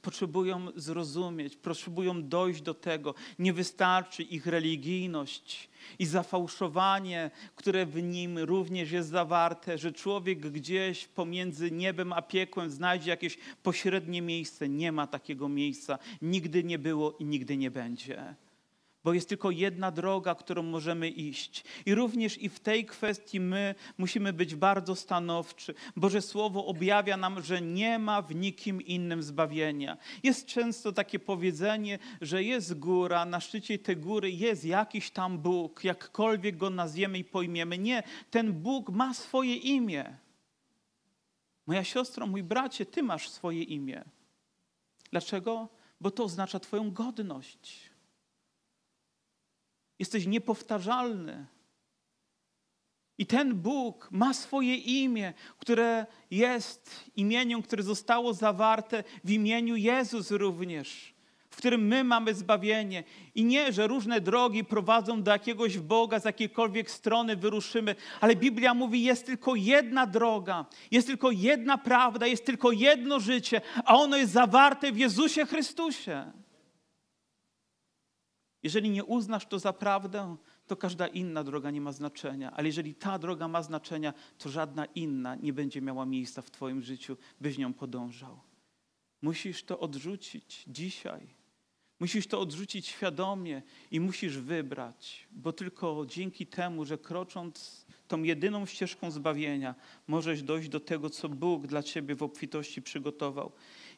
potrzebują 0.02 0.68
zrozumieć, 0.76 1.56
potrzebują 1.56 2.28
dojść 2.28 2.62
do 2.62 2.74
tego. 2.74 3.16
Nie 3.40 3.54
wystarczy 3.54 4.24
ich 4.24 4.46
religijność 4.46 5.70
i 6.00 6.06
zafałszowanie, 6.06 7.32
które 7.56 7.86
w 7.86 8.04
nim 8.04 8.38
również 8.38 8.92
jest 8.92 9.10
zawarte, 9.10 9.78
że 9.78 9.92
człowiek 9.92 10.40
gdzieś 10.40 11.08
pomiędzy 11.08 11.72
niebem 11.72 12.14
a 12.14 12.22
piekłem 12.22 12.72
znajdzie 12.72 13.10
jakieś 13.10 13.38
pośrednie 13.64 14.22
miejsce. 14.22 14.70
Nie 14.70 14.92
ma 14.92 15.08
takiego 15.08 15.50
miejsca. 15.50 16.00
Nigdy 16.22 16.64
nie 16.64 16.80
było 16.80 17.16
i 17.20 17.26
nigdy 17.26 17.58
nie 17.58 17.72
będzie 17.72 18.36
bo 19.10 19.14
jest 19.14 19.30
tylko 19.30 19.52
jedna 19.52 19.92
droga, 19.92 20.36
którą 20.36 20.64
możemy 20.64 21.10
iść. 21.10 21.64
I 21.86 21.96
również 21.96 22.38
i 22.38 22.50
w 22.50 22.60
tej 22.60 22.86
kwestii 22.86 23.40
my 23.40 23.76
musimy 23.98 24.34
być 24.34 24.56
bardzo 24.56 24.96
stanowczy. 24.96 25.74
Boże 25.96 26.22
Słowo 26.22 26.66
objawia 26.66 27.18
nam, 27.18 27.44
że 27.44 27.62
nie 27.62 28.00
ma 28.00 28.22
w 28.22 28.36
nikim 28.36 28.82
innym 28.82 29.24
zbawienia. 29.24 29.98
Jest 30.24 30.46
często 30.46 30.92
takie 30.92 31.20
powiedzenie, 31.20 32.00
że 32.22 32.44
jest 32.44 32.80
góra, 32.80 33.26
na 33.26 33.40
szczycie 33.40 33.80
tej 33.80 33.98
góry 33.98 34.32
jest 34.32 34.66
jakiś 34.66 35.12
tam 35.12 35.40
Bóg, 35.40 35.84
jakkolwiek 35.84 36.58
go 36.58 36.70
nazwiemy 36.70 37.18
i 37.18 37.24
pojmiemy. 37.24 37.78
Nie, 37.78 38.04
ten 38.32 38.54
Bóg 38.54 38.90
ma 38.90 39.14
swoje 39.14 39.56
imię. 39.56 40.18
Moja 41.68 41.84
siostro, 41.84 42.28
mój 42.28 42.44
bracie, 42.44 42.86
ty 42.86 43.04
masz 43.04 43.30
swoje 43.30 43.64
imię. 43.64 44.04
Dlaczego? 45.12 45.70
Bo 46.02 46.12
to 46.12 46.24
oznacza 46.24 46.60
Twoją 46.60 46.92
godność. 46.92 47.89
Jesteś 50.00 50.26
niepowtarzalny. 50.26 51.46
I 53.20 53.26
ten 53.26 53.56
Bóg 53.56 54.08
ma 54.12 54.34
swoje 54.34 54.76
imię, 54.76 55.34
które 55.58 56.06
jest 56.32 57.12
imieniem, 57.16 57.62
które 57.62 57.84
zostało 57.84 58.34
zawarte 58.34 59.04
w 59.24 59.32
imieniu 59.32 59.76
Jezus 59.76 60.32
również, 60.32 61.14
w 61.50 61.56
którym 61.56 61.88
my 61.88 62.04
mamy 62.04 62.34
zbawienie. 62.34 63.04
I 63.36 63.44
nie, 63.44 63.74
że 63.74 63.88
różne 63.88 64.22
drogi 64.22 64.64
prowadzą 64.64 65.24
do 65.24 65.32
jakiegoś 65.32 65.78
Boga, 65.78 66.20
z 66.20 66.26
jakiejkolwiek 66.26 66.92
strony 66.92 67.36
wyruszymy, 67.36 67.96
ale 68.22 68.36
Biblia 68.36 68.74
mówi, 68.74 69.04
jest 69.04 69.26
tylko 69.26 69.56
jedna 69.56 70.08
droga, 70.08 70.66
jest 70.92 71.08
tylko 71.08 71.32
jedna 71.32 71.78
prawda, 71.78 72.28
jest 72.28 72.46
tylko 72.46 72.72
jedno 72.72 73.20
życie, 73.20 73.62
a 73.86 73.96
ono 73.96 74.18
jest 74.18 74.32
zawarte 74.32 74.92
w 74.92 74.98
Jezusie 74.98 75.46
Chrystusie. 75.46 76.32
Jeżeli 78.64 78.90
nie 78.90 79.04
uznasz 79.04 79.46
to 79.46 79.60
za 79.60 79.74
prawdę, 79.74 80.36
to 80.68 80.76
każda 80.78 81.08
inna 81.08 81.44
droga 81.44 81.72
nie 81.72 81.82
ma 81.82 81.92
znaczenia. 81.92 82.52
Ale 82.52 82.68
jeżeli 82.68 82.96
ta 82.96 83.20
droga 83.20 83.48
ma 83.48 83.64
znaczenia, 83.64 84.14
to 84.38 84.50
żadna 84.50 84.86
inna 84.86 85.36
nie 85.36 85.54
będzie 85.54 85.82
miała 85.82 86.06
miejsca 86.06 86.42
w 86.42 86.52
Twoim 86.52 86.82
życiu, 86.82 87.18
byś 87.42 87.58
nią 87.58 87.74
podążał. 87.74 88.40
Musisz 89.22 89.64
to 89.64 89.80
odrzucić 89.80 90.64
dzisiaj. 90.68 91.40
Musisz 92.00 92.28
to 92.28 92.40
odrzucić 92.40 92.88
świadomie 92.88 93.62
i 93.92 94.00
musisz 94.00 94.38
wybrać, 94.38 95.28
bo 95.32 95.54
tylko 95.54 96.06
dzięki 96.08 96.48
temu, 96.48 96.86
że 96.86 96.98
krocząc 96.98 97.86
tą 98.08 98.24
jedyną 98.24 98.66
ścieżką 98.66 99.12
zbawienia, 99.12 99.76
możesz 100.08 100.44
dojść 100.44 100.70
do 100.70 100.80
tego, 100.80 101.10
co 101.10 101.30
Bóg 101.30 101.68
dla 101.68 101.84
Ciebie 101.84 102.16
w 102.16 102.24
obfitości 102.24 102.82
przygotował. 102.82 103.52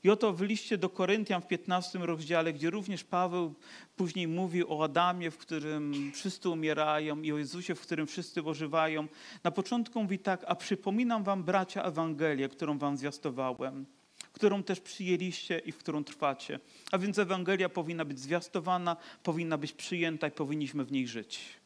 I 0.03 0.09
oto 0.09 0.33
w 0.33 0.41
liście 0.41 0.77
do 0.77 0.89
Koryntian 0.89 1.41
w 1.41 1.47
15 1.47 1.99
rozdziale, 1.99 2.53
gdzie 2.53 2.69
również 2.69 3.03
Paweł 3.03 3.55
później 3.95 4.27
mówi 4.27 4.67
o 4.67 4.83
Adamie, 4.83 5.31
w 5.31 5.37
którym 5.37 6.11
wszyscy 6.13 6.49
umierają 6.49 7.21
i 7.21 7.31
o 7.31 7.37
Jezusie, 7.37 7.75
w 7.75 7.81
którym 7.81 8.07
wszyscy 8.07 8.43
ożywają. 8.43 9.07
Na 9.43 9.51
początku 9.51 10.03
mówi 10.03 10.19
tak, 10.19 10.43
a 10.47 10.55
przypominam 10.55 11.23
wam 11.23 11.43
bracia 11.43 11.83
Ewangelię, 11.83 12.49
którą 12.49 12.77
wam 12.77 12.97
zwiastowałem 12.97 13.85
którą 14.33 14.63
też 14.63 14.79
przyjęliście 14.79 15.59
i 15.59 15.71
w 15.71 15.77
którą 15.77 16.03
trwacie. 16.03 16.59
A 16.91 16.97
więc 16.97 17.19
Ewangelia 17.19 17.69
powinna 17.69 18.05
być 18.05 18.19
zwiastowana, 18.19 18.97
powinna 19.23 19.57
być 19.57 19.73
przyjęta 19.73 20.27
i 20.27 20.31
powinniśmy 20.31 20.85
w 20.85 20.91
niej 20.91 21.07
żyć 21.07 21.60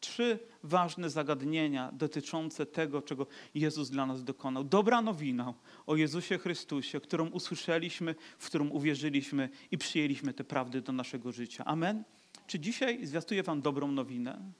trzy 0.00 0.38
ważne 0.62 1.10
zagadnienia 1.10 1.92
dotyczące 1.92 2.66
tego, 2.66 3.02
czego 3.02 3.26
Jezus 3.54 3.90
dla 3.90 4.06
nas 4.06 4.24
dokonał. 4.24 4.64
Dobra 4.64 5.02
nowina 5.02 5.54
o 5.86 5.96
Jezusie 5.96 6.38
Chrystusie, 6.38 7.00
którą 7.00 7.28
usłyszeliśmy, 7.28 8.14
w 8.38 8.46
którą 8.46 8.68
uwierzyliśmy 8.68 9.48
i 9.70 9.78
przyjęliśmy 9.78 10.34
te 10.34 10.44
prawdy 10.44 10.82
do 10.82 10.92
naszego 10.92 11.32
życia. 11.32 11.64
Amen. 11.64 12.04
Czy 12.46 12.60
dzisiaj 12.60 13.06
zwiastuję 13.06 13.42
Wam 13.42 13.62
dobrą 13.62 13.92
nowinę? 13.92 14.52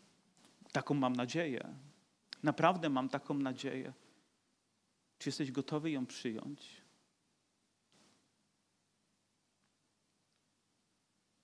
Taką 0.72 0.94
mam 0.94 1.16
nadzieję. 1.16 1.74
Naprawdę 2.42 2.88
mam 2.88 3.08
taką 3.08 3.34
nadzieję. 3.34 3.92
Czy 5.18 5.28
jesteś 5.28 5.52
gotowy 5.52 5.90
ją 5.90 6.06
przyjąć? 6.06 6.82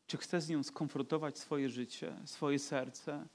Czy 0.06 0.16
chcesz 0.16 0.42
z 0.42 0.48
nią 0.48 0.62
skonfrontować 0.62 1.38
swoje 1.38 1.68
życie, 1.68 2.16
swoje 2.24 2.58
serce? 2.58 3.26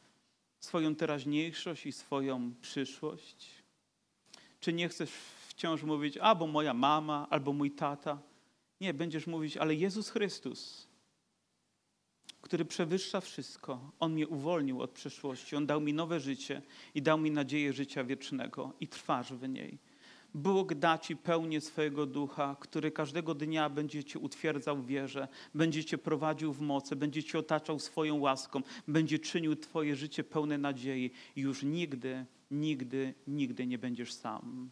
Swoją 0.60 0.96
teraźniejszość 0.96 1.86
i 1.86 1.92
swoją 1.92 2.54
przyszłość? 2.62 3.50
Czy 4.60 4.74
nie 4.74 4.90
chcesz 4.90 5.12
wciąż 5.48 5.84
mówić, 5.84 6.18
albo 6.18 6.48
moja 6.48 6.74
mama, 6.74 7.28
albo 7.30 7.54
mój 7.54 7.72
tata? 7.72 8.22
Nie, 8.82 8.94
będziesz 8.94 9.28
mówić, 9.28 9.58
ale 9.58 9.76
Jezus 9.76 10.10
Chrystus, 10.10 10.88
który 12.42 12.66
przewyższa 12.66 13.22
wszystko, 13.22 13.92
On 14.00 14.14
mnie 14.14 14.28
uwolnił 14.28 14.82
od 14.82 14.92
przeszłości, 14.92 15.56
On 15.56 15.66
dał 15.66 15.82
mi 15.82 15.94
nowe 15.94 16.20
życie 16.20 16.62
i 16.96 17.02
dał 17.02 17.18
mi 17.18 17.32
nadzieję 17.32 17.74
życia 17.74 18.04
wiecznego 18.04 18.74
i 18.80 18.88
trwasz 18.88 19.34
w 19.34 19.50
niej. 19.50 19.78
Bóg 20.34 20.74
da 20.74 20.98
Ci 20.98 21.16
pełnię 21.16 21.62
swojego 21.62 22.06
ducha, 22.06 22.56
który 22.60 22.92
każdego 22.92 23.36
dnia 23.36 23.70
będzie 23.70 24.04
Cię 24.04 24.20
utwierdzał 24.20 24.78
w 24.78 24.86
wierze, 24.86 25.28
będzie 25.56 25.86
Cię 25.86 25.98
prowadził 25.98 26.54
w 26.54 26.62
mocy, 26.62 26.96
będzie 26.96 27.24
Cię 27.24 27.40
otaczał 27.40 27.80
swoją 27.80 28.20
łaską, 28.20 28.62
będzie 28.88 29.20
czynił 29.20 29.56
Twoje 29.56 29.96
życie 29.96 30.24
pełne 30.24 30.58
nadziei 30.58 31.12
już 31.36 31.64
nigdy, 31.64 32.26
nigdy, 32.52 33.14
nigdy 33.28 33.68
nie 33.68 33.78
będziesz 33.78 34.14
sam. 34.14 34.70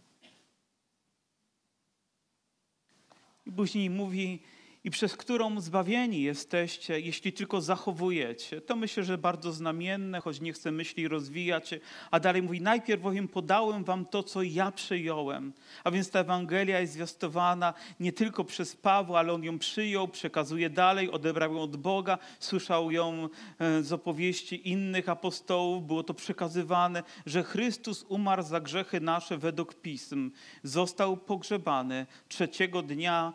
I 3.45 3.51
później 3.51 3.89
mówi, 3.89 4.39
i 4.87 4.91
przez 4.91 5.15
którą 5.17 5.61
zbawieni 5.61 6.21
jesteście, 6.21 6.99
jeśli 6.99 7.33
tylko 7.33 7.61
zachowujecie. 7.61 8.61
To 8.61 8.75
myślę, 8.75 9.03
że 9.03 9.17
bardzo 9.17 9.51
znamienne, 9.51 10.21
choć 10.21 10.41
nie 10.41 10.53
chcę 10.53 10.71
myśli 10.71 11.07
rozwijać. 11.07 11.69
A 12.11 12.19
dalej 12.19 12.41
mówi, 12.41 12.61
najpierw 12.61 13.01
bowiem 13.01 13.27
podałem 13.27 13.83
wam 13.83 14.05
to, 14.05 14.23
co 14.23 14.43
ja 14.43 14.71
przyjąłem. 14.71 15.53
A 15.83 15.91
więc 15.91 16.09
ta 16.09 16.19
Ewangelia 16.19 16.79
jest 16.79 16.93
zwiastowana 16.93 17.73
nie 17.99 18.13
tylko 18.13 18.43
przez 18.43 18.75
Pawła, 18.75 19.19
ale 19.19 19.33
on 19.33 19.43
ją 19.43 19.59
przyjął, 19.59 20.07
przekazuje 20.07 20.69
dalej, 20.69 21.11
odebrał 21.11 21.53
ją 21.53 21.61
od 21.61 21.77
Boga, 21.77 22.17
słyszał 22.39 22.91
ją 22.91 23.29
e, 23.59 23.83
z 23.83 23.93
opowieści 23.93 24.69
innych 24.69 25.09
apostołów, 25.09 25.87
było 25.87 26.03
to 26.03 26.13
przekazywane, 26.13 27.03
że 27.25 27.43
Chrystus 27.43 28.05
umarł 28.09 28.43
za 28.43 28.59
grzechy 28.59 29.01
nasze 29.01 29.37
według 29.37 29.75
Pism, 29.75 30.31
został 30.63 31.17
pogrzebany, 31.17 32.05
trzeciego 32.27 32.81
dnia 32.81 33.33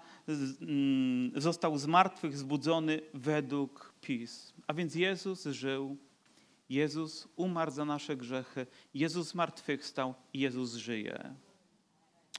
został 1.37 1.79
z 1.79 1.87
martwych 1.87 2.39
zbudzony 2.39 3.01
według 3.15 3.95
pism. 4.01 4.63
A 4.67 4.75
więc 4.75 4.95
Jezus 4.95 5.47
żył, 5.47 5.97
Jezus 6.69 7.29
umarł 7.37 7.71
za 7.71 7.85
nasze 7.85 8.17
grzechy, 8.17 8.67
Jezus 8.95 9.29
zmartwychwstał, 9.29 10.15
Jezus 10.35 10.75
żyje. 10.75 11.35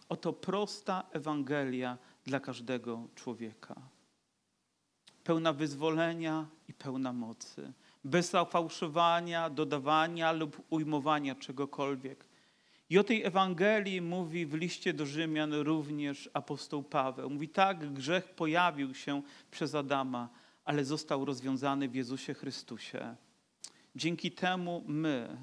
Oto 0.09 0.33
prosta 0.33 1.03
Ewangelia 1.11 1.97
dla 2.25 2.39
każdego 2.39 3.07
człowieka. 3.15 3.81
Pełna 5.23 5.53
wyzwolenia 5.53 6.47
i 6.67 6.73
pełna 6.73 7.13
mocy. 7.13 7.73
Bez 8.03 8.29
zafałszowania, 8.29 9.49
dodawania 9.49 10.31
lub 10.31 10.61
ujmowania 10.69 11.35
czegokolwiek. 11.35 12.25
I 12.93 12.97
o 12.97 13.03
tej 13.03 13.23
Ewangelii 13.23 14.01
mówi 14.01 14.45
w 14.45 14.53
liście 14.53 14.93
do 14.93 15.05
Rzymian 15.05 15.53
również 15.53 16.29
apostoł 16.33 16.83
Paweł. 16.83 17.29
Mówi 17.29 17.49
tak, 17.49 17.93
grzech 17.93 18.29
pojawił 18.29 18.93
się 18.93 19.21
przez 19.51 19.75
Adama, 19.75 20.29
ale 20.65 20.85
został 20.85 21.25
rozwiązany 21.25 21.89
w 21.89 21.95
Jezusie 21.95 22.33
Chrystusie. 22.33 23.15
Dzięki 23.95 24.31
temu 24.31 24.83
my 24.87 25.37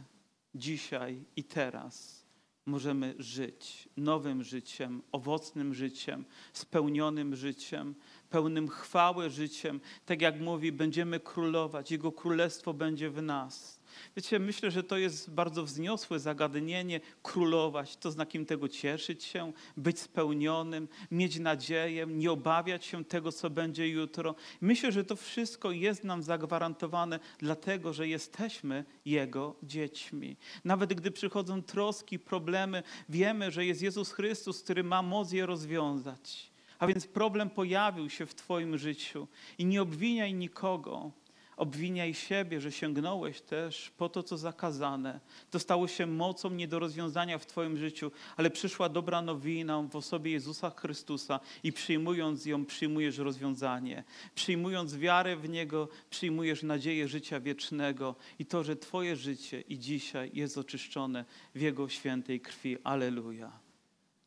dzisiaj 0.54 1.24
i 1.36 1.44
teraz 1.44 2.26
możemy 2.66 3.14
żyć 3.18 3.88
nowym 3.96 4.44
życiem, 4.44 5.02
owocnym 5.12 5.74
życiem, 5.74 6.24
spełnionym 6.52 7.36
życiem, 7.36 7.94
pełnym 8.28 8.68
chwały 8.68 9.30
życiem. 9.30 9.80
Tak 10.06 10.22
jak 10.22 10.40
mówi, 10.40 10.72
będziemy 10.72 11.20
królować, 11.20 11.90
Jego 11.90 12.12
królestwo 12.12 12.74
będzie 12.74 13.10
w 13.10 13.22
nas. 13.22 13.79
Wiecie, 14.16 14.38
myślę, 14.38 14.70
że 14.70 14.82
to 14.82 14.98
jest 14.98 15.30
bardzo 15.30 15.64
wzniosłe 15.64 16.18
zagadnienie 16.18 17.00
królować, 17.22 17.96
to 17.96 18.10
znakiem 18.10 18.46
tego 18.46 18.68
cieszyć 18.68 19.24
się, 19.24 19.52
być 19.76 19.98
spełnionym, 19.98 20.88
mieć 21.10 21.38
nadzieję, 21.38 22.06
nie 22.06 22.32
obawiać 22.32 22.84
się 22.84 23.04
tego, 23.04 23.32
co 23.32 23.50
będzie 23.50 23.88
jutro. 23.88 24.34
Myślę, 24.60 24.92
że 24.92 25.04
to 25.04 25.16
wszystko 25.16 25.70
jest 25.70 26.04
nam 26.04 26.22
zagwarantowane, 26.22 27.20
dlatego 27.38 27.92
że 27.92 28.08
jesteśmy 28.08 28.84
Jego 29.04 29.56
dziećmi. 29.62 30.36
Nawet 30.64 30.94
gdy 30.94 31.10
przychodzą 31.10 31.62
troski, 31.62 32.18
problemy, 32.18 32.82
wiemy, 33.08 33.50
że 33.50 33.66
jest 33.66 33.82
Jezus 33.82 34.12
Chrystus, 34.12 34.62
który 34.62 34.84
ma 34.84 35.02
moc 35.02 35.32
je 35.32 35.46
rozwiązać. 35.46 36.50
A 36.78 36.86
więc 36.86 37.06
problem 37.06 37.50
pojawił 37.50 38.10
się 38.10 38.26
w 38.26 38.34
Twoim 38.34 38.78
życiu 38.78 39.28
i 39.58 39.64
nie 39.64 39.82
obwiniaj 39.82 40.34
nikogo. 40.34 41.12
Obwiniaj 41.60 42.14
siebie, 42.14 42.60
że 42.60 42.72
sięgnąłeś 42.72 43.40
też 43.40 43.90
po 43.90 44.08
to, 44.08 44.22
co 44.22 44.36
zakazane. 44.38 45.20
To 45.50 45.58
stało 45.58 45.88
się 45.88 46.06
mocą 46.06 46.50
nie 46.50 46.68
do 46.68 46.78
rozwiązania 46.78 47.38
w 47.38 47.46
Twoim 47.46 47.76
życiu, 47.76 48.10
ale 48.36 48.50
przyszła 48.50 48.88
dobra 48.88 49.22
nowina 49.22 49.82
w 49.82 49.96
osobie 49.96 50.30
Jezusa 50.30 50.70
Chrystusa 50.70 51.40
i 51.62 51.72
przyjmując 51.72 52.46
ją, 52.46 52.66
przyjmujesz 52.66 53.18
rozwiązanie. 53.18 54.04
Przyjmując 54.34 54.96
wiarę 54.96 55.36
w 55.36 55.48
Niego, 55.48 55.88
przyjmujesz 56.10 56.62
nadzieję 56.62 57.08
życia 57.08 57.40
wiecznego 57.40 58.14
i 58.38 58.46
to, 58.46 58.64
że 58.64 58.76
Twoje 58.76 59.16
życie 59.16 59.60
i 59.60 59.78
dzisiaj 59.78 60.30
jest 60.34 60.58
oczyszczone 60.58 61.24
w 61.54 61.60
Jego 61.60 61.88
świętej 61.88 62.40
krwi. 62.40 62.76
Aleluja. 62.84 63.52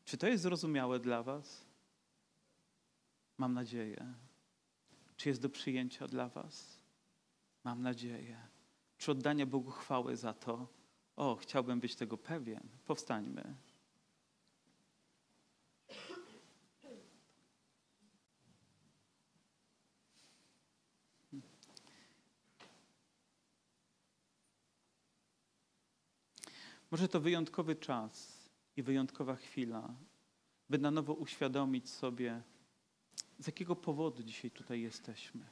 Czy 0.04 0.16
to 0.16 0.28
jest 0.28 0.42
zrozumiałe 0.42 0.98
dla 0.98 1.22
Was? 1.22 1.64
Mam 3.38 3.54
nadzieję. 3.54 4.14
Czy 5.16 5.28
jest 5.28 5.42
do 5.42 5.48
przyjęcia 5.48 6.08
dla 6.08 6.28
Was? 6.28 6.73
Mam 7.64 7.82
nadzieję. 7.82 8.48
Czy 8.98 9.10
oddania 9.10 9.46
Bogu 9.46 9.70
chwały 9.70 10.16
za 10.16 10.32
to? 10.32 10.66
O, 11.16 11.36
chciałbym 11.36 11.80
być 11.80 11.96
tego 11.96 12.18
pewien. 12.18 12.68
Powstańmy. 12.86 13.54
Może 26.90 27.08
to 27.08 27.20
wyjątkowy 27.20 27.76
czas 27.76 28.48
i 28.76 28.82
wyjątkowa 28.82 29.36
chwila, 29.36 29.94
by 30.70 30.78
na 30.78 30.90
nowo 30.90 31.14
uświadomić 31.14 31.90
sobie, 31.90 32.42
z 33.38 33.46
jakiego 33.46 33.76
powodu 33.76 34.22
dzisiaj 34.22 34.50
tutaj 34.50 34.80
jesteśmy. 34.80 35.46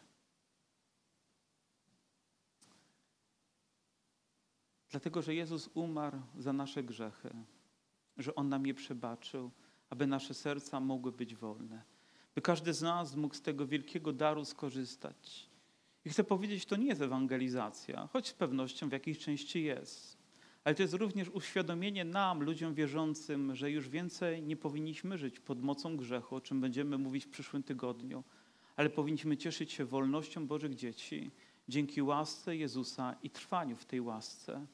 Dlatego, 4.92 5.22
że 5.22 5.34
Jezus 5.34 5.70
umarł 5.74 6.18
za 6.38 6.52
nasze 6.52 6.82
grzechy, 6.82 7.30
że 8.16 8.34
On 8.34 8.48
nam 8.48 8.66
je 8.66 8.74
przebaczył, 8.74 9.50
aby 9.90 10.06
nasze 10.06 10.34
serca 10.34 10.80
mogły 10.80 11.12
być 11.12 11.34
wolne, 11.34 11.82
by 12.34 12.42
każdy 12.42 12.72
z 12.74 12.82
nas 12.82 13.16
mógł 13.16 13.34
z 13.34 13.42
tego 13.42 13.66
wielkiego 13.66 14.12
daru 14.12 14.44
skorzystać. 14.44 15.48
I 16.04 16.10
chcę 16.10 16.24
powiedzieć, 16.24 16.66
to 16.66 16.76
nie 16.76 16.86
jest 16.86 17.00
ewangelizacja, 17.00 18.08
choć 18.12 18.28
z 18.28 18.32
pewnością 18.32 18.88
w 18.88 18.92
jakiejś 18.92 19.18
części 19.18 19.64
jest. 19.64 20.18
Ale 20.64 20.74
to 20.74 20.82
jest 20.82 20.94
również 20.94 21.28
uświadomienie 21.28 22.04
nam, 22.04 22.42
ludziom 22.42 22.74
wierzącym, 22.74 23.54
że 23.54 23.70
już 23.70 23.88
więcej 23.88 24.42
nie 24.42 24.56
powinniśmy 24.56 25.18
żyć 25.18 25.40
pod 25.40 25.62
mocą 25.62 25.96
grzechu, 25.96 26.36
o 26.36 26.40
czym 26.40 26.60
będziemy 26.60 26.98
mówić 26.98 27.24
w 27.24 27.30
przyszłym 27.30 27.62
tygodniu, 27.62 28.24
ale 28.76 28.90
powinniśmy 28.90 29.36
cieszyć 29.36 29.72
się 29.72 29.84
wolnością 29.84 30.46
Bożych 30.46 30.74
dzieci 30.74 31.30
dzięki 31.68 32.02
łasce 32.02 32.56
Jezusa 32.56 33.16
i 33.22 33.30
trwaniu 33.30 33.76
w 33.76 33.84
tej 33.84 34.00
łasce. 34.00 34.66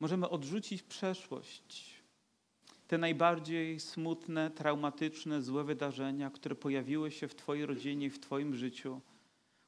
Możemy 0.00 0.28
odrzucić 0.28 0.82
przeszłość, 0.82 1.96
te 2.88 2.98
najbardziej 2.98 3.80
smutne, 3.80 4.50
traumatyczne, 4.50 5.42
złe 5.42 5.64
wydarzenia, 5.64 6.30
które 6.30 6.54
pojawiły 6.54 7.10
się 7.10 7.28
w 7.28 7.34
Twojej 7.34 7.66
rodzinie 7.66 8.10
w 8.10 8.20
Twoim 8.20 8.54
życiu, 8.54 9.00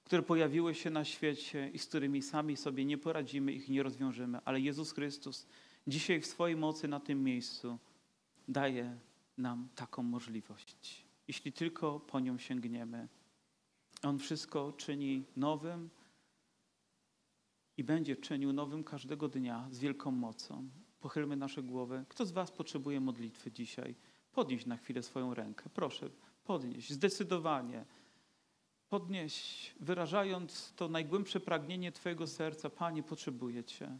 które 0.04 0.22
pojawiły 0.22 0.74
się 0.74 0.90
na 0.90 1.04
świecie 1.04 1.70
i 1.74 1.78
z 1.78 1.86
którymi 1.86 2.22
sami 2.22 2.56
sobie 2.56 2.84
nie 2.84 2.98
poradzimy, 2.98 3.52
ich 3.52 3.68
nie 3.68 3.82
rozwiążemy. 3.82 4.38
Ale 4.44 4.60
Jezus 4.60 4.92
Chrystus 4.92 5.46
dzisiaj 5.86 6.20
w 6.20 6.26
swojej 6.26 6.56
mocy 6.56 6.88
na 6.88 7.00
tym 7.00 7.24
miejscu 7.24 7.78
daje 8.48 8.98
nam 9.38 9.68
taką 9.74 10.02
możliwość, 10.02 11.04
jeśli 11.28 11.52
tylko 11.52 12.00
po 12.00 12.20
nią 12.20 12.38
sięgniemy. 12.38 13.08
On 14.02 14.18
wszystko 14.18 14.72
czyni 14.72 15.24
nowym, 15.36 15.90
i 17.78 17.84
będzie 17.84 18.16
czynił 18.16 18.52
nowym 18.52 18.84
każdego 18.84 19.28
dnia 19.28 19.68
z 19.70 19.78
wielką 19.78 20.10
mocą. 20.10 20.68
Pochylmy 21.00 21.36
nasze 21.36 21.62
głowy. 21.62 22.04
Kto 22.08 22.26
z 22.26 22.32
Was 22.32 22.50
potrzebuje 22.50 23.00
modlitwy 23.00 23.52
dzisiaj? 23.52 23.94
Podnieś 24.32 24.66
na 24.66 24.76
chwilę 24.76 25.02
swoją 25.02 25.34
rękę. 25.34 25.70
Proszę, 25.74 26.10
podnieś 26.44 26.90
zdecydowanie. 26.90 27.84
Podnieś, 28.88 29.74
wyrażając 29.80 30.72
to 30.76 30.88
najgłębsze 30.88 31.40
pragnienie 31.40 31.92
Twojego 31.92 32.26
serca. 32.26 32.70
Panie, 32.70 33.02
potrzebuję 33.02 33.64
Cię. 33.64 33.98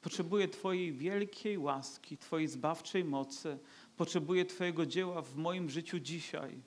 Potrzebuję 0.00 0.48
Twojej 0.48 0.92
wielkiej 0.92 1.58
łaski, 1.58 2.18
Twojej 2.18 2.48
zbawczej 2.48 3.04
mocy. 3.04 3.58
Potrzebuję 3.96 4.44
Twojego 4.44 4.86
dzieła 4.86 5.22
w 5.22 5.36
moim 5.36 5.70
życiu 5.70 6.00
dzisiaj. 6.00 6.62